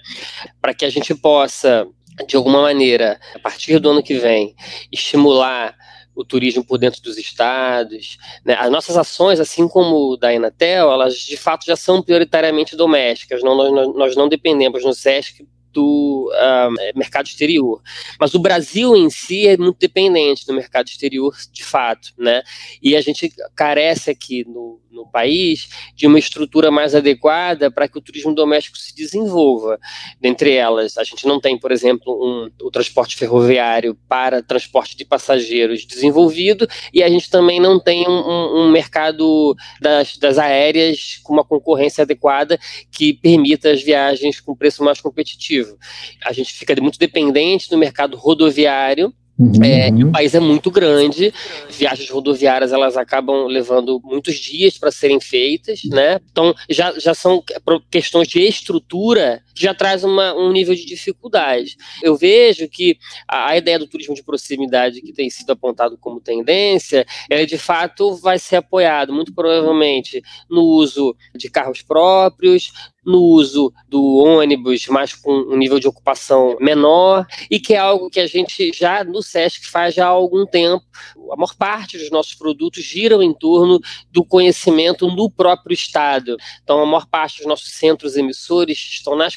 Para 0.60 0.72
que 0.72 0.86
a 0.86 0.90
gente 0.90 1.14
possa, 1.14 1.86
de 2.26 2.36
alguma 2.36 2.62
maneira, 2.62 3.20
a 3.34 3.38
partir 3.38 3.78
do 3.78 3.90
ano 3.90 4.02
que 4.02 4.14
vem, 4.14 4.54
estimular 4.90 5.76
o 6.14 6.24
turismo 6.24 6.64
por 6.64 6.78
dentro 6.78 7.00
dos 7.00 7.16
estados. 7.16 8.18
Né? 8.44 8.56
As 8.58 8.70
nossas 8.70 8.96
ações, 8.96 9.38
assim 9.38 9.68
como 9.68 10.16
da 10.16 10.34
Inatel, 10.34 10.90
elas 10.90 11.14
de 11.14 11.36
fato 11.36 11.64
já 11.64 11.76
são 11.76 12.02
prioritariamente 12.02 12.74
domésticas. 12.74 13.40
Não, 13.42 13.56
nós, 13.56 13.94
nós 13.94 14.16
não 14.16 14.28
dependemos 14.28 14.84
no 14.84 14.92
SESC 14.92 15.46
do 15.72 16.28
uh, 16.34 16.98
mercado 16.98 17.26
exterior. 17.26 17.80
Mas 18.18 18.34
o 18.34 18.40
Brasil 18.40 18.96
em 18.96 19.08
si 19.10 19.46
é 19.46 19.56
muito 19.56 19.78
dependente 19.78 20.44
do 20.44 20.54
mercado 20.54 20.88
exterior, 20.88 21.36
de 21.52 21.62
fato, 21.62 22.08
né? 22.18 22.42
E 22.82 22.96
a 22.96 23.00
gente 23.00 23.32
carece 23.54 24.10
aqui 24.10 24.44
no, 24.44 24.80
no 24.98 25.10
país 25.10 25.68
de 25.94 26.06
uma 26.06 26.18
estrutura 26.18 26.70
mais 26.70 26.94
adequada 26.94 27.70
para 27.70 27.88
que 27.88 27.98
o 27.98 28.00
turismo 28.00 28.34
doméstico 28.34 28.76
se 28.76 28.94
desenvolva. 28.94 29.78
Dentre 30.20 30.52
elas, 30.52 30.98
a 30.98 31.04
gente 31.04 31.26
não 31.26 31.40
tem, 31.40 31.58
por 31.58 31.72
exemplo, 31.72 32.12
um, 32.12 32.50
o 32.62 32.70
transporte 32.70 33.16
ferroviário 33.16 33.96
para 34.08 34.42
transporte 34.42 34.96
de 34.96 35.04
passageiros 35.04 35.86
desenvolvido 35.86 36.68
e 36.92 37.02
a 37.02 37.08
gente 37.08 37.30
também 37.30 37.60
não 37.60 37.78
tem 37.80 38.06
um, 38.08 38.64
um 38.64 38.70
mercado 38.70 39.54
das, 39.80 40.16
das 40.16 40.38
aéreas 40.38 41.20
com 41.22 41.32
uma 41.32 41.44
concorrência 41.44 42.02
adequada 42.02 42.58
que 42.90 43.14
permita 43.14 43.70
as 43.70 43.82
viagens 43.82 44.40
com 44.40 44.56
preço 44.56 44.82
mais 44.82 45.00
competitivo. 45.00 45.76
A 46.24 46.32
gente 46.32 46.52
fica 46.52 46.74
muito 46.80 46.98
dependente 46.98 47.70
do 47.70 47.78
mercado 47.78 48.16
rodoviário 48.16 49.12
Uhum. 49.38 49.62
É, 49.62 49.88
o 50.04 50.10
país 50.10 50.34
é 50.34 50.40
muito 50.40 50.68
grande, 50.68 51.32
viagens 51.70 52.10
rodoviárias 52.10 52.72
elas 52.72 52.96
acabam 52.96 53.46
levando 53.46 54.00
muitos 54.02 54.34
dias 54.34 54.76
para 54.76 54.90
serem 54.90 55.20
feitas, 55.20 55.82
né? 55.84 56.18
Então 56.32 56.52
já, 56.68 56.92
já 56.98 57.14
são 57.14 57.42
questões 57.88 58.26
de 58.26 58.40
estrutura 58.40 59.40
já 59.58 59.74
traz 59.74 60.04
uma, 60.04 60.34
um 60.34 60.52
nível 60.52 60.74
de 60.74 60.84
dificuldade. 60.84 61.76
Eu 62.02 62.16
vejo 62.16 62.68
que 62.68 62.98
a, 63.26 63.50
a, 63.50 63.56
ideia 63.56 63.78
do 63.78 63.86
turismo 63.86 64.14
de 64.14 64.22
proximidade 64.22 65.00
que 65.00 65.12
tem 65.12 65.28
sido 65.30 65.50
apontado 65.50 65.96
como 65.98 66.20
tendência, 66.20 67.06
ela 67.28 67.46
de 67.46 67.58
fato 67.58 68.16
vai 68.16 68.38
ser 68.38 68.56
apoiado 68.56 69.12
muito 69.12 69.34
provavelmente 69.34 70.22
no 70.48 70.62
uso 70.62 71.16
de 71.34 71.50
carros 71.50 71.82
próprios, 71.82 72.72
no 73.08 73.22
uso 73.22 73.72
do 73.88 74.18
ônibus, 74.18 74.86
mas 74.88 75.14
com 75.14 75.32
um 75.32 75.56
nível 75.56 75.80
de 75.80 75.88
ocupação 75.88 76.58
menor, 76.60 77.26
e 77.50 77.58
que 77.58 77.72
é 77.72 77.78
algo 77.78 78.10
que 78.10 78.20
a 78.20 78.26
gente 78.26 78.70
já 78.74 79.02
no 79.02 79.22
SESC 79.22 79.64
faz 79.66 79.94
já 79.94 80.06
há 80.06 80.10
algum 80.10 80.44
tempo. 80.44 80.84
A 81.32 81.36
maior 81.36 81.54
parte 81.54 81.96
dos 81.96 82.10
nossos 82.10 82.34
produtos 82.34 82.84
giram 82.84 83.22
em 83.22 83.32
torno 83.32 83.80
do 84.10 84.22
conhecimento 84.22 85.06
no 85.10 85.30
próprio 85.30 85.72
Estado. 85.72 86.36
Então, 86.62 86.80
a 86.80 86.86
maior 86.86 87.06
parte 87.06 87.38
dos 87.38 87.46
nossos 87.46 87.72
centros 87.72 88.14
emissores 88.14 88.78
estão 88.78 89.16
nas 89.16 89.36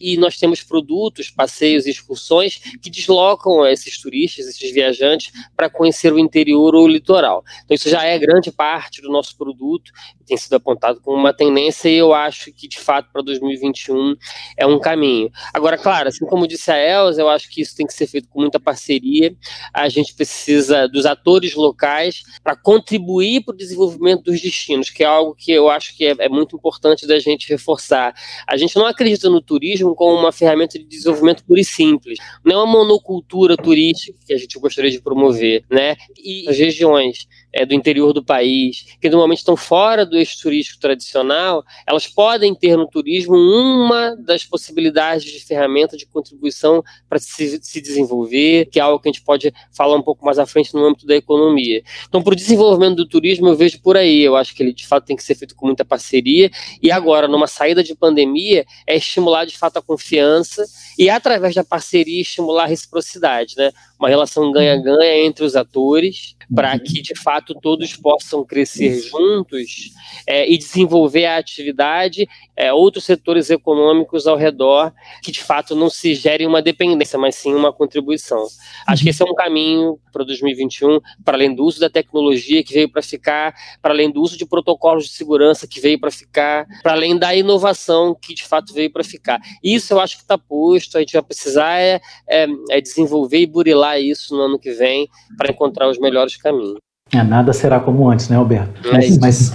e 0.00 0.16
nós 0.16 0.36
temos 0.36 0.62
produtos, 0.62 1.30
passeios 1.30 1.86
e 1.86 1.90
excursões 1.90 2.60
que 2.80 2.90
deslocam 2.90 3.66
esses 3.66 4.00
turistas, 4.00 4.46
esses 4.46 4.72
viajantes, 4.72 5.32
para 5.56 5.68
conhecer 5.70 6.12
o 6.12 6.18
interior 6.18 6.74
ou 6.74 6.84
o 6.84 6.88
litoral. 6.88 7.44
Então, 7.64 7.74
isso 7.74 7.88
já 7.88 8.04
é 8.04 8.18
grande 8.18 8.50
parte 8.50 9.00
do 9.00 9.10
nosso 9.10 9.36
produto, 9.36 9.92
tem 10.32 10.36
sido 10.38 10.54
apontado 10.54 10.98
como 11.02 11.18
uma 11.18 11.34
tendência 11.34 11.90
e 11.90 11.96
eu 11.96 12.14
acho 12.14 12.50
que, 12.54 12.66
de 12.66 12.78
fato, 12.78 13.10
para 13.12 13.20
2021 13.20 14.16
é 14.56 14.66
um 14.66 14.80
caminho. 14.80 15.30
Agora, 15.52 15.76
claro, 15.76 16.08
assim 16.08 16.24
como 16.24 16.48
disse 16.48 16.70
a 16.70 16.78
Elza, 16.78 17.20
eu 17.20 17.28
acho 17.28 17.50
que 17.50 17.60
isso 17.60 17.76
tem 17.76 17.86
que 17.86 17.92
ser 17.92 18.06
feito 18.06 18.28
com 18.28 18.40
muita 18.40 18.58
parceria. 18.58 19.36
A 19.74 19.90
gente 19.90 20.14
precisa 20.14 20.88
dos 20.88 21.04
atores 21.04 21.54
locais 21.54 22.22
para 22.42 22.56
contribuir 22.56 23.44
para 23.44 23.52
o 23.52 23.56
desenvolvimento 23.56 24.22
dos 24.22 24.40
destinos, 24.40 24.88
que 24.88 25.02
é 25.02 25.06
algo 25.06 25.34
que 25.34 25.52
eu 25.52 25.68
acho 25.68 25.94
que 25.94 26.06
é, 26.06 26.14
é 26.18 26.28
muito 26.30 26.56
importante 26.56 27.06
da 27.06 27.18
gente 27.18 27.48
reforçar. 27.50 28.14
A 28.46 28.56
gente 28.56 28.76
não 28.76 28.86
acredita 28.92 29.28
no 29.28 29.40
turismo 29.40 29.94
como 29.94 30.18
uma 30.18 30.32
ferramenta 30.32 30.78
de 30.78 30.84
desenvolvimento 30.84 31.44
pura 31.44 31.60
e 31.60 31.64
simples. 31.64 32.18
Não 32.44 32.60
é 32.60 32.64
uma 32.64 32.72
monocultura 32.72 33.56
turística 33.56 34.18
que 34.26 34.32
a 34.32 34.38
gente 34.38 34.58
gostaria 34.58 34.90
de 34.90 35.00
promover, 35.00 35.64
né? 35.70 35.96
E 36.16 36.48
as 36.48 36.56
regiões 36.58 37.26
é, 37.52 37.66
do 37.66 37.74
interior 37.74 38.12
do 38.12 38.24
país, 38.24 38.86
que 39.00 39.08
normalmente 39.08 39.38
estão 39.38 39.56
fora 39.56 40.06
do 40.06 40.16
eixo 40.16 40.40
turístico 40.40 40.80
tradicional, 40.80 41.64
elas 41.86 42.06
podem 42.06 42.54
ter 42.54 42.76
no 42.76 42.86
turismo 42.86 43.36
uma 43.36 44.16
das 44.16 44.44
possibilidades 44.44 45.30
de 45.30 45.40
ferramenta 45.40 45.96
de 45.96 46.06
contribuição 46.06 46.82
para 47.08 47.18
se, 47.18 47.60
se, 47.62 47.80
desenvolver, 47.80 48.66
que 48.66 48.78
é 48.78 48.82
algo 48.82 48.98
que 48.98 49.08
a 49.08 49.12
gente 49.12 49.22
pode 49.22 49.52
falar 49.76 49.96
um 49.96 50.02
pouco 50.02 50.24
mais 50.24 50.38
à 50.38 50.46
frente 50.46 50.74
no 50.74 50.84
âmbito 50.84 51.06
da 51.06 51.16
economia. 51.16 51.82
Então, 52.08 52.22
para 52.22 52.32
o 52.32 52.36
desenvolvimento 52.36 52.96
do 52.96 53.06
turismo, 53.06 53.48
eu 53.48 53.56
vejo 53.56 53.80
por 53.80 53.96
aí. 53.96 54.20
Eu 54.20 54.36
acho 54.36 54.54
que 54.54 54.62
ele 54.62 54.72
de 54.72 54.86
fato 54.86 55.04
tem 55.04 55.16
que 55.16 55.22
ser 55.22 55.34
feito 55.34 55.54
com 55.54 55.66
muita 55.66 55.84
parceria. 55.84 56.50
E 56.82 56.90
agora, 56.90 57.28
numa 57.28 57.46
saída 57.46 57.82
de 57.82 57.94
pandemia, 57.94 58.64
é 58.86 58.96
estimular 58.96 59.44
de 59.44 59.58
fato 59.58 59.78
a 59.78 59.82
confiança 59.82 60.64
e, 60.98 61.10
através 61.10 61.54
da 61.54 61.64
parceria, 61.64 62.20
estimular 62.20 62.64
a 62.64 62.66
reciprocidade, 62.66 63.54
né? 63.56 63.72
Uma 63.98 64.08
relação 64.08 64.50
ganha-ganha 64.50 65.24
entre 65.24 65.44
os 65.44 65.54
atores, 65.54 66.34
para 66.54 66.72
uhum. 66.72 66.78
que 66.80 67.00
de 67.00 67.14
fato 67.18 67.41
todos 67.42 67.96
possam 67.96 68.44
crescer 68.44 69.00
juntos 69.00 69.90
é, 70.26 70.50
e 70.50 70.56
desenvolver 70.56 71.26
a 71.26 71.36
atividade, 71.36 72.28
é, 72.56 72.72
outros 72.72 73.04
setores 73.04 73.50
econômicos 73.50 74.26
ao 74.26 74.36
redor, 74.36 74.92
que 75.22 75.32
de 75.32 75.42
fato 75.42 75.74
não 75.74 75.90
se 75.90 76.14
gere 76.14 76.46
uma 76.46 76.62
dependência, 76.62 77.18
mas 77.18 77.34
sim 77.34 77.54
uma 77.54 77.72
contribuição. 77.72 78.46
Acho 78.86 79.02
que 79.02 79.10
esse 79.10 79.22
é 79.22 79.26
um 79.26 79.34
caminho 79.34 79.98
para 80.12 80.24
2021, 80.24 81.00
para 81.24 81.36
além 81.36 81.54
do 81.54 81.64
uso 81.64 81.80
da 81.80 81.90
tecnologia 81.90 82.62
que 82.62 82.74
veio 82.74 82.90
para 82.90 83.02
ficar, 83.02 83.54
para 83.80 83.92
além 83.92 84.10
do 84.10 84.20
uso 84.20 84.36
de 84.36 84.46
protocolos 84.46 85.04
de 85.04 85.10
segurança 85.10 85.66
que 85.66 85.80
veio 85.80 85.98
para 85.98 86.10
ficar, 86.10 86.66
para 86.82 86.92
além 86.92 87.18
da 87.18 87.34
inovação 87.34 88.16
que 88.20 88.34
de 88.34 88.44
fato 88.44 88.72
veio 88.72 88.92
para 88.92 89.02
ficar. 89.02 89.40
Isso 89.62 89.92
eu 89.92 90.00
acho 90.00 90.16
que 90.16 90.22
está 90.22 90.36
posto, 90.38 90.96
a 90.96 91.00
gente 91.00 91.12
vai 91.12 91.22
precisar 91.22 91.78
é, 91.78 92.00
é, 92.28 92.46
é 92.70 92.80
desenvolver 92.80 93.38
e 93.38 93.46
burilar 93.46 94.00
isso 94.00 94.36
no 94.36 94.42
ano 94.42 94.58
que 94.58 94.72
vem 94.72 95.08
para 95.36 95.50
encontrar 95.50 95.88
os 95.88 95.98
melhores 95.98 96.36
caminho. 96.36 96.76
É, 97.14 97.22
nada 97.22 97.52
será 97.52 97.78
como 97.78 98.08
antes, 98.08 98.28
né, 98.28 98.36
Alberto? 98.36 98.88
É 98.88 98.92
mas, 98.92 99.18
mas 99.18 99.54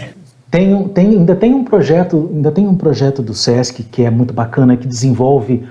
tem, 0.50 0.88
tem, 0.89 1.08
ainda 1.08 1.36
tem 1.36 1.54
um 1.54 1.63
projeto, 1.63 2.30
ainda 2.34 2.52
tem 2.52 2.67
um 2.67 2.76
projeto 2.76 3.22
do 3.22 3.34
SESC 3.34 3.84
que 3.84 4.04
é 4.04 4.12
muito 4.12 4.34
bacana, 4.34 4.78
que 4.78 4.88
desenvolve 4.88 5.67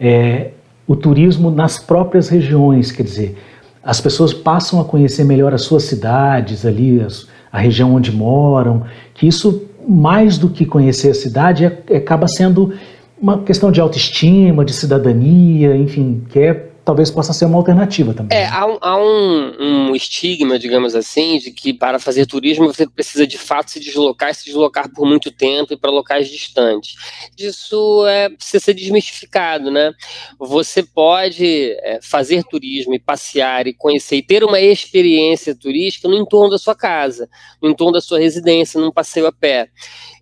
é, 0.00 0.50
o 0.86 0.96
turismo 0.96 1.50
nas 1.50 1.78
próprias 1.78 2.28
regiões, 2.28 2.90
quer 2.90 3.02
dizer, 3.02 3.38
as 3.84 4.00
pessoas 4.00 4.32
passam 4.32 4.80
a 4.80 4.84
conhecer 4.84 5.24
melhor 5.24 5.54
as 5.54 5.62
suas 5.62 5.84
cidades 5.84 6.64
ali, 6.64 7.00
as, 7.00 7.28
a 7.52 7.58
região 7.58 7.94
onde 7.94 8.10
moram, 8.10 8.82
que 9.14 9.28
isso, 9.28 9.62
mais 9.86 10.38
do 10.38 10.48
que 10.48 10.64
conhecer 10.64 11.10
a 11.10 11.14
cidade, 11.14 11.64
é, 11.64 11.96
acaba 11.96 12.26
sendo 12.26 12.72
uma 13.20 13.42
questão 13.42 13.70
de 13.70 13.80
autoestima, 13.80 14.64
de 14.64 14.72
cidadania, 14.72 15.76
enfim, 15.76 16.22
que 16.28 16.38
é 16.38 16.66
talvez 16.86 17.10
possa 17.10 17.32
ser 17.32 17.46
uma 17.46 17.58
alternativa 17.58 18.14
também. 18.14 18.38
É, 18.38 18.46
há, 18.46 18.64
um, 18.64 18.78
há 18.80 18.96
um, 18.96 19.88
um, 19.88 19.96
estigma, 19.96 20.56
digamos 20.56 20.94
assim, 20.94 21.36
de 21.36 21.50
que 21.50 21.74
para 21.74 21.98
fazer 21.98 22.26
turismo 22.26 22.68
você 22.68 22.88
precisa 22.88 23.26
de 23.26 23.36
fato 23.36 23.72
se 23.72 23.80
deslocar 23.80 24.30
e 24.30 24.34
se 24.34 24.44
deslocar 24.44 24.88
por 24.94 25.04
muito 25.04 25.32
tempo 25.32 25.72
e 25.72 25.76
para 25.76 25.90
locais 25.90 26.28
distantes. 26.28 26.94
Isso 27.36 28.06
é, 28.06 28.28
precisa 28.28 28.62
ser 28.62 28.74
desmistificado, 28.74 29.68
né? 29.68 29.90
Você 30.38 30.84
pode 30.84 31.72
é, 31.82 31.98
fazer 32.00 32.44
turismo 32.44 32.94
e 32.94 33.00
passear 33.00 33.66
e 33.66 33.74
conhecer 33.74 34.14
e 34.14 34.22
ter 34.22 34.44
uma 34.44 34.60
experiência 34.60 35.56
turística 35.56 36.06
no 36.06 36.14
entorno 36.14 36.50
da 36.50 36.58
sua 36.58 36.76
casa, 36.76 37.28
no 37.60 37.68
entorno 37.68 37.94
da 37.94 38.00
sua 38.00 38.20
residência, 38.20 38.80
num 38.80 38.92
passeio 38.92 39.26
a 39.26 39.32
pé. 39.32 39.70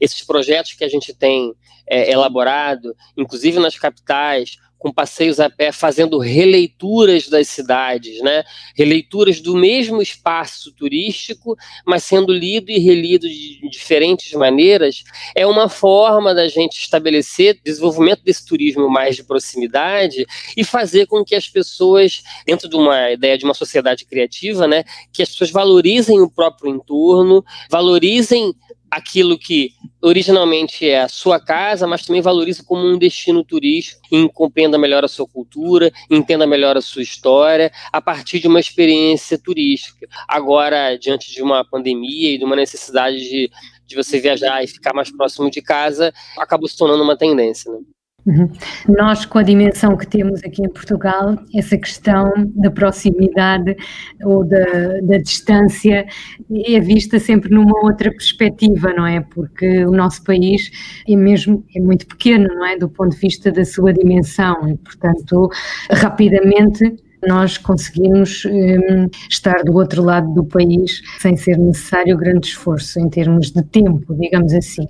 Esses 0.01 0.23
projetos 0.25 0.73
que 0.73 0.85
a 0.85 0.89
gente 0.89 1.13
tem 1.13 1.53
é, 1.87 2.11
elaborado, 2.11 2.95
inclusive 3.19 3.59
nas 3.59 3.79
capitais, 3.79 4.57
com 4.85 4.93
passeios 4.93 5.41
a 5.41 5.49
pé, 5.49 5.73
fazendo 5.73 6.19
releituras 6.19 7.27
das 7.27 7.49
cidades, 7.49 8.21
né? 8.21 8.45
Releituras 8.77 9.41
do 9.41 9.57
mesmo 9.57 10.03
espaço 10.03 10.71
turístico, 10.73 11.57
mas 11.87 12.05
sendo 12.05 12.31
lido 12.31 12.71
e 12.71 12.79
relido 12.79 13.27
de 13.27 13.67
diferentes 13.71 14.31
maneiras, 14.35 15.03
é 15.35 15.47
uma 15.47 15.71
forma 15.71 16.35
da 16.35 16.47
gente 16.49 16.79
estabelecer 16.79 17.59
desenvolvimento 17.65 18.23
desse 18.23 18.45
turismo 18.45 18.87
mais 18.91 19.17
de 19.17 19.25
proximidade 19.25 20.27
e 20.55 20.63
fazer 20.63 21.07
com 21.07 21.25
que 21.25 21.35
as 21.35 21.49
pessoas, 21.49 22.23
dentro 22.47 22.69
de 22.69 22.77
uma 22.77 23.11
ideia 23.11 23.39
de 23.39 23.47
uma 23.47 23.55
sociedade 23.55 24.05
criativa, 24.05 24.69
né, 24.69 24.85
que 25.11 25.23
as 25.23 25.31
pessoas 25.31 25.51
valorizem 25.51 26.21
o 26.21 26.31
próprio 26.31 26.71
entorno, 26.71 27.43
valorizem 27.71 28.55
aquilo 28.91 29.39
que 29.39 29.71
originalmente 30.05 30.89
é 30.89 31.01
a 31.01 31.09
sua 31.09 31.41
casa, 31.41 31.87
mas 31.87 32.05
também 32.05 32.21
valoriza 32.21 32.63
como 32.63 32.87
um 32.87 32.99
destino 32.99 33.43
turístico 33.43 34.03
compreenda 34.33 34.79
melhor 34.79 35.05
a 35.05 35.09
sua 35.09 35.27
cultura, 35.27 35.91
entenda 36.11 36.47
melhor 36.47 36.77
a 36.77 36.83
sua 36.83 37.03
história 37.03 37.73
a 37.93 38.01
partir 38.01 38.39
de 38.39 38.47
uma 38.47 38.61
experiência 38.61 39.39
turística. 39.39 40.07
Agora, 40.29 40.97
diante 40.97 41.33
de 41.33 41.43
uma 41.43 41.65
pandemia 41.65 42.35
e 42.35 42.39
de 42.39 42.45
uma 42.45 42.55
necessidade 42.55 43.19
de, 43.19 43.51
de 43.87 43.97
você 43.97 44.21
viajar 44.21 44.63
e 44.63 44.67
ficar 44.67 44.93
mais 44.93 45.11
próximo 45.11 45.51
de 45.51 45.63
casa, 45.63 46.13
acabou 46.39 46.69
se 46.69 46.77
tornando 46.77 47.03
uma 47.03 47.17
tendência. 47.17 47.73
Né? 47.73 47.79
Uhum. 48.27 48.51
Nós, 48.89 49.27
com 49.27 49.39
a 49.39 49.43
dimensão 49.43 49.97
que 49.97 50.07
temos 50.07 50.43
aqui 50.43 50.63
em 50.63 50.69
Portugal, 50.69 51.37
essa 51.55 51.77
questão 51.77 52.33
da 52.55 52.71
proximidade 52.71 53.77
ou 54.23 54.43
da, 54.45 55.01
da, 55.03 55.19
distância 55.19 56.07
é 56.51 56.81
vista 56.81 57.19
sempre 57.19 57.51
numa 57.51 57.85
outra 57.85 58.11
perspectiva, 58.11 58.95
não 58.95 59.07
é? 59.07 59.21
Porque 59.21 59.85
o 59.85 59.91
nosso 59.91 60.25
país 60.25 60.71
é 61.07 61.15
mesmo 61.15 61.65
é 61.77 61.81
muito 61.81 62.07
pequeno, 62.07 62.49
não 62.49 62.65
é? 62.65 62.79
Do 62.79 62.89
ponto 62.89 63.13
de 63.15 63.21
vista 63.21 63.53
da 63.53 63.65
sua 63.65 63.93
dimensão 63.93 64.69
e, 64.69 64.77
portanto, 64.79 65.51
rapidamente 65.91 67.04
nós 67.27 67.59
conseguimos 67.59 68.45
um, 68.45 69.09
estar 69.29 69.63
do 69.65 69.75
outro 69.75 70.03
lado 70.03 70.33
do 70.33 70.45
país 70.45 71.03
sem 71.19 71.37
ser 71.37 71.59
necessário 71.59 72.17
grande 72.17 72.49
esforço 72.49 72.99
em 73.01 73.09
termos 73.09 73.51
de 73.51 73.63
tempo, 73.63 74.15
digamos 74.15 74.53
assim. 74.53 74.89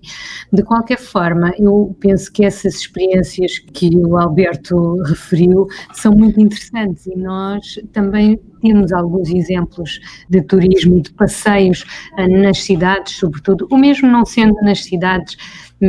De 0.53 0.63
qualquer 0.63 0.99
forma, 0.99 1.53
eu 1.59 1.97
penso 2.01 2.33
que 2.33 2.45
essas 2.45 2.75
experiências 2.75 3.59
que 3.59 3.97
o 3.97 4.17
Alberto 4.17 4.97
referiu 5.03 5.67
são 5.93 6.13
muito 6.13 6.41
interessantes 6.41 7.07
e 7.07 7.17
nós 7.17 7.79
também 7.93 8.41
temos 8.61 8.93
alguns 8.93 9.29
exemplos 9.29 10.01
de 10.31 10.41
turismo 10.41 11.01
de 11.03 11.13
passeios 11.13 11.85
uh, 12.19 12.43
nas 12.43 12.63
cidades, 12.63 13.17
sobretudo, 13.17 13.69
o 13.71 13.77
mesmo 13.77 14.09
não 14.09 14.25
sendo 14.25 14.55
nas 14.63 14.85
cidades, 14.85 15.37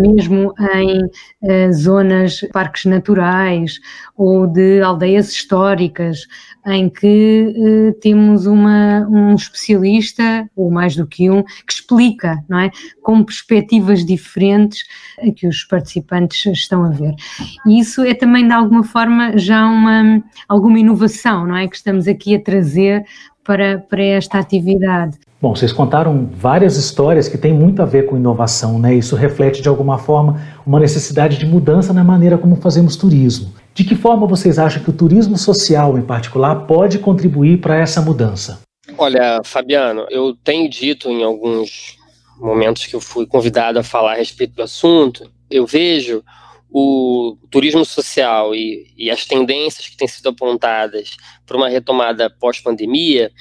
mesmo 0.01 0.53
em 0.73 1.03
uh, 1.05 1.73
zonas, 1.73 2.41
parques 2.51 2.85
naturais 2.85 3.79
ou 4.15 4.47
de 4.47 4.81
aldeias 4.81 5.31
históricas, 5.31 6.27
em 6.67 6.89
que 6.89 7.53
uh, 7.55 7.99
temos 7.99 8.45
uma, 8.45 9.07
um 9.09 9.35
especialista, 9.35 10.49
ou 10.55 10.71
mais 10.71 10.95
do 10.95 11.05
que 11.05 11.29
um, 11.29 11.43
que 11.43 11.73
explica, 11.73 12.43
não 12.49 12.59
é? 12.59 12.71
Com 13.01 13.23
perspectivas 13.23 14.05
diferentes 14.05 14.83
que 15.35 15.47
os 15.47 15.63
participantes 15.63 16.45
estão 16.45 16.83
a 16.83 16.89
ver. 16.89 17.13
E 17.65 17.79
isso 17.79 18.03
é 18.03 18.13
também, 18.13 18.47
de 18.47 18.53
alguma 18.53 18.83
forma, 18.83 19.37
já 19.37 19.65
uma, 19.65 20.23
alguma 20.47 20.79
inovação, 20.79 21.45
não 21.45 21.55
é? 21.55 21.67
Que 21.67 21.75
estamos 21.75 22.07
aqui 22.07 22.35
a 22.35 22.41
trazer 22.41 23.05
para, 23.43 23.77
para 23.77 24.03
esta 24.03 24.39
atividade. 24.39 25.17
Bom, 25.45 25.55
vocês 25.55 25.71
contaram 25.71 26.27
várias 26.33 26.75
histórias 26.75 27.27
que 27.27 27.37
têm 27.37 27.53
muito 27.53 27.79
a 27.79 27.85
ver 27.85 28.07
com 28.07 28.17
inovação, 28.17 28.79
né? 28.79 28.95
Isso 28.95 29.15
reflete 29.15 29.61
de 29.61 29.69
alguma 29.69 29.99
forma 29.99 30.41
uma 30.65 30.79
necessidade 30.79 31.37
de 31.37 31.45
mudança 31.45 31.93
na 31.93 32.03
maneira 32.03 32.35
como 32.35 32.55
fazemos 32.55 32.95
turismo. 32.95 33.53
De 33.71 33.83
que 33.83 33.93
forma 33.93 34.25
vocês 34.25 34.57
acham 34.57 34.81
que 34.81 34.89
o 34.89 34.93
turismo 34.93 35.37
social, 35.37 35.99
em 35.99 36.01
particular, 36.01 36.65
pode 36.65 36.97
contribuir 36.97 37.61
para 37.61 37.77
essa 37.77 38.01
mudança? 38.01 38.59
Olha, 38.97 39.39
Fabiano, 39.43 40.07
eu 40.09 40.35
tenho 40.43 40.67
dito 40.67 41.09
em 41.09 41.23
alguns 41.23 41.95
momentos 42.39 42.87
que 42.87 42.95
eu 42.95 42.99
fui 42.99 43.27
convidado 43.27 43.77
a 43.77 43.83
falar 43.83 44.13
a 44.13 44.17
respeito 44.17 44.55
do 44.55 44.63
assunto, 44.63 45.29
eu 45.47 45.67
vejo 45.67 46.23
o 46.69 47.37
turismo 47.49 47.85
social 47.85 48.53
e, 48.53 48.91
e, 48.97 49.09
as 49.09 49.25
tendências 49.25 49.87
que 49.87 49.95
têm 49.95 50.07
sido 50.07 50.29
apontadas 50.29 51.15
para 51.45 51.55
uma 51.55 51.69
retomada 51.69 52.29
pós-pandemia, 52.29 53.31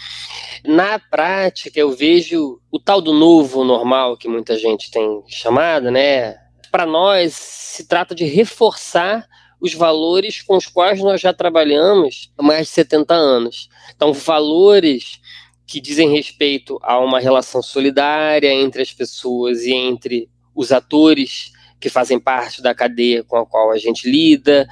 na 0.65 0.99
prática 0.99 1.81
eu 1.81 1.91
vejo 1.91 2.61
o 2.71 2.79
tal 2.79 3.01
do 3.01 3.13
novo 3.13 3.65
normal 3.65 4.17
que 4.17 4.29
muita 4.29 4.57
gente 4.57 4.91
tem 4.91 5.23
chamado, 5.27 5.91
né? 5.91 6.37
Para 6.71 6.87
nós 6.87 7.35
se 7.35 7.89
trata 7.89 8.15
de 8.15 8.25
reforçar 8.25 9.27
os 9.61 9.73
valores 9.73 10.43
com 10.43 10.57
os 10.57 10.67
quais 10.67 11.01
nós 11.01 11.21
já 11.21 11.33
trabalhamos 11.33 12.31
há 12.37 12.43
mais 12.43 12.67
de 12.67 12.75
70 12.75 13.15
anos. 13.15 13.69
Então, 13.97 14.13
valores 14.13 15.21
que 15.67 15.81
dizem 15.81 16.13
respeito 16.13 16.79
a 16.83 16.99
uma 16.99 17.19
relação 17.19 17.63
solidária 17.63 18.53
entre 18.53 18.83
as 18.83 18.93
pessoas 18.93 19.63
e 19.63 19.73
entre 19.73 20.29
os 20.55 20.71
atores 20.71 21.54
que 21.85 21.91
fazem 21.91 22.19
parte 22.19 22.63
da 22.63 22.75
cadeia 22.75 23.23
com 23.23 23.37
a 23.37 23.45
qual 23.45 23.71
a 23.71 23.77
gente 23.77 24.11
lida, 24.11 24.67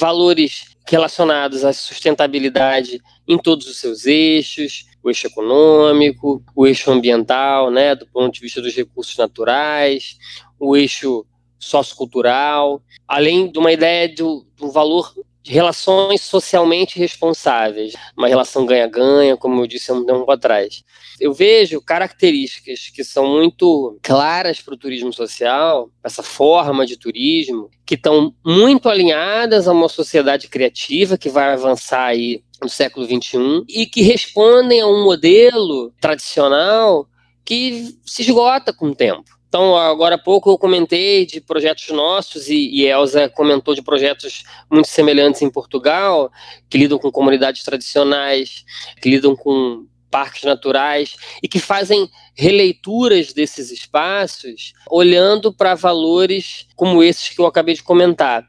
valores 0.00 0.74
relacionados 0.84 1.64
à 1.64 1.72
sustentabilidade 1.72 3.00
em 3.28 3.38
todos 3.38 3.68
os 3.68 3.76
seus 3.76 4.04
eixos, 4.04 4.86
o 5.00 5.08
eixo 5.08 5.28
econômico, 5.28 6.42
o 6.56 6.66
eixo 6.66 6.90
ambiental, 6.90 7.70
né, 7.70 7.94
do 7.94 8.04
ponto 8.04 8.34
de 8.34 8.40
vista 8.40 8.60
dos 8.60 8.74
recursos 8.74 9.16
naturais, 9.16 10.18
o 10.58 10.76
eixo 10.76 11.24
sociocultural, 11.56 12.82
além 13.06 13.48
de 13.48 13.60
uma 13.60 13.70
ideia 13.70 14.12
do, 14.12 14.44
do 14.56 14.72
valor 14.72 15.14
de 15.46 15.52
relações 15.52 16.22
socialmente 16.22 16.98
responsáveis, 16.98 17.94
uma 18.18 18.26
relação 18.26 18.66
ganha-ganha, 18.66 19.36
como 19.36 19.62
eu 19.62 19.66
disse 19.68 19.92
há 19.92 19.94
um 19.94 20.04
tempo 20.04 20.28
atrás. 20.28 20.82
Eu 21.20 21.32
vejo 21.32 21.80
características 21.80 22.90
que 22.92 23.04
são 23.04 23.28
muito 23.28 23.96
claras 24.02 24.60
para 24.60 24.74
o 24.74 24.76
turismo 24.76 25.12
social, 25.12 25.88
essa 26.02 26.20
forma 26.20 26.84
de 26.84 26.96
turismo, 26.96 27.70
que 27.86 27.94
estão 27.94 28.34
muito 28.44 28.88
alinhadas 28.88 29.68
a 29.68 29.72
uma 29.72 29.88
sociedade 29.88 30.48
criativa 30.48 31.16
que 31.16 31.28
vai 31.28 31.52
avançar 31.52 32.06
aí 32.06 32.42
no 32.60 32.68
século 32.68 33.06
XXI 33.06 33.64
e 33.68 33.86
que 33.86 34.02
respondem 34.02 34.80
a 34.80 34.86
um 34.88 35.04
modelo 35.04 35.92
tradicional 36.00 37.06
que 37.44 37.96
se 38.04 38.22
esgota 38.22 38.72
com 38.72 38.88
o 38.88 38.96
tempo. 38.96 39.35
Então, 39.48 39.76
agora 39.76 40.16
há 40.16 40.18
pouco 40.18 40.50
eu 40.50 40.58
comentei 40.58 41.24
de 41.24 41.40
projetos 41.40 41.88
nossos 41.88 42.48
e, 42.48 42.68
e 42.68 42.86
Elza 42.86 43.28
comentou 43.28 43.74
de 43.74 43.82
projetos 43.82 44.44
muito 44.70 44.88
semelhantes 44.88 45.42
em 45.42 45.50
Portugal, 45.50 46.30
que 46.68 46.78
lidam 46.78 46.98
com 46.98 47.10
comunidades 47.10 47.62
tradicionais, 47.62 48.64
que 49.00 49.08
lidam 49.08 49.36
com 49.36 49.86
parques 50.10 50.44
naturais 50.44 51.16
e 51.42 51.48
que 51.48 51.58
fazem 51.58 52.08
releituras 52.34 53.32
desses 53.32 53.70
espaços 53.70 54.72
olhando 54.90 55.52
para 55.52 55.74
valores 55.74 56.66
como 56.74 57.02
esses 57.02 57.30
que 57.30 57.40
eu 57.40 57.46
acabei 57.46 57.74
de 57.74 57.82
comentar. 57.82 58.46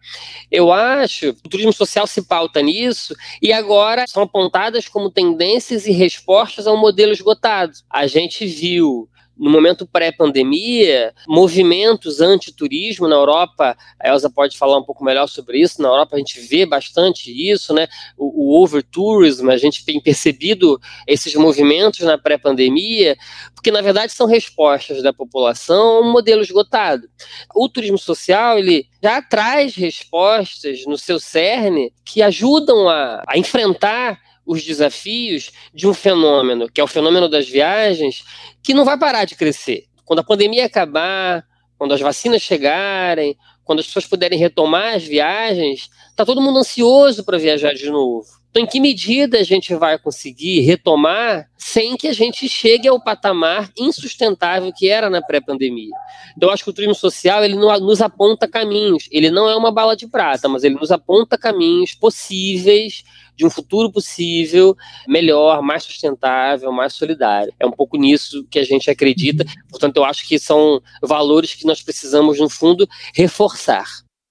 Eu 0.51 0.71
acho 0.71 1.33
que 1.33 1.39
o 1.45 1.49
turismo 1.49 1.73
social 1.73 2.07
se 2.07 2.21
pauta 2.21 2.61
nisso 2.61 3.15
e 3.41 3.51
agora 3.51 4.05
são 4.07 4.23
apontadas 4.23 4.87
como 4.87 5.11
tendências 5.11 5.85
e 5.85 5.91
respostas 5.91 6.67
a 6.67 6.73
um 6.73 6.77
modelo 6.77 7.11
esgotado. 7.11 7.73
A 7.89 8.07
gente 8.07 8.45
viu 8.45 9.09
no 9.37 9.49
momento 9.49 9.87
pré-pandemia, 9.87 11.13
movimentos 11.27 12.19
anti-turismo 12.21 13.07
na 13.07 13.15
Europa, 13.15 13.77
a 13.99 14.09
Elsa 14.09 14.29
pode 14.29 14.57
falar 14.57 14.77
um 14.77 14.83
pouco 14.83 15.03
melhor 15.03 15.27
sobre 15.27 15.59
isso, 15.59 15.81
na 15.81 15.89
Europa 15.89 16.15
a 16.15 16.19
gente 16.19 16.39
vê 16.39 16.65
bastante 16.65 17.31
isso, 17.31 17.73
né? 17.73 17.87
O, 18.17 18.47
o 18.47 18.63
over-tourism, 18.63 19.49
a 19.49 19.57
gente 19.57 19.85
tem 19.85 20.01
percebido 20.01 20.79
esses 21.07 21.33
movimentos 21.35 21.99
na 22.01 22.17
pré-pandemia, 22.17 23.15
porque 23.53 23.71
na 23.71 23.81
verdade 23.81 24.11
são 24.11 24.27
respostas 24.27 25.03
da 25.03 25.13
população 25.13 25.97
a 25.97 26.01
um 26.01 26.11
modelo 26.11 26.41
esgotado. 26.41 27.07
O 27.55 27.69
turismo 27.69 27.97
social, 27.97 28.57
ele 28.57 28.87
já 29.01 29.21
traz 29.21 29.75
respostas 29.75 30.85
no 30.85 30.97
seu 30.97 31.19
cerne 31.19 31.93
que 32.03 32.21
ajudam 32.21 32.89
a, 32.89 33.23
a 33.27 33.37
enfrentar 33.37 34.19
os 34.47 34.63
desafios 34.63 35.51
de 35.73 35.85
um 35.87 35.93
fenômeno, 35.93 36.69
que 36.71 36.79
é 36.79 36.83
o 36.83 36.87
fenômeno 36.87 37.27
das 37.27 37.47
viagens, 37.47 38.23
que 38.63 38.73
não 38.73 38.85
vai 38.85 38.97
parar 38.97 39.25
de 39.25 39.35
crescer. 39.35 39.83
Quando 40.05 40.19
a 40.19 40.23
pandemia 40.23 40.65
acabar, 40.65 41.45
quando 41.77 41.93
as 41.93 41.99
vacinas 41.99 42.41
chegarem, 42.41 43.37
quando 43.65 43.79
as 43.79 43.87
pessoas 43.87 44.07
puderem 44.07 44.39
retomar 44.39 44.95
as 44.95 45.03
viagens, 45.03 45.89
está 46.09 46.25
todo 46.25 46.41
mundo 46.41 46.59
ansioso 46.59 47.25
para 47.25 47.37
viajar 47.37 47.73
de 47.73 47.89
novo. 47.89 48.25
Então, 48.57 48.65
em 48.65 48.71
que 48.71 48.79
medida 48.79 49.37
a 49.37 49.43
gente 49.43 49.75
vai 49.75 49.99
conseguir 49.99 50.61
retomar 50.61 51.47
sem 51.55 51.95
que 51.95 52.07
a 52.07 52.13
gente 52.13 52.49
chegue 52.49 52.87
ao 52.87 52.99
patamar 52.99 53.69
insustentável 53.77 54.73
que 54.75 54.89
era 54.89 55.11
na 55.11 55.21
pré-pandemia? 55.21 55.93
Então, 56.35 56.49
eu 56.49 56.53
acho 56.53 56.63
que 56.63 56.69
o 56.71 56.73
turismo 56.73 56.95
social 56.95 57.43
ele 57.43 57.53
nos 57.53 58.01
aponta 58.01 58.47
caminhos. 58.47 59.07
Ele 59.11 59.29
não 59.29 59.47
é 59.47 59.55
uma 59.55 59.71
bala 59.71 59.95
de 59.95 60.07
prata, 60.07 60.49
mas 60.49 60.63
ele 60.63 60.73
nos 60.73 60.91
aponta 60.91 61.37
caminhos 61.37 61.93
possíveis 61.93 63.03
de 63.35 63.45
um 63.45 63.49
futuro 63.51 63.91
possível, 63.91 64.75
melhor, 65.07 65.61
mais 65.61 65.83
sustentável, 65.83 66.71
mais 66.71 66.93
solidário. 66.93 67.53
É 67.59 67.65
um 67.67 67.71
pouco 67.71 67.95
nisso 67.95 68.43
que 68.49 68.57
a 68.57 68.63
gente 68.63 68.89
acredita. 68.89 69.45
Portanto, 69.69 69.97
eu 69.97 70.03
acho 70.03 70.27
que 70.27 70.39
são 70.39 70.81
valores 71.03 71.53
que 71.53 71.67
nós 71.67 71.83
precisamos, 71.83 72.39
no 72.39 72.49
fundo, 72.49 72.89
reforçar. 73.13 73.85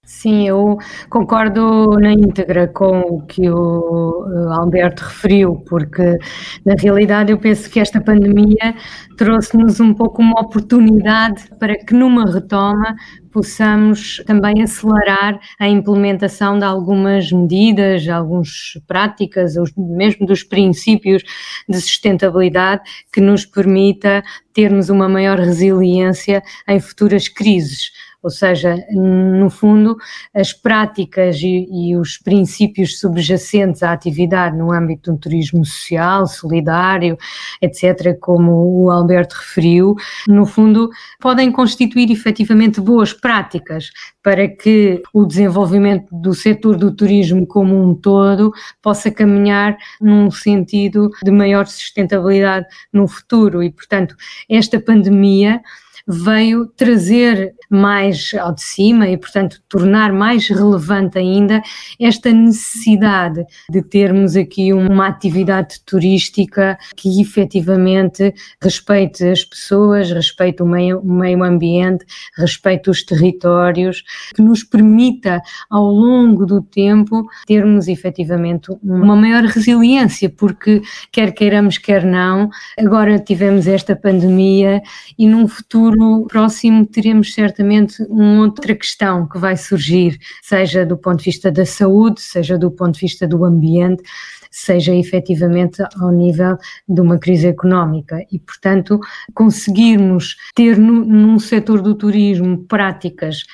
Sim, 0.09 0.47
eu 0.47 0.79
concordo 1.11 1.99
na 1.99 2.13
íntegra 2.13 2.69
com 2.69 3.01
o 3.01 3.27
que 3.27 3.51
o 3.51 4.25
Alberto 4.53 5.03
referiu, 5.03 5.57
porque 5.69 6.17
na 6.65 6.75
realidade 6.79 7.33
eu 7.33 7.39
penso 7.39 7.69
que 7.69 7.81
esta 7.81 8.01
pandemia 8.01 8.77
trouxe-nos 9.17 9.81
um 9.81 9.93
pouco 9.93 10.23
uma 10.23 10.41
oportunidade 10.41 11.49
para 11.59 11.75
que 11.77 11.93
numa 11.93 12.25
retoma 12.25 12.95
possamos 13.33 14.23
também 14.25 14.63
acelerar 14.63 15.41
a 15.59 15.69
implementação 15.69 16.57
de 16.57 16.65
algumas 16.65 17.33
medidas, 17.33 18.09
algumas 18.09 18.81
práticas, 18.87 19.55
mesmo 19.77 20.25
dos 20.25 20.45
princípios 20.45 21.25
de 21.69 21.81
sustentabilidade 21.81 22.83
que 23.13 23.21
nos 23.21 23.45
permita 23.45 24.23
termos 24.55 24.89
uma 24.89 25.09
maior 25.09 25.39
resiliência 25.39 26.45
em 26.69 26.79
futuras 26.79 27.29
crises 27.29 27.91
ou 28.27 28.31
seja, 28.31 28.85
no 28.91 29.49
fundo, 29.49 29.97
as 30.35 30.53
práticas 30.53 31.37
e, 31.37 31.69
e, 31.71 31.97
os 31.97 32.19
princípios 32.19 32.99
subjacentes 32.99 33.85
à 33.85 33.93
atividade 33.93 34.59
no 34.59 34.73
âmbito 34.73 35.13
do 35.13 35.19
turismo 35.19 35.65
social, 35.65 36.27
solidário, 36.27 37.17
etc., 37.63 38.19
como 38.21 38.83
o 38.83 38.91
Alberto 38.91 39.35
referiu, 39.35 39.95
no 40.27 40.45
fundo, 40.45 40.91
podem 41.21 41.53
constituir 41.53 42.11
efetivamente 42.11 42.81
boas 42.81 43.13
práticas 43.13 43.93
para 44.25 44.49
que 44.49 45.01
o 45.15 45.25
desenvolvimento 45.25 46.09
do 46.11 46.35
setor 46.35 46.77
do 46.77 46.93
turismo 46.93 47.47
como 47.47 47.81
um 47.81 47.95
todo 47.95 48.53
possa 48.83 49.09
caminhar 49.09 49.77
num 50.01 50.33
sentido 50.33 51.11
de 51.23 51.31
maior 51.31 51.69
sustentabilidade 51.69 52.67
no 52.93 53.07
futuro. 53.07 53.63
E, 53.63 53.71
portanto, 53.71 54.17
esta 54.51 54.81
pandemia 54.81 55.63
veio 56.07 56.67
trazer 56.67 57.55
mais 57.69 58.31
ao 58.39 58.55
de 58.55 58.63
cima 58.63 59.09
e, 59.09 59.17
portanto, 59.17 59.61
tornar 59.69 60.13
mais 60.13 60.49
relevante 60.49 61.19
ainda 61.19 61.61
esta 62.01 62.31
necessidade 62.31 63.45
de 63.69 63.83
termos 63.83 64.37
aqui 64.37 64.73
uma 64.73 65.09
atividade 65.09 65.81
turística 65.85 66.79
que 66.95 67.21
efetivamente 67.21 68.33
respeite 68.63 69.27
as 69.27 69.45
pessoas, 69.45 70.11
respeite 70.11 70.63
o 70.63 70.67
meio, 70.67 71.01
o 71.01 71.13
meio 71.13 71.43
ambiente, 71.43 72.05
respeite 72.37 72.89
os 72.89 73.03
territórios, 73.03 74.05
que 74.35 74.43
nos 74.43 74.63
permita 74.63 75.43
ao 75.69 75.87
longo 75.87 76.47
do 76.47 76.63
tempo 76.63 77.27
termos 77.47 77.89
efetivamente 77.89 78.71
uma 78.83 79.17
maior 79.17 79.43
resiliência, 79.45 80.31
porque 80.31 80.83
quer 81.11 81.33
queiramos, 81.33 81.79
quer 81.79 82.05
não, 82.05 82.49
agora 82.79 83.19
tivemos 83.19 83.67
esta 83.67 83.97
pandemia 83.97 84.81
e 85.19 85.27
num 85.27 85.49
futuro 85.49 85.96
próximo 86.29 86.87
teremos 86.87 87.33
certamente 87.35 87.57
certamente 87.57 88.03
uma 88.09 88.43
outra 88.43 88.75
questão 88.75 89.27
que 89.27 89.39
vai 89.39 89.57
surgir, 89.57 90.19
seja 90.43 90.85
do 90.85 90.97
ponto 90.97 91.19
de 91.19 91.25
vista 91.25 91.51
da 91.51 91.65
saúde, 91.65 92.21
seja 92.21 92.59
do 92.59 92.71
ponto 92.71 92.95
de 92.95 93.01
vista 93.01 93.27
do 93.27 93.45
ambiente, 93.45 94.03
seja 94.51 94.95
efetivamente 94.95 95.83
ao 96.01 96.11
nível 96.11 96.57
de 96.89 97.01
uma 97.01 97.19
crise 97.19 97.47
económica. 97.47 98.25
E, 98.33 98.39
portanto, 98.39 98.99
conseguirmos 99.35 100.37
ter 100.55 100.79
no, 100.79 101.05
num 101.05 101.39
setor 101.39 101.83
do 101.83 101.95
turismo 101.95 102.65
práticas 102.65 103.45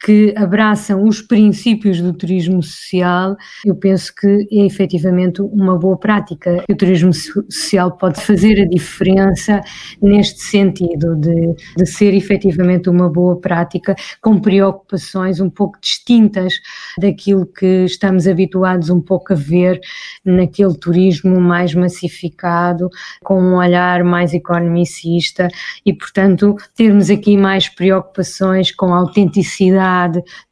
que 0.00 0.32
abraçam 0.36 1.02
os 1.04 1.20
princípios 1.20 2.00
do 2.00 2.12
turismo 2.12 2.62
social, 2.62 3.36
eu 3.64 3.74
penso 3.74 4.14
que 4.14 4.46
é 4.50 4.64
efetivamente 4.64 5.42
uma 5.42 5.76
boa 5.76 5.96
prática. 5.96 6.62
O 6.70 6.76
turismo 6.76 7.12
social 7.12 7.96
pode 7.96 8.20
fazer 8.20 8.60
a 8.60 8.68
diferença 8.68 9.60
neste 10.00 10.40
sentido, 10.40 11.16
de, 11.16 11.54
de 11.76 11.86
ser 11.86 12.14
efetivamente 12.14 12.88
uma 12.88 13.10
boa 13.10 13.40
prática, 13.40 13.94
com 14.22 14.38
preocupações 14.38 15.40
um 15.40 15.50
pouco 15.50 15.78
distintas 15.80 16.54
daquilo 16.98 17.46
que 17.46 17.84
estamos 17.84 18.26
habituados 18.28 18.90
um 18.90 19.00
pouco 19.00 19.32
a 19.32 19.36
ver 19.36 19.80
naquele 20.24 20.74
turismo 20.74 21.40
mais 21.40 21.74
massificado, 21.74 22.88
com 23.24 23.40
um 23.40 23.56
olhar 23.56 24.04
mais 24.04 24.32
economicista 24.32 25.48
e, 25.84 25.92
portanto, 25.92 26.54
termos 26.76 27.10
aqui 27.10 27.36
mais 27.36 27.68
preocupações 27.68 28.70
com 28.70 28.94
a 28.94 28.98
autenticidade 28.98 29.87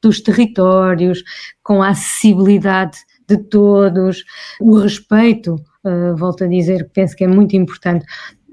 dos 0.03 0.21
territórios, 0.21 1.23
com 1.63 1.83
a 1.83 1.89
acessibilidade 1.89 2.99
de 3.29 3.37
todos, 3.37 4.25
o 4.61 4.79
respeito, 4.79 5.57
uh, 5.85 6.17
volto 6.17 6.45
a 6.45 6.47
dizer, 6.47 6.91
penso 6.93 7.17
que 7.17 7.25
é 7.25 7.29
muito 7.29 7.57
importante 7.57 8.05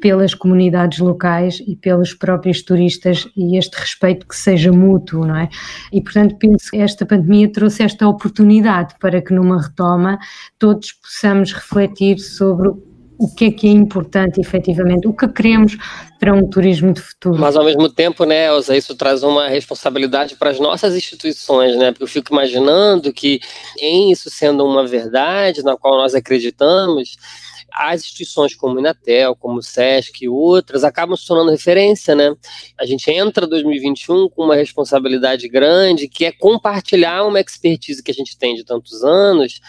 pelas 0.04 0.34
comunidades 0.34 1.00
locais 1.00 1.64
e 1.66 1.78
pelos 1.78 2.14
próprios 2.14 2.62
turistas 2.62 3.26
e 3.38 3.58
este 3.58 3.76
respeito 3.76 4.28
que 4.28 4.36
seja 4.36 4.70
mútuo, 4.70 5.26
não 5.26 5.38
é? 5.38 5.48
E 5.94 6.02
portanto 6.02 6.36
penso 6.38 6.72
que 6.72 6.78
esta 6.78 7.06
pandemia 7.06 7.50
trouxe 7.50 7.84
esta 7.84 8.06
oportunidade 8.06 8.96
para 9.00 9.22
que 9.22 9.34
numa 9.34 9.62
retoma 9.62 10.20
todos 10.60 10.92
possamos 10.92 11.54
refletir 11.54 12.20
sobre 12.20 12.74
o 13.18 13.28
que 13.34 13.46
é 13.46 13.52
que 13.52 13.68
é 13.68 13.72
importante 13.72 14.40
efetivamente, 14.40 15.08
o 15.08 15.14
que 15.14 15.28
queremos 15.28 15.78
para 16.20 16.34
um 16.34 16.48
turismo 16.48 16.94
de 16.94 17.02
futuro. 17.02 17.38
Mas 17.38 17.56
ao 17.56 17.66
mesmo 17.66 17.90
tempo, 17.90 18.26
né, 18.26 18.48
Elza, 18.48 18.76
isso 18.76 18.96
traz 18.96 19.24
uma 19.24 19.48
responsabilidade 19.48 20.36
para 20.36 20.50
as 20.50 20.60
nossas 20.60 20.96
instituições, 20.96 21.78
né? 21.78 21.92
Porque 21.92 22.04
eu 22.04 22.08
fico 22.08 22.34
imaginando 22.34 23.12
que 23.12 23.40
em 23.80 24.12
isso 24.12 24.30
sendo 24.30 24.66
uma 24.66 24.88
verdade 24.88 25.64
na 25.64 25.76
qual 25.76 25.98
nós 25.98 26.16
acreditamos, 26.16 27.18
as 27.74 28.02
instituições 28.02 28.56
como 28.56 28.76
o 28.76 28.80
Inatel, 28.80 29.36
como 29.36 29.58
o 29.58 29.64
SESC 29.64 30.26
e 30.26 30.30
outras 30.30 30.84
acabam 30.84 31.18
se 31.18 31.26
tornando 31.26 31.52
referência, 31.52 32.16
né? 32.16 32.36
A 32.80 32.86
gente 32.86 33.10
entra 33.10 33.48
2021 33.48 34.30
com 34.30 34.44
uma 34.44 34.56
responsabilidade 34.56 35.48
grande 35.48 36.08
que 36.08 36.26
é 36.26 36.32
compartilhar 36.32 37.26
uma 37.26 37.40
expertise 37.40 38.04
que 38.04 38.12
a 38.12 38.14
gente 38.14 38.38
tem 38.38 38.56
de 38.56 38.64
tantos 38.64 39.04
anos, 39.04 39.60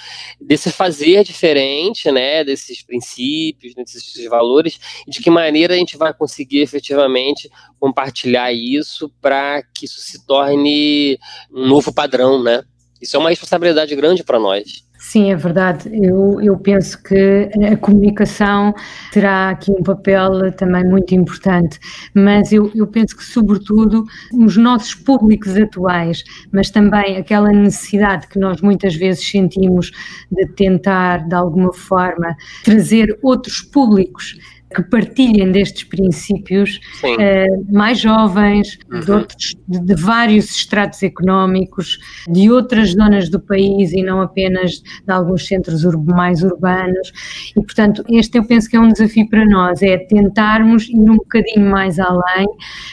desse 0.40 0.70
fazer 0.70 1.24
diferente, 1.24 2.10
né? 2.12 2.44
Desses 2.44 2.82
princípios, 2.82 3.74
desses 3.74 4.24
valores, 4.28 4.78
e 5.06 5.10
de 5.10 5.22
que 5.22 5.30
maneira 5.30 5.74
a 5.74 5.76
gente 5.76 5.96
vai 5.96 6.12
conseguir 6.12 6.60
efetivamente 6.60 7.50
compartilhar 7.80 8.52
isso 8.52 9.10
para 9.20 9.62
que 9.74 9.86
isso 9.86 10.00
se 10.00 10.26
torne 10.26 11.18
um 11.50 11.66
novo 11.66 11.92
padrão, 11.92 12.42
né? 12.42 12.62
Isso 13.04 13.16
é 13.16 13.20
uma 13.20 13.28
responsabilidade 13.28 13.94
grande 13.94 14.24
para 14.24 14.38
nós. 14.38 14.82
Sim, 14.98 15.30
é 15.30 15.36
verdade. 15.36 15.90
Eu, 15.92 16.40
eu 16.40 16.56
penso 16.56 17.00
que 17.02 17.50
a 17.70 17.76
comunicação 17.76 18.74
terá 19.12 19.50
aqui 19.50 19.70
um 19.70 19.82
papel 19.82 20.50
também 20.52 20.82
muito 20.82 21.14
importante, 21.14 21.78
mas 22.14 22.50
eu, 22.50 22.72
eu 22.74 22.86
penso 22.86 23.14
que, 23.14 23.22
sobretudo, 23.22 24.06
os 24.32 24.56
nossos 24.56 24.94
públicos 24.94 25.54
atuais, 25.54 26.24
mas 26.50 26.70
também 26.70 27.18
aquela 27.18 27.50
necessidade 27.50 28.26
que 28.26 28.38
nós 28.38 28.62
muitas 28.62 28.94
vezes 28.94 29.28
sentimos 29.28 29.90
de 30.32 30.46
tentar, 30.46 31.28
de 31.28 31.34
alguma 31.34 31.74
forma, 31.74 32.34
trazer 32.64 33.18
outros 33.22 33.60
públicos 33.60 34.38
que 34.74 34.82
partilhem 34.82 35.52
destes 35.52 35.84
princípios, 35.84 36.80
uh, 37.04 37.72
mais 37.72 38.00
jovens, 38.00 38.78
uhum. 38.90 39.00
de, 39.00 39.12
outros, 39.12 39.56
de, 39.68 39.80
de, 39.80 39.94
vários 39.94 40.50
estratos 40.50 41.02
económicos, 41.02 41.98
de 42.28 42.50
outras 42.50 42.92
zonas 42.92 43.28
do 43.28 43.38
país 43.40 43.92
e 43.92 44.02
não 44.02 44.20
apenas 44.20 44.82
de 45.06 45.12
alguns 45.12 45.46
centros 45.46 45.84
ur 45.84 45.96
mais 46.04 46.42
urbanos. 46.42 47.12
E, 47.56 47.62
portanto, 47.62 48.04
este 48.08 48.38
eu 48.38 48.44
penso 48.44 48.68
que 48.68 48.76
é 48.76 48.80
um 48.80 48.88
desafio 48.88 49.28
para 49.28 49.44
nós, 49.46 49.80
é 49.82 49.96
tentarmos 49.96 50.88
ir 50.88 50.96
um 50.96 51.16
bocadinho 51.16 51.70
mais 51.70 51.98
além 51.98 52.46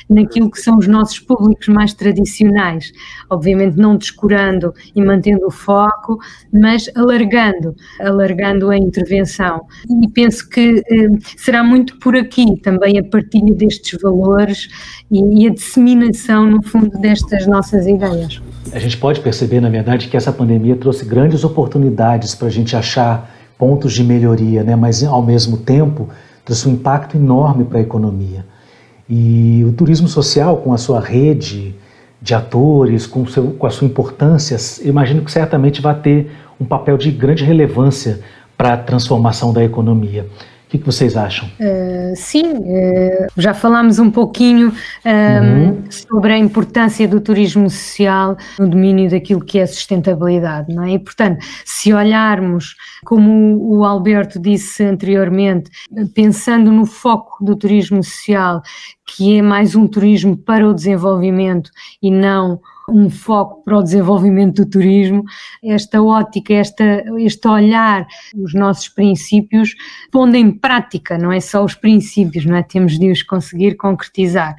naquilo 0.10 0.52
que 0.52 0.60
são 0.60 0.78
os 0.78 0.88
nossos 0.88 1.20
públicos 1.20 1.68
mais 1.68 1.94
tradicionais. 1.94 2.92
Obviamente 3.30 3.78
não 3.78 3.98
descurando 3.98 4.74
e 4.96 5.02
mantendo 5.02 5.48
o 5.48 5.52
foco, 5.52 6.20
mas 6.54 6.90
alargando, 6.96 7.76
alargando 8.00 8.70
a 8.70 8.78
intervenção. 8.78 9.66
E 10.04 10.08
penso 10.10 10.48
que 10.48 10.80
uh, 10.80 11.18
será 11.38 11.64
muito 11.72 11.98
por 12.00 12.18
aqui 12.18 12.60
também 12.62 13.00
a 13.00 13.04
partilha 13.04 13.54
destes 13.54 13.98
valores 14.02 14.68
e, 15.10 15.44
e 15.44 15.48
a 15.48 15.54
disseminação, 15.54 16.46
no 16.46 16.62
fundo, 16.62 16.98
destas 17.00 17.48
nossas 17.48 17.88
ideias. 17.88 18.42
A 18.74 18.80
gente 18.80 18.98
pode 18.98 19.22
perceber, 19.22 19.62
na 19.62 19.70
verdade, 19.70 20.10
que 20.10 20.18
essa 20.18 20.34
pandemia 20.34 20.76
trouxe 20.76 21.06
grandes 21.06 21.46
oportunidades 21.46 22.36
para 22.36 22.50
a 22.50 22.52
gente 22.52 22.76
achar 22.76 23.34
pontos 23.58 23.94
de 23.94 24.04
melhoria, 24.04 24.64
né? 24.64 24.76
mas 24.76 25.02
ao 25.02 25.24
mesmo 25.24 25.58
tempo 25.58 26.10
trouxe 26.44 26.68
um 26.68 26.74
impacto 26.74 27.16
enorme 27.16 27.64
para 27.64 27.78
a 27.78 27.82
economia. 27.82 28.46
E 29.10 29.64
o 29.66 29.72
turismo 29.72 30.10
social, 30.10 30.58
com 30.58 30.74
a 30.74 30.78
sua 30.78 31.00
rede 31.00 31.74
de 32.22 32.34
atores, 32.34 33.08
com, 33.08 33.26
seu, 33.26 33.52
com 33.52 33.66
a 33.66 33.70
sua 33.70 33.88
importância, 33.88 34.58
imagino 34.86 35.22
que 35.22 35.32
certamente 35.32 35.82
vai 35.82 35.96
ter 35.96 36.32
um 36.60 36.66
papel 36.66 36.98
de 36.98 37.12
grande 37.12 37.46
relevância 37.46 38.20
para 38.58 38.74
a 38.74 38.78
transformação 38.78 39.54
da 39.54 39.64
economia 39.64 40.28
que, 40.72 40.78
que 40.78 40.86
vocês 40.86 41.18
acham? 41.18 41.50
Uh, 41.60 42.16
sim, 42.16 42.54
uh, 42.54 43.28
já 43.36 43.54
falámos 43.54 44.00
um 44.00 44.10
pouquinho 44.10 44.70
uhum. 44.70 45.84
sobre 45.90 46.32
a 46.32 46.38
importância 46.38 47.06
do 47.06 47.20
turismo 47.20 47.70
social 47.70 48.38
no 48.58 48.70
domínio 48.70 49.10
daquilo 49.10 49.44
que 49.44 49.60
é 49.60 49.66
sustentabilidade, 49.66 50.74
não 50.74 50.84
é? 50.84 50.92
E, 50.92 51.00
portanto, 51.00 51.46
se 51.66 51.94
olharmos, 51.94 52.76
como 53.04 53.58
o 53.60 53.84
Alberto 53.84 54.40
disse 54.40 54.84
anteriormente, 54.86 55.70
pensando 56.16 56.72
no 56.72 56.86
foco 56.86 57.44
do 57.44 57.54
turismo 57.54 58.02
social, 58.02 58.62
que 59.16 59.38
é 59.38 59.42
mais 59.42 59.76
um 59.76 59.88
turismo 59.88 60.38
para 60.38 60.68
o 60.68 60.74
desenvolvimento 60.74 61.72
e 62.02 62.10
não 62.10 62.60
um 62.90 63.10
foco 63.10 63.64
para 63.64 63.78
o 63.78 63.84
desenvolvimento 63.84 64.64
do 64.64 64.70
turismo, 64.70 65.24
esta 65.64 66.02
ótica, 66.02 66.54
esta, 66.54 67.04
este 67.20 67.48
olhar, 67.48 68.06
os 68.36 68.54
nossos 68.54 68.90
princípios, 68.90 69.74
pondo 70.12 70.36
em 70.36 70.52
prática, 70.52 71.18
não 71.18 71.32
é 71.32 71.40
só 71.40 71.64
os 71.64 71.76
princípios, 71.76 72.46
não 72.46 72.56
é? 72.56 72.64
Temos 72.64 73.00
de 73.00 73.12
os 73.12 73.24
conseguir 73.24 73.76
concretizar. 73.76 74.56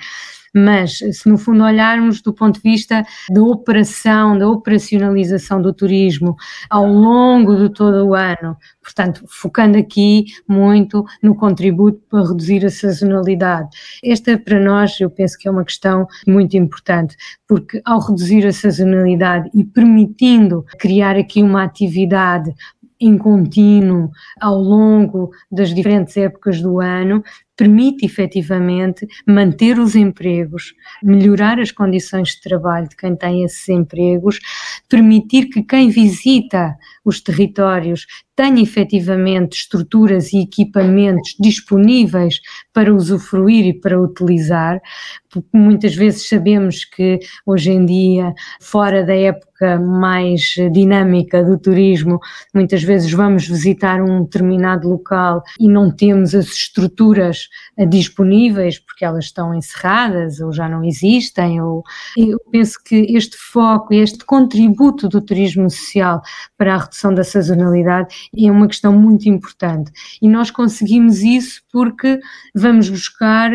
Mas, 0.55 0.99
se 0.99 1.29
no 1.29 1.39
fundo 1.39 1.65
olharmos 1.65 2.21
do 2.21 2.33
ponto 2.33 2.57
de 2.57 2.71
vista 2.71 3.05
da 3.31 3.43
operação, 3.43 4.37
da 4.37 4.49
operacionalização 4.49 5.63
do 5.63 5.73
turismo 5.73 6.37
ao 6.69 6.87
longo 6.87 7.57
de 7.57 7.71
todo 7.71 8.07
o 8.07 8.15
ano, 8.15 8.57
portanto, 8.83 9.25
focando 9.29 9.79
aqui 9.79 10.27
muito 10.47 11.05
no 11.23 11.35
contributo 11.35 12.01
para 12.11 12.29
reduzir 12.29 12.67
a 12.67 12.71
sazonalidade. 12.71 13.71
Esta, 14.05 14.37
para 14.37 14.61
nós, 14.61 15.01
eu 15.01 15.09
penso 15.09 15.39
que 15.39 15.49
é 15.49 15.51
uma 15.51 15.65
questão 15.65 16.07
muito 16.27 16.57
importante, 16.57 17.17
porque 17.49 17.81
ao 17.85 18.01
reduzir 18.01 18.47
a 18.47 18.53
sazonalidade 18.53 19.49
e 19.55 19.65
permitindo 19.65 20.65
criar 20.79 21.17
aqui 21.17 21.43
uma 21.43 21.63
atividade 21.65 22.55
em 23.03 23.19
contínuo 23.19 24.11
ao 24.41 24.61
longo 24.61 25.31
das 25.51 25.75
diferentes 25.75 26.17
épocas 26.17 26.61
do 26.61 26.81
ano, 26.81 27.23
permite 27.57 28.05
efetivamente 28.05 29.07
manter 29.27 29.79
os 29.79 29.95
empregos, 29.95 30.75
melhorar 31.03 31.61
as 31.61 31.71
condições 31.71 32.31
de 32.31 32.41
trabalho 32.41 32.89
de 32.89 32.97
quem 32.97 33.15
tem 33.15 33.45
esses 33.45 33.69
empregos, 33.69 34.41
permitir 34.89 35.47
que 35.47 35.63
quem 35.63 35.89
visita 35.89 36.77
os 37.05 37.21
territórios 37.21 38.07
tenha 38.35 38.63
efetivamente 38.63 39.59
estruturas 39.59 40.33
e 40.33 40.41
equipamentos 40.41 41.37
disponíveis 41.39 42.41
para 42.73 42.93
usufruir 42.93 43.67
e 43.67 43.75
para 43.79 44.01
utilizar, 44.01 44.81
porque 45.33 45.49
muitas 45.57 45.95
vezes 45.95 46.29
sabemos 46.29 46.85
que 46.85 47.19
hoje 47.47 47.71
em 47.71 47.87
dia, 47.87 48.35
fora 48.61 49.03
da 49.05 49.15
época 49.15 49.79
mais 49.79 50.55
dinâmica 50.73 51.43
do 51.43 51.59
turismo, 51.59 52.21
muitas 52.55 52.83
vezes 52.83 53.11
vamos 53.11 53.49
visitar 53.49 54.03
um 54.03 54.25
determinado 54.25 54.89
local 54.89 55.43
e 55.59 55.69
não 55.69 55.91
temos 55.91 56.35
as 56.35 56.49
estruturas 56.49 57.49
eh, 57.79 57.87
disponíveis 57.87 58.79
porque 58.79 59.05
elas 59.05 59.27
estão 59.27 59.55
encerradas 59.55 60.41
ou 60.41 60.53
já 60.53 60.69
não 60.69 60.85
existem. 60.85 61.61
Ou, 61.63 61.83
eu 62.17 62.39
penso 62.51 62.79
que 62.85 63.07
este 63.17 63.37
foco, 63.37 63.95
este 63.95 64.25
contributo 64.25 65.09
do 65.09 65.21
turismo 65.21 65.71
social 65.71 66.21
para 66.59 66.75
a 66.75 66.79
redução 66.79 67.15
da 67.15 67.25
sazonalidade 67.25 68.15
é 68.37 68.51
uma 68.51 68.69
questão 68.69 68.93
muito 68.93 69.29
importante 69.29 69.91
e 70.21 70.29
nós 70.29 70.51
conseguimos 70.51 71.23
isso 71.23 71.63
porque 71.73 72.21
vamos 72.55 72.91
buscar 72.91 73.51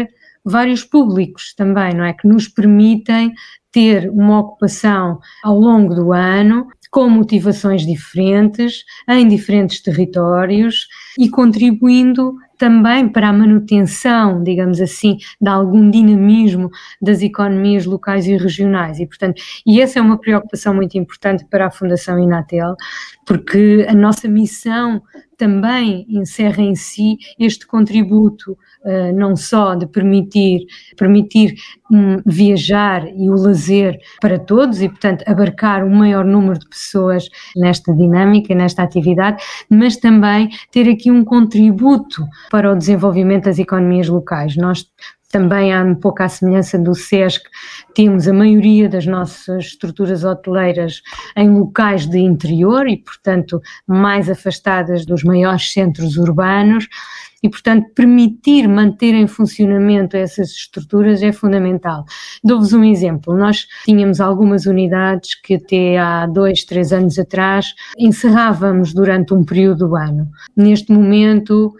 vários 0.50 0.84
públicos 0.84 1.54
também, 1.56 1.93
não 1.93 2.04
é? 2.04 2.14
Que 2.14 2.28
nos 2.28 2.48
permitem 2.48 3.34
ter 3.72 4.10
uma 4.10 4.39
ocupação 4.39 5.20
ao 5.43 5.60
longo 5.60 5.93
do 5.93 6.14
ano 6.14 6.68
com 6.89 7.10
motivações 7.10 7.86
diferentes, 7.86 8.84
em 9.10 9.28
diferentes 9.28 9.82
territórios 9.82 10.88
e 11.20 11.30
contribuindo 11.30 12.36
também 12.58 13.08
para 13.08 13.30
a 13.30 13.34
manutenção, 13.34 14.43
digamos 14.43 14.82
assim, 14.82 15.18
de 15.39 15.49
algum 15.49 15.89
dinamismo 15.89 16.70
das 17.01 17.22
economias 17.22 17.86
locais 17.86 18.28
e 18.28 18.36
regionais. 18.38 18.99
E, 18.99 19.05
portanto, 19.05 19.41
e 19.66 19.82
essa 19.82 19.99
é 19.99 20.01
uma 20.01 20.20
preocupação 20.20 20.74
muito 20.74 20.97
importante 20.97 21.45
para 21.45 21.68
a 21.68 21.72
Fundação 21.72 22.20
Inatel, 22.20 22.76
porque 23.26 23.86
a 23.88 23.93
nossa 23.93 24.28
missão 24.28 25.01
também 25.38 26.05
encerra 26.10 26.64
em 26.64 26.76
si 26.76 27.18
este 27.39 27.68
contributo 27.68 28.58
uh, 28.84 29.16
não 29.16 29.36
só 29.36 29.76
de 29.76 29.86
permitir, 29.86 30.66
permitir 30.97 31.53
um, 31.91 32.18
viajar 32.26 33.08
e 33.08 33.30
o 33.30 33.36
lazer 33.36 33.97
para 34.20 34.39
todos 34.39 34.82
e, 34.82 34.89
portanto, 34.89 35.24
abarcar 35.28 35.86
o 35.86 35.89
maior 35.89 36.26
número 36.26 36.60
de 36.60 36.68
pessoas 36.68 37.30
nesta 37.55 37.93
dinâmica, 37.93 38.53
nesta 38.55 38.82
atividade, 38.82 39.43
mas 39.70 39.95
também 39.97 40.49
ter 40.72 40.89
aqui 40.89 41.12
um 41.12 41.24
contributo 41.24 42.26
para 42.50 42.72
o 42.72 42.76
desenvolvimento 42.76 43.45
das 43.45 43.60
economias 43.60 44.08
locais. 44.08 44.56
Nós 44.56 44.86
também 45.30 45.74
há 45.74 45.84
um 45.84 45.95
pouco 45.95 46.24
à 46.24 46.30
semelhança 46.30 46.80
do 46.80 46.95
SESC, 46.95 47.43
temos 47.93 48.28
a 48.28 48.34
maioria 48.34 48.88
das 48.88 49.06
nossas 49.06 49.66
estruturas 49.66 50.24
hoteleiras 50.24 51.02
em 51.36 51.50
locais 51.50 52.08
de 52.08 52.18
interior 52.20 52.88
e, 52.88 52.98
portanto, 52.98 53.62
mais 53.86 54.30
afastadas 54.30 55.06
dos 55.06 55.24
maiores 55.24 55.72
centros 55.72 56.18
urbanos 56.18 56.88
e, 57.43 57.50
portanto, 57.50 57.88
permitir 57.93 58.68
manter 58.68 59.14
em 59.14 59.28
funcionamento 59.28 60.18
essas 60.18 60.50
estruturas 60.50 61.22
é 61.22 61.32
fundamental. 61.32 62.06
Dou-vos 62.43 62.74
um 62.74 62.84
exemplo. 62.84 63.36
Nós 63.36 63.68
tínhamos 63.86 64.20
algumas 64.20 64.66
unidades 64.66 65.36
que 65.36 65.56
até 65.56 65.98
há 65.98 66.26
dois, 66.26 66.64
três 66.64 66.91
anos 66.91 67.20
atrás 67.20 67.74
encerrávamos 67.98 68.93
durante 68.93 69.34
um 69.34 69.43
período 69.43 69.89
do 69.89 69.95
ano. 69.95 70.30
Neste 70.56 70.91
momento, 70.91 71.76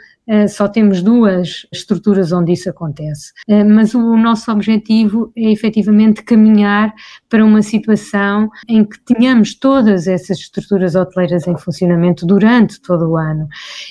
só 0.48 0.68
temos 0.68 1.02
duas 1.02 1.66
estruturas 1.72 2.32
onde 2.32 2.52
isso 2.52 2.70
acontece. 2.70 3.32
Eh, 3.48 3.64
mas 3.64 3.96
o 3.96 4.18
nosso 4.18 4.52
objetivo 4.52 5.32
é 5.36 5.52
efetivamente 5.52 6.24
caminhar 6.24 6.94
para 7.30 7.46
uma 7.46 7.62
situação 7.62 8.50
em 8.68 8.84
que 8.84 9.00
tenhamos 9.00 9.56
todas 9.56 10.08
essas 10.08 10.40
estruturas 10.40 10.96
hoteleiras 10.96 11.48
em 11.48 11.58
funcionamento 11.58 12.26
durante 12.26 12.82
todo 12.82 13.12
o 13.12 13.18
ano. 13.18 13.48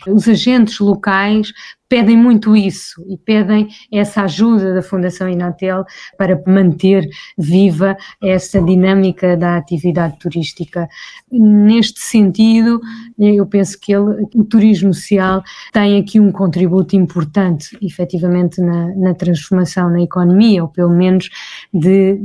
Os 0.07 0.29
agentes 0.29 0.79
locais 0.79 1.53
pedem 1.89 2.17
muito 2.17 2.57
isso 2.57 3.05
e 3.09 3.17
pedem 3.17 3.69
essa 3.93 4.23
ajuda 4.23 4.75
da 4.75 4.83
Fundação 4.83 5.29
Inatel 5.29 5.85
para 6.19 6.41
manter 6.47 7.09
viva 7.39 7.97
essa 8.23 8.61
dinâmica 8.61 9.37
da 9.37 9.57
atividade 9.57 10.19
turística. 10.19 10.89
Neste 11.31 12.01
sentido, 12.01 12.81
eu 13.19 13.47
penso 13.47 13.79
que 13.81 13.93
ele, 13.95 14.27
o 14.35 14.45
turismo 14.45 14.93
social 14.93 15.43
tem 15.73 15.99
aqui 15.99 16.19
um 16.19 16.33
contributo 16.33 16.97
importante, 16.97 17.77
efetivamente, 17.81 18.61
na, 18.61 18.95
na 18.97 19.15
transformação 19.15 19.89
na 19.91 20.03
economia, 20.03 20.63
ou 20.63 20.69
pelo 20.69 20.91
menos 20.91 21.31
de, 21.73 22.19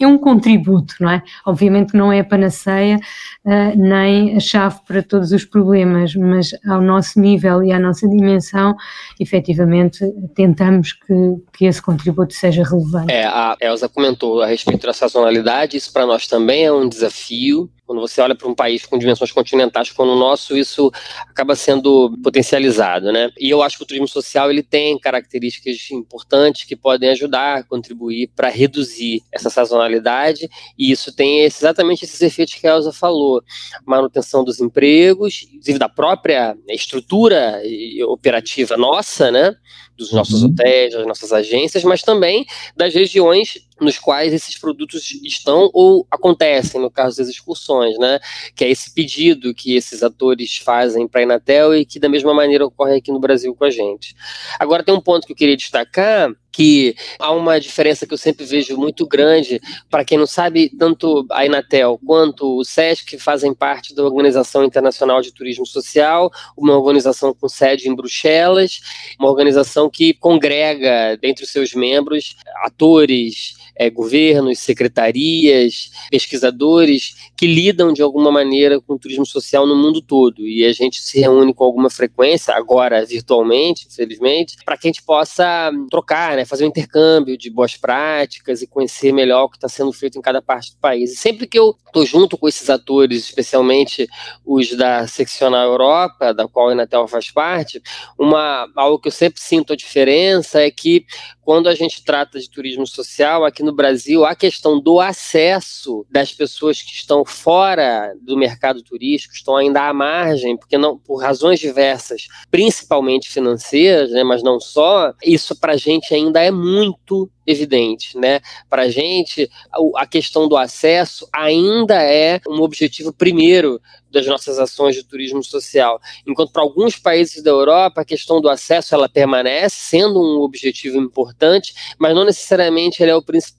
é 0.00 0.06
um 0.06 0.18
contributo, 0.18 0.94
não 1.00 1.10
é? 1.10 1.22
Obviamente 1.46 1.94
não 1.94 2.12
é 2.12 2.20
a 2.20 2.24
panaceia, 2.24 2.98
uh, 3.44 3.76
nem 3.76 4.36
a 4.36 4.40
chave 4.40 4.78
para 4.86 5.02
todos 5.02 5.32
os 5.32 5.44
problemas, 5.44 6.14
mas 6.14 6.50
ao 6.66 6.80
nosso 6.80 7.20
nível 7.20 7.62
e 7.62 7.72
à 7.72 7.78
nossa 7.78 8.08
dimensão, 8.08 8.76
efetivamente 9.18 10.04
tentamos 10.34 10.92
que, 10.92 11.14
que 11.52 11.66
esse 11.66 11.80
contributo 11.80 12.34
seja 12.34 12.62
relevante. 12.62 13.12
É, 13.12 13.24
a 13.24 13.56
Elsa 13.60 13.88
comentou 13.88 14.42
a 14.42 14.46
respeito 14.46 14.86
da 14.86 14.92
sazonalidade, 14.92 15.76
isso 15.76 15.92
para 15.92 16.06
nós 16.06 16.26
também 16.26 16.64
é 16.64 16.72
um 16.72 16.88
desafio, 16.88 17.70
quando 17.86 18.00
você 18.00 18.20
olha 18.20 18.34
para 18.34 18.48
um 18.48 18.54
país 18.54 18.84
com 18.86 18.98
dimensões 18.98 19.30
continentais 19.30 19.90
como 19.90 20.12
o 20.12 20.18
nosso, 20.18 20.56
isso 20.56 20.90
acaba 21.28 21.54
sendo 21.54 22.16
potencializado, 22.22 23.12
né? 23.12 23.30
E 23.38 23.50
eu 23.50 23.62
acho 23.62 23.76
que 23.76 23.82
o 23.82 23.86
turismo 23.86 24.08
social 24.08 24.50
ele 24.50 24.62
tem 24.62 24.98
características 24.98 25.90
importantes 25.90 26.64
que 26.64 26.76
podem 26.76 27.10
ajudar, 27.10 27.64
contribuir 27.64 28.30
para 28.34 28.48
reduzir 28.48 29.22
essa 29.30 29.50
sazonalidade, 29.50 30.48
e 30.78 30.90
isso 30.90 31.14
tem 31.14 31.40
exatamente 31.40 32.04
esses 32.04 32.20
efeitos 32.20 32.54
que 32.54 32.66
a 32.66 32.70
Elza 32.70 32.92
falou: 32.92 33.42
manutenção 33.84 34.42
dos 34.44 34.60
empregos, 34.60 35.46
inclusive 35.48 35.78
da 35.78 35.88
própria 35.88 36.56
estrutura 36.68 37.60
operativa 38.08 38.76
nossa, 38.76 39.30
né? 39.30 39.54
Dos 39.96 40.12
nossos 40.12 40.42
uhum. 40.42 40.50
hotéis, 40.50 40.92
das 40.92 41.06
nossas 41.06 41.32
agências, 41.32 41.84
mas 41.84 42.02
também 42.02 42.44
das 42.76 42.92
regiões 42.92 43.64
nos 43.80 43.98
quais 43.98 44.32
esses 44.32 44.58
produtos 44.58 45.10
estão 45.22 45.70
ou 45.72 46.06
acontecem, 46.10 46.80
no 46.80 46.90
caso 46.90 47.18
das 47.18 47.28
excursões, 47.28 47.98
né? 47.98 48.18
Que 48.54 48.64
é 48.64 48.70
esse 48.70 48.92
pedido 48.92 49.54
que 49.54 49.76
esses 49.76 50.02
atores 50.02 50.56
fazem 50.58 51.06
para 51.06 51.20
a 51.20 51.24
Inatel 51.24 51.74
e 51.74 51.84
que 51.84 51.98
da 51.98 52.08
mesma 52.08 52.34
maneira 52.34 52.66
ocorre 52.66 52.96
aqui 52.96 53.12
no 53.12 53.20
Brasil 53.20 53.54
com 53.54 53.64
a 53.64 53.70
gente. 53.70 54.14
Agora 54.58 54.82
tem 54.82 54.94
um 54.94 55.00
ponto 55.00 55.26
que 55.26 55.32
eu 55.32 55.36
queria 55.36 55.56
destacar, 55.56 56.30
que 56.54 56.94
há 57.18 57.32
uma 57.32 57.58
diferença 57.58 58.06
que 58.06 58.14
eu 58.14 58.18
sempre 58.18 58.44
vejo 58.44 58.76
muito 58.76 59.06
grande, 59.08 59.60
para 59.90 60.04
quem 60.04 60.16
não 60.16 60.26
sabe, 60.26 60.70
tanto 60.78 61.26
a 61.32 61.44
Inatel 61.44 61.98
quanto 62.06 62.58
o 62.58 62.64
SESC 62.64 63.18
fazem 63.18 63.52
parte 63.52 63.92
da 63.92 64.04
Organização 64.04 64.64
Internacional 64.64 65.20
de 65.20 65.32
Turismo 65.32 65.66
Social, 65.66 66.30
uma 66.56 66.76
organização 66.76 67.34
com 67.34 67.48
sede 67.48 67.88
em 67.88 67.94
Bruxelas, 67.94 68.80
uma 69.18 69.28
organização 69.28 69.90
que 69.90 70.14
congrega 70.14 71.18
dentre 71.20 71.44
os 71.44 71.50
seus 71.50 71.74
membros 71.74 72.36
atores, 72.62 73.54
é, 73.76 73.90
governos, 73.90 74.58
secretarias, 74.58 75.90
pesquisadores 76.10 77.14
que 77.36 77.46
lidam 77.46 77.92
de 77.92 78.02
alguma 78.02 78.30
maneira 78.30 78.80
com 78.80 78.94
o 78.94 78.98
turismo 78.98 79.26
social 79.26 79.66
no 79.66 79.76
mundo 79.76 80.00
todo. 80.00 80.46
E 80.46 80.64
a 80.64 80.72
gente 80.72 81.00
se 81.00 81.20
reúne 81.20 81.52
com 81.52 81.64
alguma 81.64 81.90
frequência, 81.90 82.54
agora 82.54 83.04
virtualmente, 83.04 83.86
infelizmente, 83.90 84.56
para 84.64 84.76
que 84.76 84.86
a 84.86 84.90
gente 84.90 85.02
possa 85.02 85.70
trocar, 85.90 86.36
né, 86.36 86.44
fazer 86.44 86.64
um 86.64 86.68
intercâmbio 86.68 87.36
de 87.36 87.50
boas 87.50 87.76
práticas 87.76 88.62
e 88.62 88.66
conhecer 88.66 89.12
melhor 89.12 89.44
o 89.44 89.48
que 89.48 89.56
está 89.56 89.68
sendo 89.68 89.92
feito 89.92 90.18
em 90.18 90.22
cada 90.22 90.40
parte 90.40 90.72
do 90.72 90.78
país. 90.78 91.12
E 91.12 91.16
sempre 91.16 91.46
que 91.46 91.58
eu 91.58 91.74
estou 91.86 92.06
junto 92.06 92.38
com 92.38 92.48
esses 92.48 92.70
atores, 92.70 93.24
especialmente 93.24 94.06
os 94.44 94.74
da 94.76 95.06
seccional 95.06 95.66
Europa, 95.66 96.32
da 96.32 96.46
qual 96.46 96.68
a 96.68 96.72
Inatel 96.72 97.06
faz 97.08 97.30
parte, 97.30 97.82
uma, 98.18 98.68
algo 98.76 98.98
que 98.98 99.08
eu 99.08 99.12
sempre 99.12 99.40
sinto 99.40 99.72
a 99.72 99.76
diferença 99.76 100.60
é 100.60 100.70
que 100.70 101.04
quando 101.42 101.68
a 101.68 101.74
gente 101.74 102.02
trata 102.02 102.40
de 102.40 102.48
turismo 102.48 102.86
social, 102.86 103.44
aqui 103.44 103.62
no 103.64 103.72
Brasil, 103.72 104.24
a 104.24 104.34
questão 104.34 104.80
do 104.80 105.00
acesso 105.00 106.06
das 106.10 106.32
pessoas 106.32 106.80
que 106.82 106.92
estão 106.92 107.24
fora 107.24 108.14
do 108.20 108.36
mercado 108.36 108.82
turístico, 108.82 109.34
estão 109.34 109.56
ainda 109.56 109.88
à 109.88 109.92
margem, 109.92 110.56
porque 110.56 110.78
não 110.78 110.96
por 110.98 111.16
razões 111.16 111.58
diversas, 111.58 112.28
principalmente 112.50 113.30
financeiras, 113.30 114.10
né, 114.10 114.22
mas 114.22 114.42
não 114.42 114.60
só, 114.60 115.12
isso 115.24 115.58
para 115.58 115.72
a 115.72 115.76
gente 115.76 116.14
ainda 116.14 116.40
é 116.42 116.50
muito 116.50 117.30
evidente, 117.46 118.16
né? 118.16 118.40
Para 118.68 118.82
a 118.82 118.88
gente, 118.88 119.50
a 119.96 120.06
questão 120.06 120.48
do 120.48 120.56
acesso 120.56 121.28
ainda 121.32 122.02
é 122.02 122.40
um 122.48 122.62
objetivo 122.62 123.12
primeiro 123.12 123.80
das 124.10 124.26
nossas 124.26 124.58
ações 124.58 124.94
de 124.94 125.04
turismo 125.04 125.42
social. 125.42 126.00
Enquanto 126.26 126.52
para 126.52 126.62
alguns 126.62 126.96
países 126.96 127.42
da 127.42 127.50
Europa 127.50 128.00
a 128.00 128.04
questão 128.04 128.40
do 128.40 128.48
acesso 128.48 128.94
ela 128.94 129.08
permanece 129.08 129.76
sendo 129.76 130.20
um 130.20 130.40
objetivo 130.40 130.98
importante, 130.98 131.74
mas 131.98 132.14
não 132.14 132.24
necessariamente 132.24 133.02
ele 133.02 133.10
é 133.10 133.16
o 133.16 133.22
principal, 133.22 133.53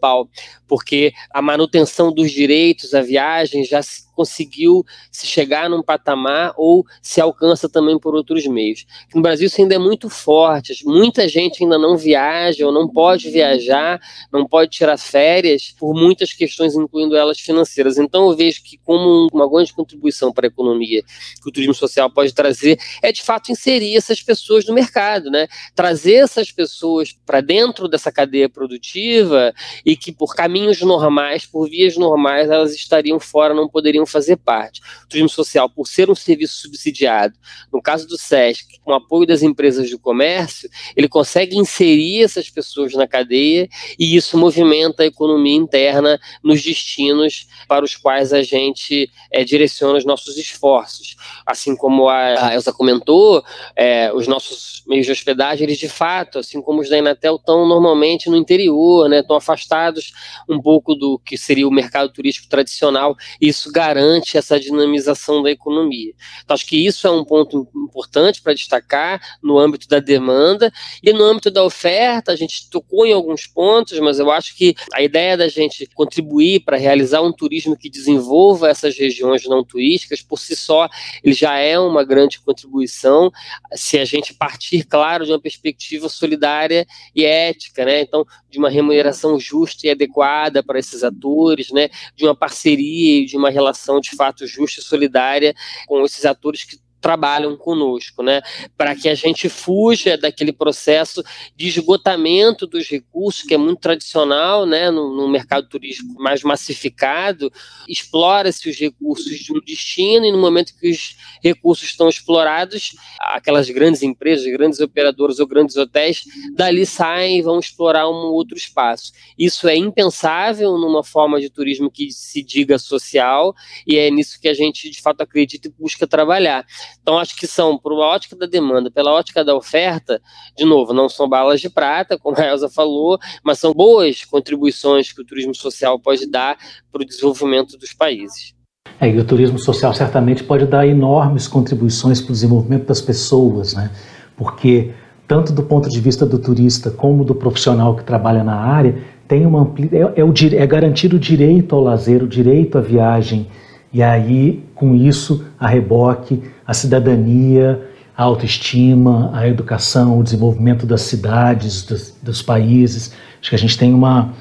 porque 0.67 1.13
a 1.31 1.41
manutenção 1.41 2.13
dos 2.13 2.31
direitos 2.31 2.93
à 2.93 3.01
viagem 3.01 3.63
já 3.63 3.81
se 3.81 4.03
conseguiu 4.15 4.83
se 5.11 5.27
chegar 5.27 5.69
num 5.69 5.83
patamar 5.83 6.53
ou 6.57 6.85
se 7.01 7.19
alcança 7.19 7.67
também 7.67 7.99
por 7.99 8.15
outros 8.15 8.45
meios. 8.47 8.85
No 9.13 9.21
Brasil 9.21 9.47
isso 9.47 9.61
ainda 9.61 9.75
é 9.75 9.79
muito 9.79 10.09
forte, 10.09 10.73
muita 10.85 11.27
gente 11.27 11.63
ainda 11.63 11.77
não 11.77 11.97
viaja 11.97 12.65
ou 12.65 12.71
não 12.71 12.87
pode 12.87 13.29
viajar, 13.29 13.99
não 14.31 14.47
pode 14.47 14.71
tirar 14.71 14.97
férias 14.97 15.75
por 15.77 15.93
muitas 15.93 16.33
questões, 16.33 16.75
incluindo 16.75 17.15
elas 17.15 17.39
financeiras. 17.39 17.97
Então 17.97 18.29
eu 18.29 18.35
vejo 18.35 18.63
que 18.63 18.77
como 18.83 19.27
uma 19.33 19.49
grande 19.49 19.73
contribuição 19.73 20.31
para 20.31 20.47
a 20.47 20.49
economia 20.49 21.03
que 21.41 21.49
o 21.49 21.51
turismo 21.51 21.73
social 21.73 22.09
pode 22.09 22.33
trazer 22.33 22.79
é 23.01 23.11
de 23.11 23.21
fato 23.21 23.51
inserir 23.51 23.95
essas 23.95 24.21
pessoas 24.21 24.65
no 24.65 24.73
mercado, 24.73 25.29
né? 25.29 25.47
Trazer 25.75 26.15
essas 26.15 26.51
pessoas 26.51 27.15
para 27.25 27.41
dentro 27.41 27.87
dessa 27.87 28.11
cadeia 28.11 28.47
produtiva 28.47 29.53
e 29.85 29.95
que 29.95 30.11
por 30.11 30.35
caminhos 30.35 30.81
normais, 30.81 31.45
por 31.45 31.67
vias 31.69 31.97
normais, 31.97 32.49
elas 32.49 32.73
estariam 32.73 33.19
fora, 33.19 33.53
não 33.53 33.67
poderiam 33.67 34.04
fazer 34.05 34.37
parte. 34.37 34.81
O 35.03 35.07
turismo 35.07 35.29
social, 35.29 35.69
por 35.69 35.87
ser 35.87 36.09
um 36.09 36.15
serviço 36.15 36.57
subsidiado, 36.57 37.35
no 37.71 37.81
caso 37.81 38.07
do 38.07 38.17
SESC, 38.17 38.79
com 38.83 38.93
apoio 38.93 39.27
das 39.27 39.41
empresas 39.41 39.89
do 39.89 39.99
comércio, 39.99 40.69
ele 40.95 41.07
consegue 41.07 41.57
inserir 41.57 42.23
essas 42.23 42.49
pessoas 42.49 42.93
na 42.93 43.07
cadeia 43.07 43.67
e 43.97 44.15
isso 44.15 44.37
movimenta 44.37 45.03
a 45.03 45.05
economia 45.05 45.55
interna 45.55 46.19
nos 46.43 46.61
destinos 46.61 47.47
para 47.67 47.83
os 47.83 47.95
quais 47.95 48.33
a 48.33 48.43
gente 48.43 49.09
é, 49.31 49.43
direciona 49.43 49.97
os 49.97 50.05
nossos 50.05 50.37
esforços. 50.37 51.15
Assim 51.45 51.75
como 51.75 52.09
a, 52.09 52.53
Elsa 52.53 52.71
comentou, 52.71 53.43
é, 53.75 54.11
os 54.13 54.27
nossos 54.27 54.83
meios 54.87 55.05
de 55.05 55.11
hospedagem, 55.11 55.65
eles 55.65 55.77
de 55.77 55.89
fato, 55.89 56.39
assim 56.39 56.61
como 56.61 56.81
os 56.81 56.89
da 56.89 56.97
Inatel, 56.97 57.35
estão 57.35 57.67
normalmente 57.67 58.29
no 58.29 58.37
interior, 58.37 59.09
né, 59.09 59.19
estão 59.19 59.35
afastados 59.35 60.13
um 60.47 60.61
pouco 60.61 60.95
do 60.95 61.19
que 61.19 61.37
seria 61.37 61.67
o 61.67 61.71
mercado 61.71 62.11
turístico 62.11 62.47
tradicional, 62.47 63.15
e 63.41 63.47
isso 63.47 63.71
garante 63.71 63.94
garante 63.95 64.37
essa 64.37 64.59
dinamização 64.59 65.41
da 65.41 65.49
economia. 65.49 66.13
Então, 66.43 66.53
acho 66.53 66.65
que 66.67 66.85
isso 66.85 67.07
é 67.07 67.11
um 67.11 67.23
ponto 67.23 67.67
importante 67.75 68.41
para 68.41 68.53
destacar 68.53 69.21
no 69.41 69.57
âmbito 69.57 69.87
da 69.87 69.99
demanda 69.99 70.71
e 71.01 71.13
no 71.13 71.23
âmbito 71.23 71.49
da 71.49 71.63
oferta, 71.63 72.31
a 72.31 72.35
gente 72.35 72.69
tocou 72.69 73.05
em 73.05 73.13
alguns 73.13 73.47
pontos, 73.47 73.97
mas 73.99 74.19
eu 74.19 74.29
acho 74.29 74.55
que 74.55 74.75
a 74.93 75.01
ideia 75.01 75.37
da 75.37 75.47
gente 75.47 75.87
contribuir 75.93 76.61
para 76.61 76.77
realizar 76.77 77.21
um 77.21 77.31
turismo 77.31 77.77
que 77.77 77.89
desenvolva 77.89 78.69
essas 78.69 78.97
regiões 78.97 79.45
não 79.45 79.63
turísticas, 79.63 80.21
por 80.21 80.39
si 80.39 80.55
só, 80.55 80.89
ele 81.23 81.33
já 81.33 81.57
é 81.57 81.79
uma 81.79 82.03
grande 82.03 82.39
contribuição 82.41 83.31
se 83.73 83.97
a 83.97 84.05
gente 84.05 84.33
partir, 84.33 84.83
claro, 84.83 85.25
de 85.25 85.31
uma 85.31 85.39
perspectiva 85.39 86.09
solidária 86.09 86.85
e 87.15 87.23
ética, 87.23 87.85
né? 87.85 88.01
Então, 88.01 88.25
de 88.55 88.59
uma 88.59 88.69
remuneração 88.69 89.37
justa 89.37 89.85
e 89.85 89.89
adequada 89.89 90.63
para 90.63 90.79
esses 90.79 91.03
atores, 91.03 91.71
né? 91.71 91.89
De 92.15 92.23
uma 92.23 92.33
parceria 92.33 93.21
e 93.21 93.25
de 93.25 93.35
uma 93.35 93.49
relação 93.49 93.99
de 93.99 94.15
fato 94.15 94.47
justa 94.47 94.79
e 94.79 94.83
solidária 94.83 95.53
com 95.85 96.03
esses 96.05 96.23
atores 96.23 96.63
que 96.63 96.79
trabalham 97.05 97.55
conosco, 97.55 98.23
né? 98.23 98.41
Para 98.75 98.95
que 98.95 99.07
a 99.07 99.13
gente 99.13 99.47
fuja 99.47 100.17
daquele 100.17 100.51
processo 100.51 101.23
de 101.55 101.67
esgotamento 101.67 102.65
dos 102.65 102.89
recursos, 102.89 103.43
que 103.43 103.53
é 103.53 103.57
muito 103.59 103.79
tradicional, 103.79 104.65
né? 104.65 104.89
No, 104.89 105.15
no 105.15 105.27
mercado 105.27 105.69
turístico 105.69 106.19
mais 106.19 106.41
massificado, 106.41 107.53
explora-se 107.87 108.67
os 108.67 108.79
recursos 108.79 109.37
de 109.37 109.53
um 109.53 109.61
destino 109.63 110.25
e 110.25 110.31
no 110.31 110.39
momento 110.39 110.73
que 110.79 110.89
os 110.89 111.15
recursos 111.43 111.87
estão 111.89 112.09
explorados, 112.09 112.95
aquelas 113.19 113.69
grandes 113.69 114.01
empresas, 114.01 114.51
grandes 114.51 114.79
operadores 114.79 115.37
ou 115.37 115.45
grandes 115.45 115.77
hotéis, 115.77 116.23
dali 116.55 116.87
saem 116.87 117.37
e 117.37 117.41
vão 117.43 117.59
explorar 117.59 118.09
um 118.09 118.33
outro 118.33 118.57
espaço. 118.57 119.11
Isso 119.37 119.67
é 119.67 119.75
impensável 119.75 120.75
numa 120.79 121.03
forma 121.03 121.39
de 121.39 121.51
turismo 121.51 121.91
que 121.91 122.09
se 122.09 122.41
diga 122.41 122.79
social 122.79 123.53
e 123.85 123.95
é 123.95 124.09
nisso 124.09 124.41
que 124.41 124.47
a 124.47 124.55
gente 124.55 124.89
de 124.89 124.99
fato 125.03 125.21
acredita 125.21 125.67
e 125.67 125.71
busca 125.71 126.07
trabalhar. 126.07 126.65
Então, 127.01 127.17
acho 127.17 127.35
que 127.35 127.45
são, 127.45 127.77
por 127.77 127.93
uma 127.93 128.05
ótica 128.05 128.35
da 128.35 128.45
demanda, 128.45 128.89
pela 128.89 129.11
ótica 129.11 129.43
da 129.43 129.55
oferta, 129.55 130.21
de 130.57 130.65
novo, 130.65 130.93
não 130.93 131.07
são 131.07 131.29
balas 131.29 131.61
de 131.61 131.69
prata, 131.69 132.17
como 132.19 132.39
a 132.39 132.45
Elza 132.45 132.69
falou, 132.69 133.19
mas 133.43 133.59
são 133.59 133.73
boas 133.73 134.25
contribuições 134.25 135.11
que 135.11 135.21
o 135.21 135.25
turismo 135.25 135.55
social 135.55 135.99
pode 135.99 136.25
dar 136.29 136.57
para 136.91 137.01
o 137.01 137.05
desenvolvimento 137.05 137.77
dos 137.77 137.93
países. 137.93 138.53
É, 138.99 139.09
e 139.09 139.19
o 139.19 139.25
turismo 139.25 139.59
social 139.59 139.93
certamente 139.93 140.43
pode 140.43 140.65
dar 140.65 140.87
enormes 140.87 141.47
contribuições 141.47 142.21
para 142.21 142.29
o 142.29 142.33
desenvolvimento 142.33 142.85
das 142.85 143.01
pessoas, 143.01 143.73
né? 143.73 143.91
Porque 144.37 144.93
tanto 145.27 145.51
do 145.51 145.63
ponto 145.63 145.89
de 145.89 145.99
vista 145.99 146.25
do 146.25 146.37
turista 146.37 146.91
como 146.91 147.23
do 147.23 147.33
profissional 147.33 147.95
que 147.95 148.03
trabalha 148.03 148.43
na 148.43 148.55
área, 148.55 148.95
tem 149.27 149.45
uma 149.45 149.61
ampli... 149.61 149.89
é, 149.91 150.19
é, 150.19 150.23
o, 150.23 150.33
é 150.53 150.67
garantir 150.67 151.13
o 151.13 151.19
direito 151.19 151.75
ao 151.75 151.81
lazer, 151.81 152.23
o 152.23 152.27
direito 152.27 152.77
à 152.77 152.81
viagem, 152.81 153.47
e 153.93 154.03
aí, 154.03 154.63
com 154.75 154.95
isso, 154.95 155.45
a 155.59 155.67
reboque, 155.67 156.43
a 156.65 156.73
cidadania, 156.73 157.81
a 158.17 158.23
autoestima, 158.23 159.31
a 159.33 159.47
educação, 159.47 160.17
o 160.19 160.23
desenvolvimento 160.23 160.85
das 160.85 161.01
cidades, 161.01 161.83
dos, 161.83 162.17
dos 162.21 162.41
países. 162.41 163.13
Acho 163.39 163.49
que 163.49 163.55
a 163.55 163.59
gente 163.59 163.77
tem 163.77 163.93
uma, 163.93 164.33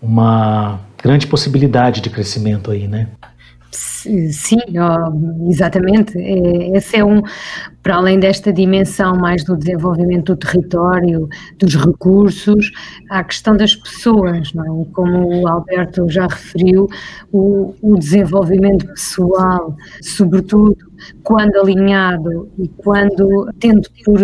uma 0.00 0.80
grande 1.02 1.26
possibilidade 1.26 2.00
de 2.00 2.10
crescimento 2.10 2.70
aí, 2.70 2.88
né? 2.88 3.08
Sim, 3.70 4.58
exatamente. 5.48 6.16
É, 6.18 6.76
esse 6.76 6.96
é 6.96 7.04
um, 7.04 7.22
para 7.88 7.96
além 7.96 8.20
desta 8.20 8.52
dimensão 8.52 9.16
mais 9.16 9.42
do 9.42 9.56
desenvolvimento 9.56 10.34
do 10.34 10.36
território, 10.36 11.26
dos 11.58 11.74
recursos, 11.74 12.70
há 13.08 13.20
a 13.20 13.24
questão 13.24 13.56
das 13.56 13.74
pessoas, 13.74 14.52
não 14.52 14.82
é? 14.82 14.86
como 14.92 15.40
o 15.40 15.48
Alberto 15.48 16.06
já 16.06 16.26
referiu, 16.26 16.86
o, 17.32 17.74
o 17.80 17.96
desenvolvimento 17.96 18.86
pessoal, 18.88 19.74
sobretudo 20.02 20.76
quando 21.22 21.56
alinhado 21.56 22.50
e 22.58 22.68
quando 22.68 23.50
tendo 23.58 23.88
por 24.04 24.20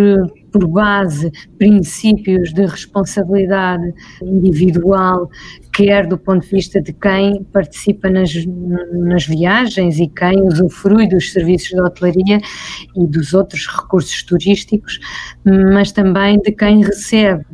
por 0.54 0.68
base 0.68 1.32
princípios 1.58 2.52
de 2.52 2.64
responsabilidade 2.64 3.92
individual, 4.22 5.28
quer 5.74 6.06
do 6.06 6.16
ponto 6.16 6.44
de 6.44 6.50
vista 6.50 6.80
de 6.80 6.92
quem 6.92 7.42
participa 7.52 8.08
nas, 8.08 8.32
nas 8.92 9.26
viagens 9.26 9.98
e 9.98 10.06
quem 10.06 10.40
usufrui 10.42 11.08
dos 11.08 11.32
serviços 11.32 11.70
de 11.70 11.80
hotelaria 11.80 12.38
e 12.96 13.06
dos 13.06 13.34
outros 13.34 13.66
recursos 13.66 14.22
turísticos, 14.22 15.00
mas 15.44 15.90
também 15.90 16.38
de 16.38 16.52
quem 16.52 16.84
recebe. 16.84 17.44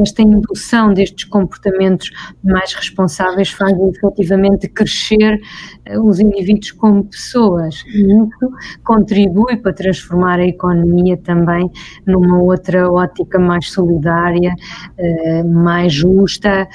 Esta 0.00 0.22
indução 0.22 0.94
destes 0.94 1.24
comportamentos 1.24 2.10
mais 2.42 2.72
responsáveis 2.72 3.50
faz 3.50 3.76
efetivamente 3.94 4.66
crescer 4.68 5.38
eh, 5.84 5.98
os 5.98 6.18
indivíduos 6.18 6.72
como 6.72 7.04
pessoas 7.04 7.84
e 7.86 8.02
isso 8.02 8.52
contribui 8.82 9.56
para 9.58 9.72
transformar 9.72 10.38
a 10.38 10.46
economia 10.46 11.16
também 11.18 11.70
numa 12.06 12.40
outra 12.40 12.90
ótica 12.90 13.38
mais 13.38 13.70
solidária, 13.70 14.54
eh, 14.96 15.42
mais 15.42 15.92
justa. 15.92 16.66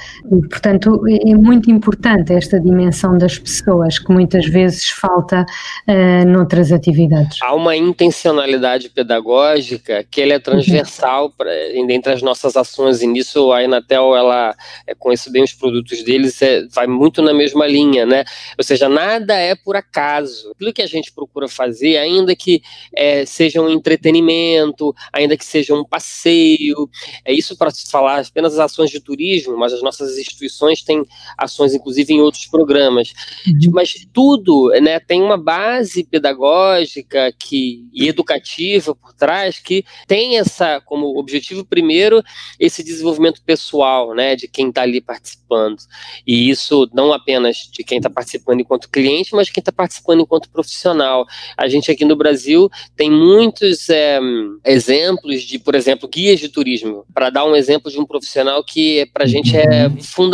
Portanto, 0.52 1.00
é 1.08 1.34
muito 1.34 1.70
importante 1.70 2.34
esta 2.34 2.60
dimensão 2.60 3.16
das 3.16 3.38
pessoas 3.38 3.98
que 3.98 4.12
muitas 4.12 4.44
vezes 4.44 4.90
falta 4.90 5.46
uh, 5.88 6.28
noutras 6.28 6.70
atividades. 6.70 7.38
Há 7.40 7.54
uma 7.54 7.74
intencionalidade 7.74 8.90
pedagógica 8.90 10.04
que 10.10 10.20
ele 10.20 10.34
é 10.34 10.38
transversal 10.38 11.24
uhum. 11.24 11.32
pra, 11.38 11.50
entre 11.74 12.12
as 12.12 12.20
nossas 12.20 12.54
ações 12.54 13.00
e 13.00 13.06
nisso 13.06 13.50
a 13.50 13.64
Inatel, 13.64 14.14
ela 14.14 14.54
é, 14.86 14.94
conhece 14.94 15.32
bem 15.32 15.42
os 15.42 15.54
produtos 15.54 16.02
deles, 16.02 16.42
é, 16.42 16.66
vai 16.66 16.86
muito 16.86 17.22
na 17.22 17.32
mesma 17.32 17.66
linha, 17.66 18.04
né? 18.04 18.22
Ou 18.58 18.62
seja, 18.62 18.90
nada 18.90 19.34
é 19.34 19.54
por 19.54 19.74
acaso. 19.74 20.50
Aquilo 20.50 20.74
que 20.74 20.82
a 20.82 20.86
gente 20.86 21.10
procura 21.12 21.48
fazer, 21.48 21.96
ainda 21.96 22.36
que 22.36 22.60
é, 22.94 23.24
seja 23.24 23.62
um 23.62 23.70
entretenimento, 23.70 24.94
ainda 25.10 25.34
que 25.34 25.46
seja 25.46 25.74
um 25.74 25.82
passeio. 25.82 26.90
É 27.24 27.32
isso 27.32 27.56
para 27.56 27.70
se 27.70 27.90
falar 27.90 28.20
apenas 28.20 28.52
as 28.52 28.58
ações 28.58 28.90
de 28.90 29.00
turismo, 29.00 29.56
mas 29.56 29.72
as 29.72 29.82
nossas 29.82 30.18
instituições 30.42 30.82
têm 30.82 31.04
ações, 31.38 31.74
inclusive, 31.74 32.12
em 32.12 32.20
outros 32.20 32.46
programas. 32.46 33.12
Uhum. 33.46 33.72
Mas 33.72 33.94
tudo 34.12 34.70
né, 34.80 34.98
tem 34.98 35.22
uma 35.22 35.36
base 35.36 36.04
pedagógica 36.04 37.32
que, 37.38 37.86
e 37.92 38.08
educativa 38.08 38.94
por 38.94 39.12
trás 39.12 39.58
que 39.58 39.84
tem 40.06 40.38
essa 40.38 40.80
como 40.80 41.18
objetivo 41.18 41.64
primeiro 41.64 42.22
esse 42.58 42.82
desenvolvimento 42.82 43.42
pessoal 43.42 44.14
né, 44.14 44.34
de 44.34 44.48
quem 44.48 44.68
está 44.68 44.82
ali 44.82 45.00
participando. 45.00 45.78
E 46.26 46.50
isso 46.50 46.88
não 46.92 47.12
apenas 47.12 47.68
de 47.72 47.84
quem 47.84 47.98
está 47.98 48.10
participando 48.10 48.60
enquanto 48.60 48.88
cliente, 48.88 49.34
mas 49.34 49.46
de 49.46 49.52
quem 49.52 49.60
está 49.60 49.72
participando 49.72 50.20
enquanto 50.20 50.50
profissional. 50.50 51.24
A 51.56 51.68
gente 51.68 51.90
aqui 51.90 52.04
no 52.04 52.16
Brasil 52.16 52.68
tem 52.96 53.10
muitos 53.10 53.88
é, 53.88 54.18
exemplos 54.64 55.42
de, 55.42 55.58
por 55.58 55.74
exemplo, 55.74 56.08
guias 56.08 56.40
de 56.40 56.48
turismo. 56.48 57.04
Para 57.12 57.30
dar 57.30 57.44
um 57.44 57.54
exemplo 57.54 57.90
de 57.90 57.98
um 57.98 58.06
profissional 58.06 58.64
que 58.64 59.06
para 59.12 59.24
a 59.24 59.26
gente 59.26 59.56
é 59.56 59.90
fundamental 60.00 60.31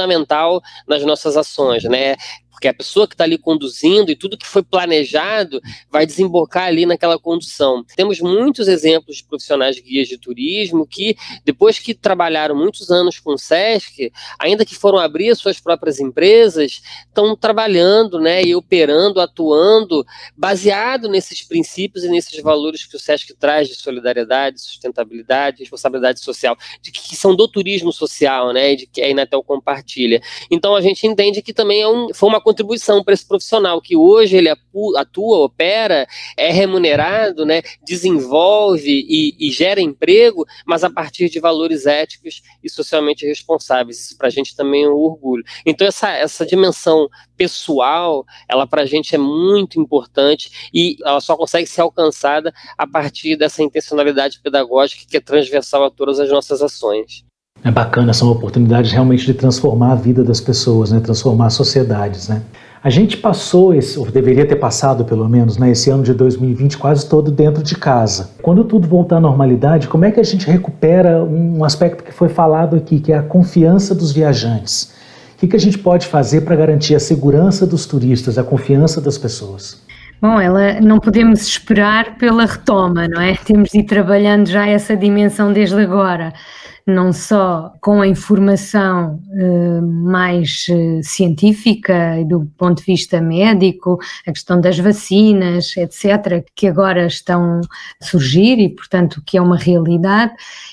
nas 0.87 1.05
nossas 1.05 1.37
ações, 1.37 1.85
né? 1.85 2.17
Porque 2.59 2.67
a 2.67 2.75
pessoa 2.75 3.07
que 3.07 3.15
está 3.15 3.23
ali 3.23 3.39
conduzindo 3.39 4.11
e 4.11 4.17
tudo 4.17 4.37
que 4.37 4.47
foi 4.47 4.65
planejado 4.65 5.61
vai 5.89 6.05
desembocar 6.05 6.65
ali 6.65 6.85
naquela 6.85 7.17
condução. 7.17 7.85
Temos 7.95 8.19
muitos 8.19 8.67
exemplos 8.67 9.19
de 9.19 9.25
profissionais 9.25 9.79
guias 9.79 10.09
de 10.09 10.19
turismo 10.19 10.85
que, 10.85 11.17
depois 11.45 11.79
que 11.79 11.95
trabalharam 11.95 12.57
muitos 12.57 12.91
anos 12.91 13.21
com 13.21 13.35
o 13.35 13.39
SESC, 13.39 14.11
ainda 14.41 14.65
que 14.65 14.75
foram 14.75 14.99
abrir 14.99 15.31
as 15.31 15.39
suas 15.39 15.61
próprias 15.61 16.01
empresas, 16.01 16.83
estão 17.07 17.37
trabalhando 17.37 18.19
né, 18.19 18.43
e 18.43 18.57
operando, 18.57 19.21
atuando, 19.21 20.05
baseado 20.37 21.09
nesses 21.09 21.43
princípios 21.43 22.03
e 22.03 22.09
nesses 22.09 22.43
valores 22.43 22.85
que 22.85 22.97
o 22.97 22.99
SESC 22.99 23.37
traz 23.39 23.69
de 23.69 23.77
solidariedade, 23.77 24.61
sustentabilidade, 24.61 25.61
responsabilidade 25.61 26.19
social, 26.19 26.57
de 26.83 26.91
que, 26.91 27.11
que 27.11 27.15
são 27.15 27.37
do 27.37 27.47
turismo 27.47 27.93
social, 27.93 28.53
né, 28.53 28.75
de 28.75 28.89
que 28.89 29.01
a 29.01 29.09
Inatel 29.09 29.45
compartilha. 29.45 30.21
Então 30.51 30.75
a 30.75 30.81
gente 30.81 31.07
entende 31.07 31.41
que 31.41 31.53
também 31.53 31.83
é 31.83 31.89
um, 31.89 32.13
foi 32.13 32.29
uma 32.29 32.48
contribuição 32.49 33.05
para 33.05 33.13
esse 33.13 33.29
profissional 33.29 33.79
que 33.79 33.95
hoje 33.95 34.39
ele 34.39 34.49
atua, 34.49 35.39
opera, 35.45 36.07
é 36.35 36.51
remunerado, 36.51 37.45
né, 37.45 37.61
desenvolve 37.85 38.89
e, 38.89 39.37
e 39.39 39.51
gera 39.51 39.83
emprego, 39.83 40.47
mas 40.67 40.83
a 40.83 40.89
partir 40.89 41.29
de 41.29 41.39
valores 41.41 41.85
éticos 41.85 42.41
e 42.65 42.71
socialmente 42.71 43.27
responsáveis. 43.27 44.01
Isso 44.01 44.17
para 44.17 44.29
a 44.29 44.31
gente 44.31 44.57
também 44.57 44.85
é 44.85 44.89
um 44.89 44.95
orgulho. 44.95 45.45
Então 45.67 45.87
essa, 45.87 46.11
essa 46.11 46.47
dimensão 46.47 47.07
pessoal, 47.37 48.25
ela 48.49 48.67
para 48.67 48.83
a 48.83 48.87
gente 48.87 49.15
é 49.15 49.19
muito 49.19 49.79
importante 49.79 50.71
e 50.73 50.97
ela 51.05 51.21
só 51.21 51.37
consegue 51.37 51.67
ser 51.67 51.83
alcançada 51.83 52.51
a 52.79 52.87
partir 52.87 53.37
dessa 53.37 53.63
intencionalidade 53.63 54.41
pedagógica 54.41 55.05
que 55.07 55.19
é 55.19 55.21
transversal 55.21 55.85
a 55.85 55.91
todas 55.91 56.19
as 56.19 56.31
nossas 56.31 56.63
ações. 56.63 57.28
É 57.65 57.71
bacana, 57.71 58.13
são 58.13 58.31
oportunidades 58.31 58.93
realmente 58.93 59.27
de 59.27 59.35
transformar 59.35 59.93
a 59.93 59.95
vida 59.95 60.23
das 60.23 60.41
pessoas, 60.41 60.93
né? 60.93 61.01
transformar 61.01 61.51
sociedades. 61.51 62.29
Né? 62.29 62.43
A 62.83 62.91
gente 62.91 63.17
passou, 63.17 63.75
esse, 63.75 63.99
ou 63.99 64.09
deveria 64.09 64.47
ter 64.47 64.57
passado 64.57 65.05
pelo 65.05 65.29
menos, 65.29 65.59
né, 65.59 65.73
esse 65.73 65.91
ano 65.91 66.05
de 66.05 66.15
2020 66.15 66.79
quase 66.79 67.09
todo 67.09 67.31
dentro 67.31 67.63
de 67.63 67.75
casa. 67.75 68.31
Quando 68.41 68.63
tudo 68.63 68.87
voltar 68.87 69.17
à 69.17 69.21
normalidade, 69.21 69.89
como 69.89 70.05
é 70.05 70.13
que 70.13 70.21
a 70.21 70.25
gente 70.25 70.49
recupera 70.49 71.23
um 71.23 71.65
aspecto 71.65 72.05
que 72.05 72.13
foi 72.13 72.29
falado 72.29 72.77
aqui, 72.77 73.01
que 73.01 73.13
é 73.13 73.19
a 73.19 73.23
confiança 73.23 73.95
dos 73.95 74.13
viajantes? 74.13 74.93
O 75.35 75.41
que, 75.41 75.49
que 75.49 75.57
a 75.57 75.61
gente 75.61 75.79
pode 75.79 76.07
fazer 76.07 76.43
para 76.43 76.55
garantir 76.55 76.95
a 76.95 77.01
segurança 77.01 77.67
dos 77.67 77.85
turistas, 77.85 78.39
a 78.39 78.45
confiança 78.45 79.01
das 79.01 79.19
pessoas? 79.19 79.83
Bom, 80.21 80.41
ela 80.41 80.81
não 80.81 80.99
podemos 80.99 81.43
esperar 81.43 82.17
pela 82.17 82.45
retoma, 82.45 83.07
não 83.09 83.21
é? 83.21 83.35
Temos 83.45 83.71
de 83.71 83.81
ir 83.81 83.85
trabalhando 83.85 84.49
já 84.49 84.67
essa 84.67 84.97
dimensão 84.97 85.53
desde 85.53 85.81
agora 85.81 86.33
não 86.89 87.13
só 87.13 87.75
com 87.83 88.01
a 88.01 88.09
informação 88.09 89.21
uh, 89.29 89.87
mais 89.87 90.65
uh, 90.71 91.03
científica 91.03 92.19
e 92.19 92.25
do 92.25 92.51
ponto 92.57 92.79
de 92.79 92.85
vista 92.85 93.21
médico, 93.21 93.99
a 94.27 94.33
questão 94.33 94.59
das 94.59 94.79
vacinas, 94.79 95.77
etc., 95.77 96.43
que 96.57 96.67
agora 96.67 97.07
estão 97.07 97.61
a 98.01 98.05
surgir 98.05 98.59
e, 98.59 98.71
portanto, 98.71 99.23
que 99.27 99.37
é 99.37 99.43
uma 99.43 99.59
realidade. 99.59 100.33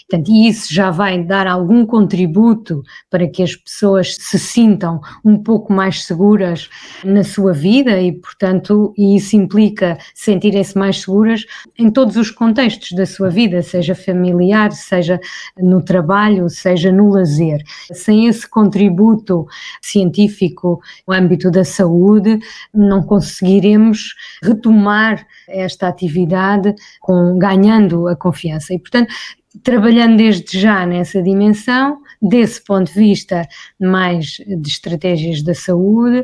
Portanto, 0.10 0.32
isso 0.32 0.74
já 0.74 0.90
vai 0.90 1.22
dar 1.22 1.48
algum 1.48 1.86
contributo 1.86 2.82
para 3.10 3.28
que 3.28 3.44
as 3.44 3.54
pessoas 3.54 4.16
se 4.16 4.40
sintam 4.40 5.02
um 5.24 5.38
pouco 5.38 5.74
mais 5.74 6.06
seguras 6.06 6.70
na 7.04 7.26
sua 7.26 7.52
vida 7.52 8.02
e, 8.02 8.14
portanto, 8.14 8.94
isso 8.98 9.36
implica 9.36 9.98
sentirem-se 10.14 10.78
mais 10.78 11.02
seguras 11.02 11.46
em 11.78 11.92
todos 11.92 12.16
os 12.16 12.32
contextos 12.32 12.94
da 12.94 13.06
sua 13.06 13.30
vida, 13.30 13.62
seja 13.62 13.94
familiar, 13.94 14.72
seja 14.72 15.20
no 15.58 15.82
trabalho 15.82 16.05
trabalho, 16.06 16.50
seja 16.50 16.92
no 16.92 17.10
lazer. 17.10 17.62
Sem 17.92 18.28
esse 18.28 18.48
contributo 18.48 19.48
científico 19.82 20.80
no 21.08 21.14
âmbito 21.14 21.50
da 21.50 21.64
saúde, 21.64 22.40
não 22.74 23.02
conseguiremos 23.02 24.14
retomar 24.44 25.26
esta 25.50 25.88
atividade 25.88 26.76
com, 27.02 27.38
ganhando 27.40 28.08
a 28.08 28.16
confiança. 28.16 28.74
E, 28.74 28.80
portanto, 28.80 29.12
trabalhando 29.64 30.18
desde 30.18 30.60
já 30.60 30.86
nessa 30.86 31.22
dimensão, 31.22 32.00
desse 32.22 32.64
ponto 32.64 32.94
de 32.94 33.00
vista 33.00 33.48
mais 33.80 34.38
de 34.48 34.70
estratégias 34.70 35.42
da 35.42 35.56
saúde, 35.56 36.24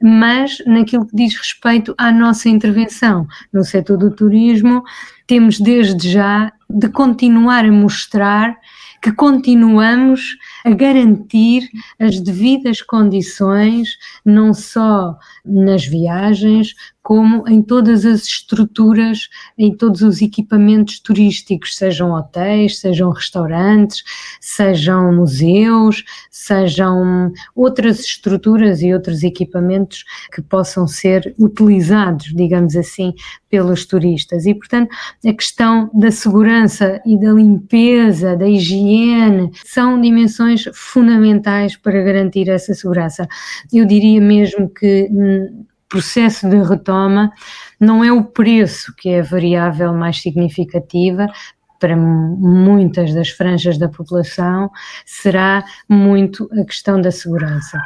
mas 0.00 0.58
naquilo 0.64 1.06
que 1.06 1.16
diz 1.16 1.36
respeito 1.36 1.94
à 1.98 2.12
nossa 2.12 2.48
intervenção 2.48 3.26
no 3.52 3.64
setor 3.64 3.98
do 3.98 4.14
turismo, 4.14 4.82
temos 5.26 5.58
desde 5.58 6.10
já 6.10 6.52
de 6.70 6.88
continuar 6.88 7.64
a 7.64 7.72
mostrar 7.72 8.56
que 9.00 9.12
continuamos 9.12 10.36
a 10.64 10.70
garantir 10.70 11.68
as 11.98 12.20
devidas 12.20 12.82
condições, 12.82 13.96
não 14.24 14.52
só 14.52 15.16
nas 15.44 15.86
viagens, 15.86 16.74
como 17.08 17.48
em 17.48 17.62
todas 17.62 18.04
as 18.04 18.24
estruturas, 18.24 19.30
em 19.56 19.74
todos 19.74 20.02
os 20.02 20.20
equipamentos 20.20 21.00
turísticos, 21.00 21.74
sejam 21.74 22.12
hotéis, 22.12 22.80
sejam 22.80 23.10
restaurantes, 23.10 24.04
sejam 24.42 25.10
museus, 25.14 26.04
sejam 26.30 27.32
outras 27.56 28.00
estruturas 28.00 28.82
e 28.82 28.92
outros 28.92 29.22
equipamentos 29.22 30.04
que 30.30 30.42
possam 30.42 30.86
ser 30.86 31.34
utilizados, 31.38 32.26
digamos 32.26 32.76
assim, 32.76 33.14
pelos 33.48 33.86
turistas. 33.86 34.44
E, 34.44 34.52
portanto, 34.52 34.94
a 35.24 35.32
questão 35.32 35.90
da 35.94 36.10
segurança 36.10 37.00
e 37.06 37.18
da 37.18 37.32
limpeza, 37.32 38.36
da 38.36 38.46
higiene, 38.46 39.50
são 39.64 39.98
dimensões 39.98 40.64
fundamentais 40.74 41.74
para 41.74 42.02
garantir 42.02 42.50
essa 42.50 42.74
segurança. 42.74 43.26
Eu 43.72 43.86
diria 43.86 44.20
mesmo 44.20 44.68
que 44.68 45.08
hum, 45.10 45.64
processo 45.88 46.48
de 46.48 46.56
retoma 46.62 47.32
não 47.80 48.04
é 48.04 48.12
o 48.12 48.24
preço 48.24 48.94
que 48.96 49.08
é 49.08 49.20
a 49.20 49.24
variável 49.24 49.92
mais 49.92 50.20
significativa, 50.20 51.26
para 51.78 51.96
muitas 51.96 53.14
das 53.14 53.30
franjas 53.30 53.78
da 53.78 53.88
população, 53.88 54.70
será 55.06 55.64
muito 55.88 56.48
a 56.52 56.64
questão 56.64 57.00
da 57.00 57.10
segurança. 57.10 57.78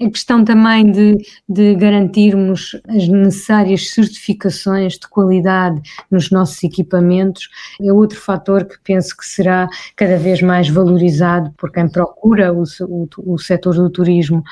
A 0.00 0.08
questão 0.10 0.44
também 0.44 0.92
de, 0.92 1.16
de, 1.48 1.74
garantirmos 1.74 2.80
as 2.86 3.08
necessárias 3.08 3.90
certificações 3.90 4.92
de 4.92 5.08
qualidade 5.08 5.82
nos 6.08 6.30
nossos 6.30 6.62
equipamentos 6.62 7.48
é 7.82 7.92
outro 7.92 8.20
fator 8.20 8.64
que 8.64 8.76
penso 8.84 9.16
que 9.16 9.26
será 9.26 9.68
cada 9.96 10.16
vez 10.16 10.40
mais 10.40 10.68
valorizado 10.68 11.52
por 11.58 11.72
quem 11.72 11.88
procura 11.88 12.52
o, 12.52 12.62
o, 12.82 13.08
o 13.34 13.38
setor 13.38 13.74
do 13.74 13.90
turismo. 13.90 14.44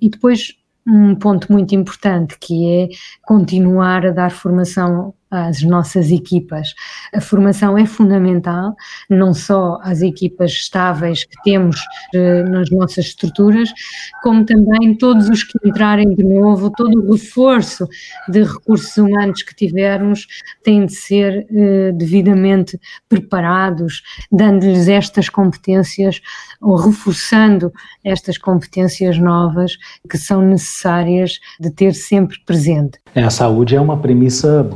E 0.00 0.08
depois 0.08 0.54
um 0.86 1.14
ponto 1.14 1.52
muito 1.52 1.74
importante 1.74 2.36
que 2.38 2.68
é 2.68 2.88
continuar 3.22 4.06
a 4.06 4.10
dar 4.10 4.30
formação 4.30 5.14
às 5.32 5.62
nossas 5.62 6.10
equipas. 6.10 6.74
A 7.14 7.20
formação 7.20 7.78
é 7.78 7.86
fundamental, 7.86 8.76
não 9.08 9.32
só 9.32 9.78
às 9.82 10.02
equipas 10.02 10.52
estáveis 10.52 11.24
que 11.24 11.42
temos 11.42 11.80
eh, 12.14 12.42
nas 12.42 12.70
nossas 12.70 13.06
estruturas, 13.06 13.72
como 14.22 14.44
também 14.44 14.94
todos 14.94 15.30
os 15.30 15.42
que 15.42 15.58
entrarem 15.66 16.14
de 16.14 16.22
novo, 16.22 16.70
todo 16.70 16.98
o 16.98 17.12
reforço 17.12 17.88
de 18.28 18.42
recursos 18.42 18.96
humanos 18.98 19.42
que 19.42 19.54
tivermos 19.54 20.26
tem 20.62 20.84
de 20.84 20.94
ser 20.94 21.46
eh, 21.50 21.92
devidamente 21.92 22.78
preparados, 23.08 24.02
dando-lhes 24.30 24.86
estas 24.86 25.30
competências 25.30 26.20
ou 26.60 26.76
reforçando 26.76 27.72
estas 28.04 28.36
competências 28.36 29.18
novas 29.18 29.78
que 30.08 30.18
são 30.18 30.42
necessárias 30.42 31.38
de 31.58 31.70
ter 31.70 31.94
sempre 31.94 32.38
presente. 32.44 32.98
É, 33.14 33.22
a 33.22 33.30
saúde 33.30 33.74
é 33.74 33.80
uma 33.80 33.96
premissa 33.96 34.68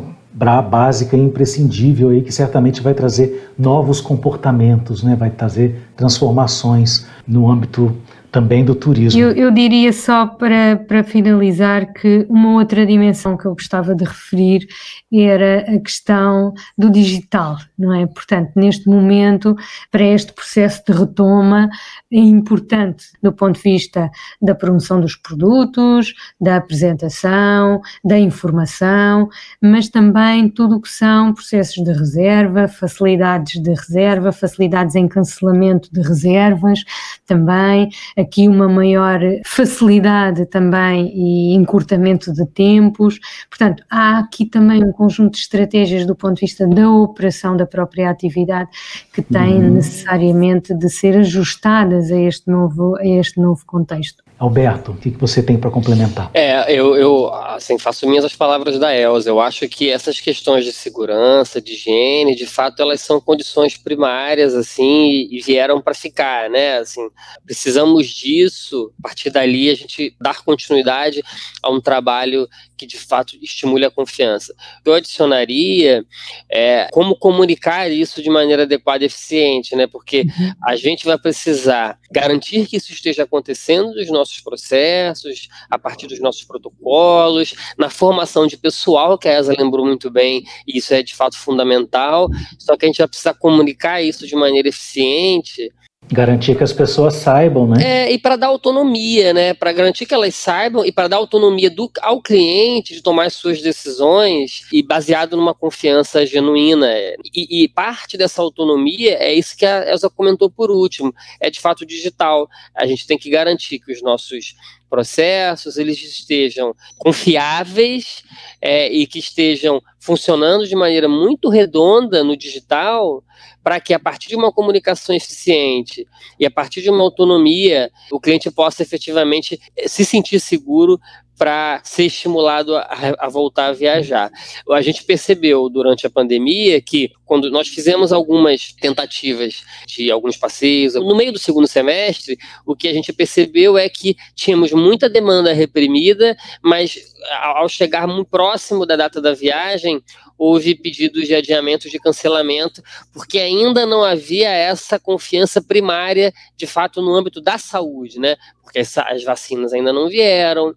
básica 0.60 1.16
e 1.16 1.20
imprescindível 1.20 2.10
aí 2.10 2.20
que 2.20 2.30
certamente 2.30 2.82
vai 2.82 2.92
trazer 2.92 3.52
novos 3.58 4.00
comportamentos, 4.02 5.02
né? 5.02 5.16
vai 5.16 5.30
trazer 5.30 5.88
transformações 5.96 7.06
no 7.26 7.50
âmbito 7.50 7.96
também 8.36 8.62
do 8.62 8.74
turismo. 8.74 9.18
Eu, 9.18 9.32
eu, 9.32 9.50
diria 9.50 9.90
só 9.94 10.26
para, 10.26 10.76
para 10.76 11.02
finalizar 11.02 11.90
que 11.94 12.26
uma 12.28 12.52
outra 12.52 12.84
dimensão 12.84 13.34
que 13.34 13.46
eu 13.46 13.52
gostava 13.52 13.94
de 13.94 14.04
referir 14.04 14.66
era 15.10 15.60
a 15.60 15.80
questão 15.80 16.52
do 16.76 16.90
digital, 16.90 17.56
não 17.78 17.94
é? 17.94 18.06
Portanto, 18.06 18.52
neste 18.54 18.90
momento, 18.90 19.56
para 19.90 20.04
este 20.04 20.34
processo 20.34 20.82
de 20.86 20.92
retoma, 20.92 21.70
é 22.12 22.18
importante 22.18 23.06
do 23.22 23.32
ponto 23.32 23.56
de 23.56 23.62
vista 23.62 24.10
da 24.42 24.54
promoção 24.54 25.00
dos 25.00 25.16
produtos, 25.16 26.12
da 26.38 26.56
apresentação, 26.56 27.80
da 28.04 28.18
informação, 28.18 29.30
mas 29.62 29.88
também 29.88 30.50
tudo 30.50 30.76
o 30.76 30.80
que 30.82 30.90
são 30.90 31.32
processos 31.32 31.82
de 31.82 31.90
reserva, 31.90 32.68
facilidades 32.68 33.62
de 33.62 33.70
reserva, 33.70 34.30
facilidades 34.30 34.94
em 34.94 35.08
cancelamento 35.08 35.88
de 35.90 36.02
reservas, 36.02 36.80
também 37.24 37.88
aqui 38.26 38.48
uma 38.48 38.68
maior 38.68 39.20
facilidade 39.44 40.44
também 40.46 41.12
e 41.14 41.54
encurtamento 41.54 42.32
de 42.32 42.44
tempos. 42.46 43.18
Portanto, 43.48 43.82
há 43.88 44.18
aqui 44.18 44.44
também 44.44 44.84
um 44.84 44.92
conjunto 44.92 45.32
de 45.34 45.38
estratégias 45.38 46.04
do 46.04 46.14
ponto 46.14 46.34
de 46.34 46.40
vista 46.40 46.66
da 46.66 46.90
operação 46.90 47.56
da 47.56 47.64
própria 47.64 48.10
atividade 48.10 48.68
que 49.12 49.22
têm 49.22 49.62
uhum. 49.62 49.74
necessariamente 49.74 50.74
de 50.74 50.90
ser 50.90 51.16
ajustadas 51.16 52.10
a 52.10 52.20
este 52.20 52.50
novo, 52.50 52.96
a 52.96 53.06
este 53.06 53.40
novo 53.40 53.64
contexto. 53.64 54.25
Alberto, 54.38 54.92
o 54.92 54.96
que 54.96 55.08
você 55.10 55.42
tem 55.42 55.56
para 55.56 55.70
complementar? 55.70 56.30
É, 56.34 56.70
eu, 56.70 56.94
eu 56.94 57.32
assim, 57.34 57.78
faço 57.78 58.06
minhas 58.06 58.24
as 58.24 58.36
palavras 58.36 58.78
da 58.78 58.94
Elza. 58.94 59.30
Eu 59.30 59.40
acho 59.40 59.66
que 59.66 59.90
essas 59.90 60.20
questões 60.20 60.62
de 60.64 60.72
segurança, 60.72 61.60
de 61.60 61.72
higiene, 61.72 62.34
de 62.34 62.46
fato, 62.46 62.82
elas 62.82 63.00
são 63.00 63.18
condições 63.18 63.78
primárias, 63.78 64.54
assim, 64.54 65.26
e 65.30 65.40
vieram 65.40 65.80
para 65.80 65.94
ficar, 65.94 66.50
né? 66.50 66.78
Assim, 66.78 67.08
precisamos 67.46 68.08
disso. 68.08 68.92
A 68.98 69.02
partir 69.08 69.30
dali, 69.30 69.70
a 69.70 69.74
gente 69.74 70.14
dar 70.20 70.44
continuidade 70.44 71.22
a 71.62 71.70
um 71.70 71.80
trabalho 71.80 72.46
que 72.76 72.86
de 72.86 72.98
fato 72.98 73.36
estimule 73.40 73.84
a 73.84 73.90
confiança. 73.90 74.54
Eu 74.84 74.94
adicionaria 74.94 76.04
é, 76.50 76.88
como 76.92 77.16
comunicar 77.16 77.90
isso 77.90 78.22
de 78.22 78.30
maneira 78.30 78.62
adequada 78.62 79.04
e 79.04 79.06
eficiente, 79.06 79.74
né? 79.74 79.86
Porque 79.86 80.22
uhum. 80.22 80.52
a 80.64 80.76
gente 80.76 81.04
vai 81.04 81.18
precisar 81.18 81.98
garantir 82.10 82.66
que 82.66 82.76
isso 82.76 82.92
esteja 82.92 83.24
acontecendo 83.24 83.94
nos 83.94 84.08
nossos 84.08 84.40
processos, 84.40 85.48
a 85.70 85.78
partir 85.78 86.06
dos 86.06 86.20
nossos 86.20 86.44
protocolos, 86.44 87.54
na 87.78 87.88
formação 87.88 88.46
de 88.46 88.56
pessoal, 88.56 89.18
que 89.18 89.28
a 89.28 89.32
Esa 89.32 89.54
lembrou 89.56 89.86
muito 89.86 90.10
bem, 90.10 90.44
e 90.66 90.78
isso 90.78 90.92
é 90.92 91.02
de 91.02 91.14
fato 91.14 91.36
fundamental. 91.36 92.28
Só 92.58 92.76
que 92.76 92.84
a 92.84 92.88
gente 92.88 92.98
vai 92.98 93.08
precisar 93.08 93.34
comunicar 93.34 94.02
isso 94.02 94.26
de 94.26 94.36
maneira 94.36 94.68
eficiente 94.68 95.72
Garantir 96.12 96.56
que 96.56 96.62
as 96.62 96.72
pessoas 96.72 97.16
saibam, 97.16 97.66
né? 97.66 97.82
É, 97.82 98.12
e 98.12 98.18
para 98.18 98.36
dar 98.36 98.46
autonomia, 98.46 99.32
né? 99.32 99.54
Para 99.54 99.72
garantir 99.72 100.06
que 100.06 100.14
elas 100.14 100.36
saibam 100.36 100.84
e 100.84 100.92
para 100.92 101.08
dar 101.08 101.16
autonomia 101.16 101.68
do, 101.68 101.90
ao 102.00 102.22
cliente 102.22 102.94
de 102.94 103.02
tomar 103.02 103.26
as 103.26 103.34
suas 103.34 103.60
decisões 103.60 104.66
e 104.72 104.84
baseado 104.84 105.36
numa 105.36 105.52
confiança 105.52 106.24
genuína. 106.24 106.88
E, 107.34 107.64
e 107.64 107.68
parte 107.68 108.16
dessa 108.16 108.40
autonomia 108.40 109.16
é 109.18 109.34
isso 109.34 109.56
que 109.56 109.66
a 109.66 109.90
Elsa 109.90 110.08
comentou 110.08 110.48
por 110.48 110.70
último, 110.70 111.12
é 111.40 111.50
de 111.50 111.60
fato 111.60 111.84
digital. 111.84 112.48
A 112.76 112.86
gente 112.86 113.04
tem 113.04 113.18
que 113.18 113.28
garantir 113.28 113.80
que 113.80 113.92
os 113.92 114.00
nossos 114.00 114.54
processos 114.88 115.76
eles 115.76 116.00
estejam 116.00 116.72
confiáveis 116.98 118.22
é, 118.62 118.88
e 118.88 119.08
que 119.08 119.18
estejam 119.18 119.82
funcionando 119.98 120.68
de 120.68 120.76
maneira 120.76 121.08
muito 121.08 121.48
redonda 121.48 122.22
no 122.22 122.36
digital 122.36 123.24
para 123.66 123.80
que 123.80 123.92
a 123.92 123.98
partir 123.98 124.28
de 124.28 124.36
uma 124.36 124.52
comunicação 124.52 125.12
eficiente 125.12 126.06
e 126.38 126.46
a 126.46 126.50
partir 126.52 126.82
de 126.82 126.88
uma 126.88 127.02
autonomia, 127.02 127.90
o 128.12 128.20
cliente 128.20 128.48
possa 128.48 128.80
efetivamente 128.80 129.60
se 129.88 130.04
sentir 130.04 130.38
seguro 130.38 131.00
para 131.38 131.80
ser 131.84 132.04
estimulado 132.04 132.76
a, 132.76 133.14
a, 133.18 133.28
voltar 133.28 133.66
a 133.66 133.72
viajar. 133.72 134.30
A 134.70 134.80
gente 134.80 135.04
percebeu 135.04 135.68
durante 135.68 136.06
a 136.06 136.10
pandemia 136.10 136.80
que 136.80 137.12
quando 137.24 137.50
nós 137.50 137.68
fizemos 137.68 138.12
algumas 138.12 138.72
tentativas 138.72 139.62
de 139.86 140.10
alguns 140.10 140.36
passeios, 140.36 140.94
no 140.94 141.16
meio 141.16 141.32
do 141.32 141.38
segundo 141.38 141.66
semestre, 141.66 142.38
o 142.64 142.74
que 142.74 142.88
a 142.88 142.92
gente 142.92 143.12
percebeu 143.12 143.76
é 143.76 143.88
que 143.88 144.16
tínhamos 144.34 144.72
muita 144.72 145.08
demanda 145.08 145.52
reprimida, 145.52 146.36
mas 146.62 147.14
ao 147.42 147.68
chegar 147.68 148.06
muito 148.06 148.28
próximo 148.28 148.86
da 148.86 148.96
data 148.96 149.20
da 149.20 149.34
viagem, 149.34 150.02
houve 150.38 150.74
pedidos 150.74 151.26
de 151.26 151.34
adiamento, 151.34 151.88
de 151.88 151.98
cancelamento, 151.98 152.82
porque 153.12 153.38
ainda 153.38 153.86
não 153.86 154.04
havia 154.04 154.50
essa 154.50 154.98
confiança 154.98 155.62
primária, 155.62 156.32
de 156.56 156.66
fato, 156.66 157.00
no 157.00 157.14
âmbito 157.14 157.40
da 157.40 157.58
saúde, 157.58 158.18
né? 158.18 158.36
Porque 158.66 158.80
as 158.80 159.22
vacinas 159.22 159.72
ainda 159.72 159.92
não 159.92 160.08
vieram, 160.08 160.74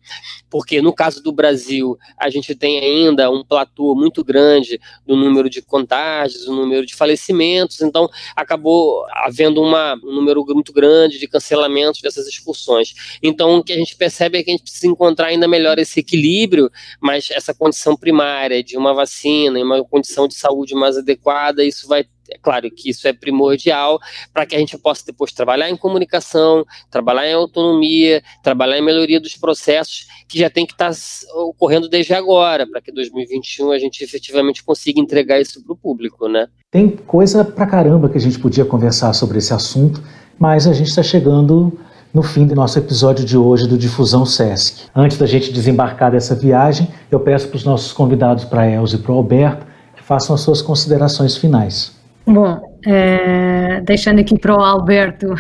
porque 0.48 0.80
no 0.80 0.94
caso 0.94 1.24
do 1.24 1.32
Brasil, 1.32 1.98
a 2.16 2.30
gente 2.30 2.54
tem 2.54 2.80
ainda 2.80 3.32
um 3.32 3.44
platô 3.44 3.96
muito 3.96 4.24
grande 4.24 4.80
do 5.08 5.16
número 5.16 5.50
de 5.50 5.60
contágios, 5.60 6.46
do 6.46 6.56
número 6.56 6.86
de 6.86 6.94
falecimentos, 6.94 7.82
então 7.82 8.08
acabou 8.36 9.06
havendo 9.12 9.60
uma, 9.60 9.96
um 10.04 10.14
número 10.14 10.46
muito 10.54 10.72
grande 10.72 11.18
de 11.18 11.28
cancelamentos 11.28 12.00
dessas 12.00 12.28
excursões. 12.28 12.94
Então, 13.24 13.58
o 13.58 13.64
que 13.64 13.74
a 13.74 13.78
gente 13.78 13.96
percebe 13.96 14.38
é 14.38 14.44
que 14.44 14.52
a 14.52 14.54
gente 14.54 14.64
precisa 14.64 14.86
encontrar 14.86 15.28
ainda 15.28 15.48
melhor 15.48 15.80
esse 15.80 16.00
equilíbrio, 16.00 16.70
mas 17.02 17.32
essa 17.32 17.56
condição 17.56 17.98
primária 17.98 18.64
de 18.64 18.78
uma 18.78 18.94
vacina, 18.94 19.60
em 19.60 19.64
uma 19.64 19.84
condição 19.84 20.28
de 20.28 20.36
saúde 20.36 20.76
mais 20.76 20.96
adequada, 20.96 21.64
isso 21.64 21.88
vai 21.88 22.06
é 22.32 22.38
claro 22.38 22.70
que 22.70 22.90
isso 22.90 23.08
é 23.08 23.14
primordial 23.14 24.00
para 24.34 24.46
que 24.46 24.56
a 24.56 24.60
gente 24.60 24.78
possa 24.78 25.06
depois 25.06 25.32
trabalhar 25.32 25.70
em 25.70 25.78
comunicação, 25.78 26.66
trabalhar 26.90 27.28
em 27.28 27.34
autonomia, 27.34 28.22
trabalhar 28.44 28.78
em 28.78 28.82
melhoria 28.82 29.20
dos 29.20 29.36
processos 29.36 30.08
que 30.28 30.38
já 30.38 30.50
tem 30.50 30.66
que 30.66 30.74
estar 30.74 30.92
tá 30.92 31.42
ocorrendo 31.42 31.90
desde 31.90 32.14
agora, 32.14 32.68
para 32.68 32.82
que 32.82 32.92
2021 32.92 33.72
a 33.72 33.80
gente 33.80 34.04
efetivamente 34.04 34.64
consiga 34.64 35.00
entregar 35.00 35.40
isso 35.40 35.64
para 35.64 35.74
o 35.74 35.78
público, 35.78 36.28
né? 36.28 36.48
Tem 36.72 36.90
coisa 36.90 37.44
pra 37.44 37.66
caramba 37.66 38.10
que 38.10 38.18
a 38.18 38.22
gente 38.22 38.40
podia 38.40 38.64
conversar 38.64 39.14
sobre 39.14 39.40
esse 39.40 39.54
assunto, 39.54 40.04
mas 40.38 40.68
a 40.68 40.74
gente 40.74 40.88
está 40.88 41.02
chegando 41.02 41.78
no 42.14 42.24
fim 42.24 42.46
do 42.46 42.56
nosso 42.56 42.78
episódio 42.80 43.24
de 43.24 43.38
hoje 43.38 43.68
do 43.68 43.78
Difusão 43.78 44.26
Sesc. 44.26 44.88
Antes 44.96 45.18
da 45.18 45.26
gente 45.26 45.52
desembarcar 45.52 46.12
dessa 46.12 46.36
viagem, 46.36 46.88
eu 47.12 47.20
peço 47.20 47.48
para 47.48 47.58
os 47.58 47.64
nossos 47.64 47.92
convidados, 47.92 48.46
para 48.46 48.62
a 48.62 48.70
Elza 48.70 48.96
e 48.96 49.00
para 49.00 49.12
o 49.12 49.16
Alberto, 49.16 49.66
que 49.96 50.04
façam 50.04 50.34
as 50.34 50.42
suas 50.42 50.62
considerações 50.62 51.38
finais. 51.38 51.99
Bom, 52.30 52.70
Uh, 52.80 53.84
deixando 53.84 54.20
aqui 54.20 54.40
para 54.40 54.56
o 54.56 54.62
Alberto 54.62 55.36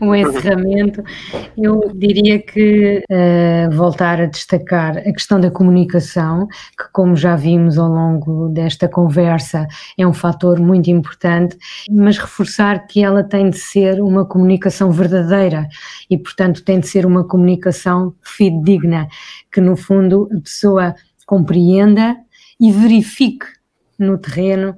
o 0.00 0.10
encerramento, 0.12 1.00
eu 1.56 1.88
diria 1.94 2.42
que 2.42 3.00
uh, 3.08 3.70
voltar 3.70 4.20
a 4.20 4.26
destacar 4.26 4.98
a 4.98 5.12
questão 5.12 5.38
da 5.38 5.52
comunicação, 5.52 6.48
que, 6.48 6.90
como 6.92 7.14
já 7.14 7.36
vimos 7.36 7.78
ao 7.78 7.88
longo 7.88 8.48
desta 8.48 8.88
conversa, 8.88 9.68
é 9.96 10.04
um 10.04 10.12
fator 10.12 10.58
muito 10.58 10.90
importante, 10.90 11.56
mas 11.88 12.18
reforçar 12.18 12.88
que 12.88 13.04
ela 13.04 13.22
tem 13.22 13.48
de 13.48 13.58
ser 13.58 14.02
uma 14.02 14.24
comunicação 14.24 14.90
verdadeira 14.90 15.68
e, 16.10 16.18
portanto, 16.18 16.64
tem 16.64 16.80
de 16.80 16.88
ser 16.88 17.06
uma 17.06 17.22
comunicação 17.22 18.16
fidedigna, 18.20 19.06
que, 19.52 19.60
no 19.60 19.76
fundo, 19.76 20.28
a 20.36 20.40
pessoa 20.40 20.92
compreenda 21.24 22.16
e 22.58 22.72
verifique 22.72 23.46
no 23.96 24.18
terreno 24.18 24.76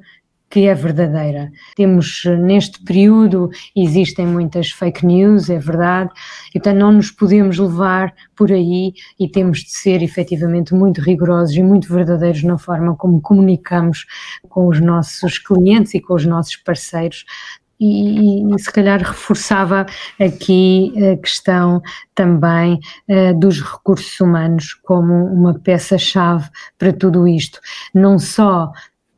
que 0.55 0.69
é 0.69 0.75
verdadeira. 0.75 1.51
Temos, 1.75 2.23
neste 2.39 2.81
período, 2.85 3.51
existem 3.75 4.25
muitas 4.25 4.71
fake 4.71 5.05
news, 5.05 5.51
é 5.51 5.59
verdade, 5.59 6.13
então 6.55 6.73
não 6.73 6.93
nos 6.93 7.11
podemos 7.11 7.59
levar 7.59 8.15
por 8.37 8.53
aí 8.53 8.93
e 9.19 9.29
temos 9.29 9.65
de 9.65 9.71
ser 9.73 10.01
efetivamente 10.01 10.73
muito 10.73 11.01
rigorosos 11.01 11.57
e 11.57 11.61
muito 11.61 11.93
verdadeiros 11.93 12.45
na 12.45 12.57
forma 12.57 12.95
como 12.95 13.21
comunicamos 13.21 14.07
com 14.49 14.69
os 14.69 14.81
nossos 14.81 15.39
clientes 15.39 15.93
e 15.93 16.01
com 16.01 16.15
os 16.15 16.25
nossos 16.25 16.55
parceiros, 16.55 17.25
e, 17.81 18.55
e, 18.55 18.59
se 18.61 18.73
calhar 18.73 19.01
reforçava 19.01 19.85
aqui 20.21 20.93
a 21.13 21.17
questão 21.17 21.83
também 22.15 22.79
uh, 23.09 23.37
dos 23.37 23.61
recursos 23.61 24.21
humanos 24.21 24.73
como 24.85 25.13
uma 25.13 25.59
peça-chave 25.59 26.49
para 26.79 26.93
tudo 26.93 27.27
isto. 27.27 27.59
Não 27.93 28.17
só 28.21 28.71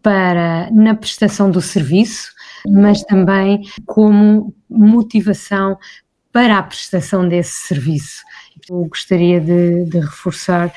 para 0.07 0.71
na 0.71 0.95
prestação 0.95 1.51
do 1.51 1.61
serviço, 1.61 2.31
mas 2.65 3.03
também 3.03 3.63
como 3.85 4.55
motivação 4.71 5.77
para 6.33 6.59
a 6.59 6.63
prestação 6.63 7.29
desse 7.29 7.67
serviço. 7.67 8.23
Eu 8.71 8.85
gostaria 8.85 9.41
de, 9.41 9.85
de 9.85 9.99
reforçar 9.99 10.73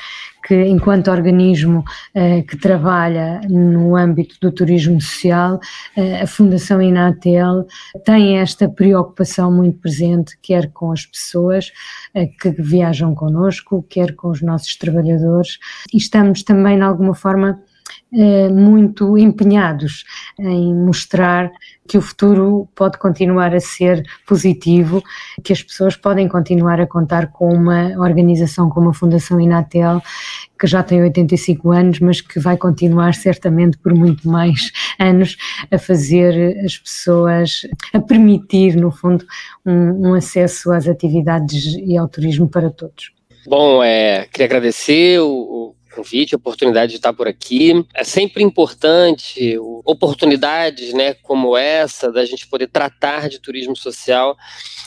que, 0.47 0.65
enquanto 0.65 1.11
organismo 1.11 1.83
eh, 2.15 2.41
que 2.41 2.57
trabalha 2.57 3.39
no 3.47 3.95
âmbito 3.95 4.35
do 4.41 4.51
turismo 4.51 4.99
social, 4.99 5.59
eh, 5.95 6.23
a 6.23 6.27
Fundação 6.27 6.81
Inatel 6.81 7.67
tem 8.03 8.39
esta 8.39 8.67
preocupação 8.67 9.51
muito 9.51 9.77
presente, 9.77 10.39
quer 10.41 10.71
com 10.71 10.91
as 10.91 11.05
pessoas 11.05 11.71
eh, 12.15 12.25
que 12.41 12.49
viajam 12.49 13.13
connosco, 13.13 13.85
quer 13.87 14.15
com 14.15 14.29
os 14.29 14.41
nossos 14.41 14.75
trabalhadores, 14.75 15.59
e 15.93 15.97
estamos 15.97 16.41
também, 16.41 16.77
de 16.77 16.83
alguma 16.83 17.13
forma, 17.13 17.61
muito 18.51 19.17
empenhados 19.17 20.03
em 20.39 20.73
mostrar 20.73 21.51
que 21.89 21.97
o 21.97 22.01
futuro 22.01 22.69
pode 22.75 22.99
continuar 22.99 23.53
a 23.55 23.59
ser 23.59 24.03
positivo, 24.27 25.03
que 25.43 25.51
as 25.51 25.63
pessoas 25.63 25.95
podem 25.95 26.27
continuar 26.27 26.79
a 26.79 26.85
contar 26.85 27.31
com 27.31 27.51
uma 27.51 27.97
organização 27.97 28.69
como 28.69 28.89
a 28.89 28.93
Fundação 28.93 29.41
Inatel, 29.41 29.99
que 30.59 30.67
já 30.67 30.83
tem 30.83 31.01
85 31.01 31.71
anos, 31.71 31.99
mas 31.99 32.21
que 32.21 32.39
vai 32.39 32.55
continuar 32.57 33.15
certamente 33.15 33.77
por 33.79 33.93
muito 33.95 34.29
mais 34.29 34.71
anos 34.99 35.35
a 35.71 35.79
fazer 35.79 36.63
as 36.63 36.77
pessoas, 36.77 37.61
a 37.91 37.99
permitir, 37.99 38.75
no 38.75 38.91
fundo, 38.91 39.25
um, 39.65 40.09
um 40.09 40.13
acesso 40.13 40.71
às 40.71 40.87
atividades 40.87 41.75
e 41.75 41.97
ao 41.97 42.07
turismo 42.07 42.47
para 42.47 42.69
todos. 42.69 43.11
Bom, 43.47 43.81
é, 43.83 44.27
queria 44.31 44.45
agradecer 44.45 45.19
o, 45.19 45.27
convite, 45.89 46.35
oportunidade 46.35 46.91
de 46.91 46.97
estar 46.97 47.13
por 47.13 47.27
aqui. 47.27 47.85
É 47.93 48.03
sempre 48.03 48.43
importante 48.43 49.57
oportunidades, 49.85 50.93
né, 50.93 51.13
como 51.13 51.57
essa, 51.57 52.11
da 52.11 52.25
gente 52.25 52.47
poder 52.47 52.67
tratar 52.67 53.29
de 53.29 53.39
turismo 53.39 53.75
social, 53.75 54.37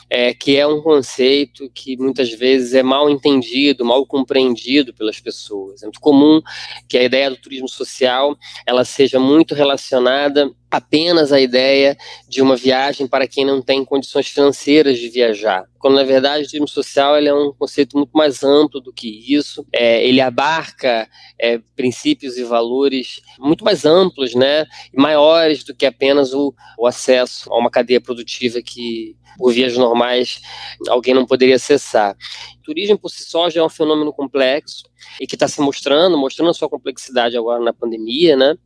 é, 0.09 0.35
que 0.35 0.57
é 0.57 0.67
um 0.67 0.83
conceito 0.83 1.71
que 1.75 1.97
muitas 1.97 2.31
vezes 2.31 2.75
é 2.75 2.83
mal 2.83 3.09
entendido, 3.09 3.85
mal 3.85 4.07
compreendido 4.07 4.93
pelas 4.95 5.21
pessoas. 5.21 5.83
É 5.83 5.87
muito 5.87 6.01
comum 6.01 6.41
que 6.89 6.99
a 6.99 7.03
ideia 7.03 7.31
do 7.31 7.37
turismo 7.37 7.69
social 7.69 8.37
ela 8.67 8.85
seja 8.85 9.19
muito 9.19 9.55
relacionada 9.55 10.51
apenas 10.73 11.33
à 11.33 11.39
ideia 11.39 11.95
de 12.27 12.41
uma 12.41 12.57
viagem 12.57 13.07
para 13.07 13.29
quem 13.29 13.45
não 13.45 13.61
tem 13.61 13.85
condições 13.85 14.29
financeiras 14.29 14.99
de 14.99 15.11
viajar. 15.11 15.67
Quando 15.79 15.97
na 15.97 16.03
verdade 16.03 16.45
o 16.45 16.47
turismo 16.47 16.67
social 16.67 17.15
é 17.17 17.35
um 17.35 17.53
conceito 17.53 17.95
muito 17.95 18.13
mais 18.13 18.43
amplo 18.43 18.81
do 18.81 18.91
que 18.91 19.23
isso. 19.35 19.67
É, 19.71 20.03
ele 20.03 20.21
abarca 20.23 21.07
é, 21.39 21.61
princípios 21.77 22.39
e 22.39 22.45
valores 22.45 23.21
muito 23.39 23.63
mais 23.65 23.85
amplos, 23.85 24.35
né, 24.35 24.65
maiores 24.97 25.63
do 25.63 25.75
que 25.75 25.85
apenas 25.85 26.33
o, 26.33 26.55
o 26.79 26.87
acesso 26.87 27.53
a 27.53 27.59
uma 27.59 27.71
cadeia 27.71 28.01
produtiva 28.01 28.63
que 28.63 29.15
por 29.37 29.53
vias 29.53 29.77
normais 29.77 30.41
alguém 30.89 31.15
não 31.15 31.27
poderia 31.27 31.57
acessar. 31.57 32.17
O 32.59 32.63
turismo 32.63 32.99
por 32.99 33.11
si 33.11 33.25
só 33.25 33.51
já 33.51 33.61
é 33.61 33.65
um 33.65 33.69
fenômeno 33.69 34.13
complexo 34.13 34.85
e 35.21 35.27
que 35.27 35.35
está 35.35 35.49
se 35.49 35.61
mostrando, 35.61 36.17
mostrando 36.17 36.51
a 36.51 36.55
sua 36.55 36.69
complexidade 36.69 37.37
agora 37.37 37.63
na 37.63 37.73
pandemia, 37.73 38.37
né? 38.37 38.57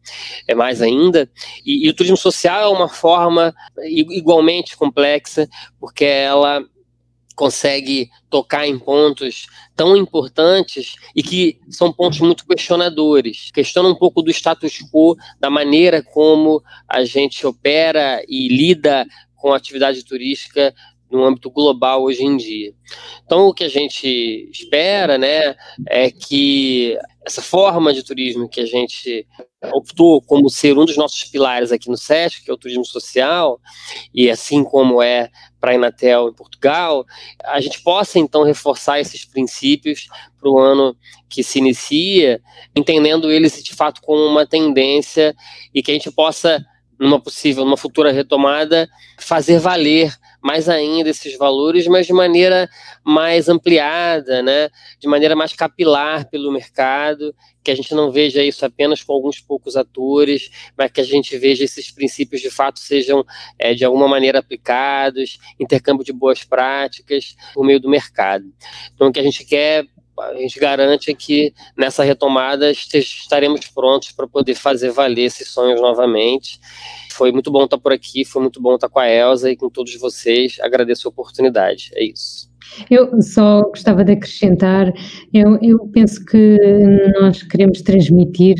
É 0.47 0.55
mais 0.55 0.83
ainda. 0.83 1.31
E, 1.65 1.87
e 1.87 1.89
o 1.89 1.95
turismo 1.95 2.17
social 2.17 2.63
é 2.63 2.69
uma 2.69 2.89
forma 2.89 3.55
igualmente 3.85 4.77
complexa, 4.77 5.49
porque 5.81 6.05
ela 6.05 6.65
consegue 7.37 8.11
tocar 8.31 8.67
em 8.67 8.79
pontos 8.79 9.47
tão 9.77 9.95
importantes 9.95 10.95
e 11.15 11.23
que 11.23 11.61
são 11.69 11.93
pontos 11.93 12.19
muito 12.19 12.47
questionadores. 12.47 13.51
Questiona 13.53 13.91
um 13.91 13.95
pouco 13.95 14.23
do 14.23 14.31
status 14.31 14.79
quo, 14.91 15.15
da 15.39 15.51
maneira 15.51 16.03
como 16.03 16.63
a 16.89 17.05
gente 17.05 17.47
opera 17.47 18.25
e 18.27 18.49
lida 18.49 19.07
com 19.47 19.53
a 19.53 19.57
atividade 19.57 20.05
turística 20.05 20.75
no 21.09 21.25
âmbito 21.25 21.49
global 21.49 22.03
hoje 22.03 22.25
em 22.25 22.37
dia. 22.37 22.75
Então, 23.25 23.47
o 23.47 23.55
que 23.55 23.63
a 23.63 23.69
gente 23.69 24.51
espera, 24.51 25.17
né, 25.17 25.55
é 25.89 26.11
que 26.11 26.99
essa 27.25 27.41
forma 27.41 27.95
de 27.95 28.03
turismo 28.03 28.49
que 28.49 28.61
a 28.61 28.67
gente 28.67 29.25
optou 29.73 30.21
como 30.21 30.51
ser 30.51 30.77
um 30.77 30.85
dos 30.85 30.97
nossos 30.97 31.23
pilares 31.23 31.71
aqui 31.71 31.89
no 31.89 31.97
SESC, 31.97 32.43
que 32.45 32.51
é 32.51 32.55
o 32.55 32.57
turismo 32.57 32.85
social, 32.85 33.61
e 34.13 34.29
assim 34.29 34.65
como 34.65 35.01
é 35.01 35.31
para 35.61 35.71
a 35.71 35.75
Inatel 35.77 36.29
em 36.29 36.35
Portugal, 36.35 37.07
a 37.45 37.61
gente 37.61 37.81
possa 37.83 38.19
então 38.19 38.43
reforçar 38.43 38.99
esses 38.99 39.25
princípios 39.25 40.09
para 40.41 40.51
o 40.51 40.59
ano 40.59 40.97
que 41.29 41.45
se 41.45 41.61
inicia, 41.61 42.41
entendendo 42.75 43.31
eles 43.31 43.63
de 43.63 43.77
fato 43.77 44.01
como 44.03 44.25
uma 44.25 44.45
tendência 44.45 45.37
e 45.73 45.85
que 45.85 45.93
a 45.93 45.95
gente 45.95 46.11
possa 46.11 46.67
numa 46.99 47.21
possível, 47.21 47.65
numa 47.65 47.77
futura 47.77 48.13
retomada, 48.13 48.89
fazer 49.19 49.59
valer 49.59 50.15
mais 50.43 50.69
ainda 50.69 51.11
esses 51.11 51.37
valores, 51.37 51.89
mas 51.89 52.07
de 52.07 52.13
maneira 52.13 52.69
mais 53.05 53.49
ampliada, 53.49 54.43
né? 54.43 54.71
de 55.01 55.09
maneira 55.09 55.35
mais 55.35 55.53
capilar 55.53 56.29
pelo 56.31 56.53
mercado, 56.53 57.35
que 57.65 57.71
a 57.73 57.75
gente 57.75 57.93
não 57.95 58.13
veja 58.13 58.45
isso 58.45 58.65
apenas 58.65 59.03
com 59.03 59.13
alguns 59.13 59.41
poucos 59.41 59.77
atores, 59.77 60.49
mas 60.79 60.93
que 60.93 61.01
a 61.01 61.05
gente 61.05 61.37
veja 61.37 61.65
esses 61.65 61.91
princípios 61.91 62.41
de 62.41 62.49
fato 62.49 62.79
sejam 62.79 63.25
é, 63.59 63.75
de 63.75 63.85
alguma 63.85 64.07
maneira 64.07 64.39
aplicados, 64.39 65.39
intercâmbio 65.59 66.05
de 66.05 66.13
boas 66.13 66.45
práticas 66.45 67.35
por 67.53 67.67
meio 67.67 67.81
do 67.81 67.89
mercado. 67.89 68.45
Então, 68.95 69.09
o 69.09 69.13
que 69.13 69.19
a 69.19 69.25
gente 69.25 69.45
quer 69.45 69.85
a 70.19 70.35
gente 70.35 70.59
garante 70.59 71.15
que 71.15 71.53
nessa 71.77 72.03
retomada 72.03 72.71
estaremos 72.71 73.67
prontos 73.69 74.13
para 74.13 74.27
poder 74.27 74.55
fazer 74.55 74.91
valer 74.91 75.25
esses 75.25 75.49
sonhos 75.49 75.81
novamente. 75.81 76.61
Foi 77.13 77.33
muito 77.33 77.51
bom 77.51 77.65
estar 77.65 77.79
por 77.79 77.93
aqui, 77.93 78.25
foi 78.25 78.43
muito 78.43 78.61
bom 78.61 78.75
estar 78.75 78.89
com 78.89 78.99
a 78.99 79.09
Elsa 79.09 79.51
e 79.51 79.57
com 79.57 79.71
todos 79.71 79.95
vocês. 79.97 80.57
Agradeço 80.61 81.09
a 81.09 81.11
oportunidade. 81.11 81.91
É 81.95 82.05
isso. 82.05 82.56
Eu 82.91 83.21
só 83.23 83.63
gostava 83.63 84.05
de 84.05 84.13
acrescentar, 84.13 84.93
eu, 85.33 85.59
eu 85.63 85.79
penso 85.93 86.25
que 86.25 86.59
nós 87.19 87.43
queremos 87.43 87.83
transmitir 87.83 88.57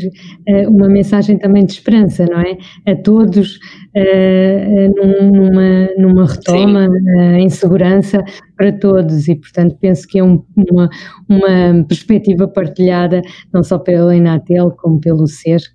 uh, 0.49 0.69
uma 0.69 0.87
mensagem 0.89 1.37
também 1.37 1.65
de 1.65 1.73
esperança, 1.73 2.25
não 2.25 2.39
é? 2.39 2.57
A 2.85 2.95
todos, 2.95 3.57
uh, 3.95 5.31
numa, 5.31 5.89
numa 5.97 6.25
retoma 6.25 6.87
uh, 6.87 7.37
em 7.37 7.49
segurança 7.49 8.23
para 8.55 8.71
todos, 8.71 9.27
e 9.27 9.35
portanto 9.35 9.77
penso 9.79 10.07
que 10.07 10.19
é 10.19 10.23
um, 10.23 10.43
uma, 10.55 10.89
uma 11.29 11.83
perspectiva 11.87 12.47
partilhada 12.47 13.21
não 13.53 13.63
só 13.63 13.77
pela 13.77 14.15
Inatel 14.15 14.71
como 14.71 14.99
pelo 14.99 15.27
SESC, 15.27 15.71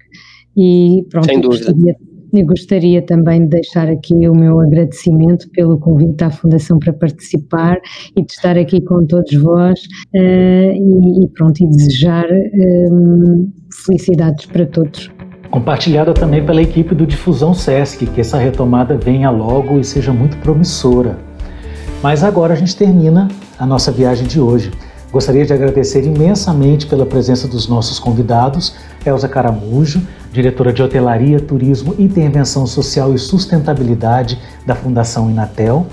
e 0.56 1.06
pronto, 1.08 1.26
Sem 1.26 1.40
dúvida. 1.40 1.72
Gostaria, 1.72 1.96
eu 2.32 2.46
gostaria 2.46 3.02
também 3.02 3.42
de 3.42 3.48
deixar 3.48 3.88
aqui 3.88 4.28
o 4.28 4.34
meu 4.34 4.58
agradecimento 4.60 5.48
pelo 5.50 5.78
convite 5.78 6.24
à 6.24 6.30
Fundação 6.30 6.78
para 6.78 6.92
participar 6.92 7.78
e 8.16 8.24
de 8.24 8.32
estar 8.32 8.56
aqui 8.56 8.80
com 8.80 9.04
todos 9.06 9.34
vós 9.34 9.78
uh, 10.14 10.18
e, 10.18 11.24
e, 11.24 11.28
pronto, 11.28 11.62
e 11.62 11.66
desejar 11.66 12.24
um, 12.24 13.50
eh, 13.52 13.74
felicidades 13.84 14.46
para 14.46 14.64
todos. 14.66 15.10
Compartilhada 15.50 16.14
também 16.14 16.44
pela 16.44 16.62
equipe 16.62 16.94
do 16.94 17.06
Difusão 17.06 17.52
Sesc, 17.52 18.06
que 18.06 18.20
essa 18.22 18.38
retomada 18.38 18.96
venha 18.96 19.28
logo 19.28 19.78
e 19.78 19.84
seja 19.84 20.10
muito 20.10 20.38
promissora. 20.38 21.18
Mas 22.02 22.24
agora 22.24 22.54
a 22.54 22.56
gente 22.56 22.74
termina 22.74 23.28
a 23.58 23.66
nossa 23.66 23.92
viagem 23.92 24.26
de 24.26 24.40
hoje. 24.40 24.70
Gostaria 25.12 25.44
de 25.44 25.52
agradecer 25.52 26.06
imensamente 26.06 26.86
pela 26.86 27.04
presença 27.04 27.46
dos 27.46 27.68
nossos 27.68 27.98
convidados, 27.98 28.74
Elza 29.04 29.28
Caramujo, 29.28 30.00
diretora 30.32 30.72
de 30.72 30.82
Hotelaria, 30.82 31.38
Turismo, 31.38 31.94
Intervenção 31.98 32.66
Social 32.66 33.14
e 33.14 33.18
Sustentabilidade 33.18 34.38
da 34.64 34.74
Fundação 34.74 35.30
Inatel, 35.30 35.86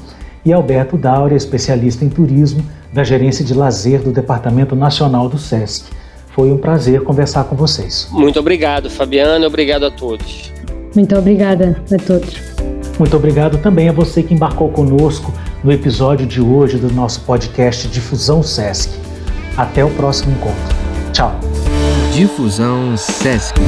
e 0.46 0.54
Alberto 0.54 0.98
Daura, 0.98 1.36
especialista 1.36 2.06
em 2.06 2.10
turismo 2.10 2.64
da 2.94 3.04
Gerência 3.04 3.44
de 3.44 3.54
Lazer 3.54 4.02
do 4.02 4.12
Departamento 4.12 4.74
Nacional 4.74 5.28
do 5.28 5.38
SESC. 5.38 5.92
Foi 6.30 6.50
um 6.54 6.58
prazer 6.58 7.04
conversar 7.04 7.44
com 7.44 7.58
vocês. 7.58 8.08
Muito 8.12 8.40
obrigado, 8.40 8.90
Fabiana, 8.90 9.46
obrigado 9.46 9.86
a 9.86 9.92
todos. 9.92 10.54
Muito 10.96 11.14
obrigada 11.14 11.84
a 11.92 11.98
todos. 11.98 12.38
Muito 12.98 13.18
obrigado 13.18 13.58
também 13.58 13.90
a 13.90 13.92
você 13.92 14.24
que 14.24 14.34
embarcou 14.34 14.70
conosco 14.70 15.34
no 15.62 15.74
episódio 15.74 16.26
de 16.26 16.40
hoje 16.40 16.78
do 16.78 16.90
nosso 16.90 17.22
podcast 17.22 17.86
Difusão 17.90 18.42
SESC. 18.42 19.09
Até 19.60 19.84
o 19.84 19.90
próximo 19.90 20.32
encontro. 20.32 20.76
Tchau. 21.12 21.38
Difusão 22.14 22.96
SESC. 22.96 23.60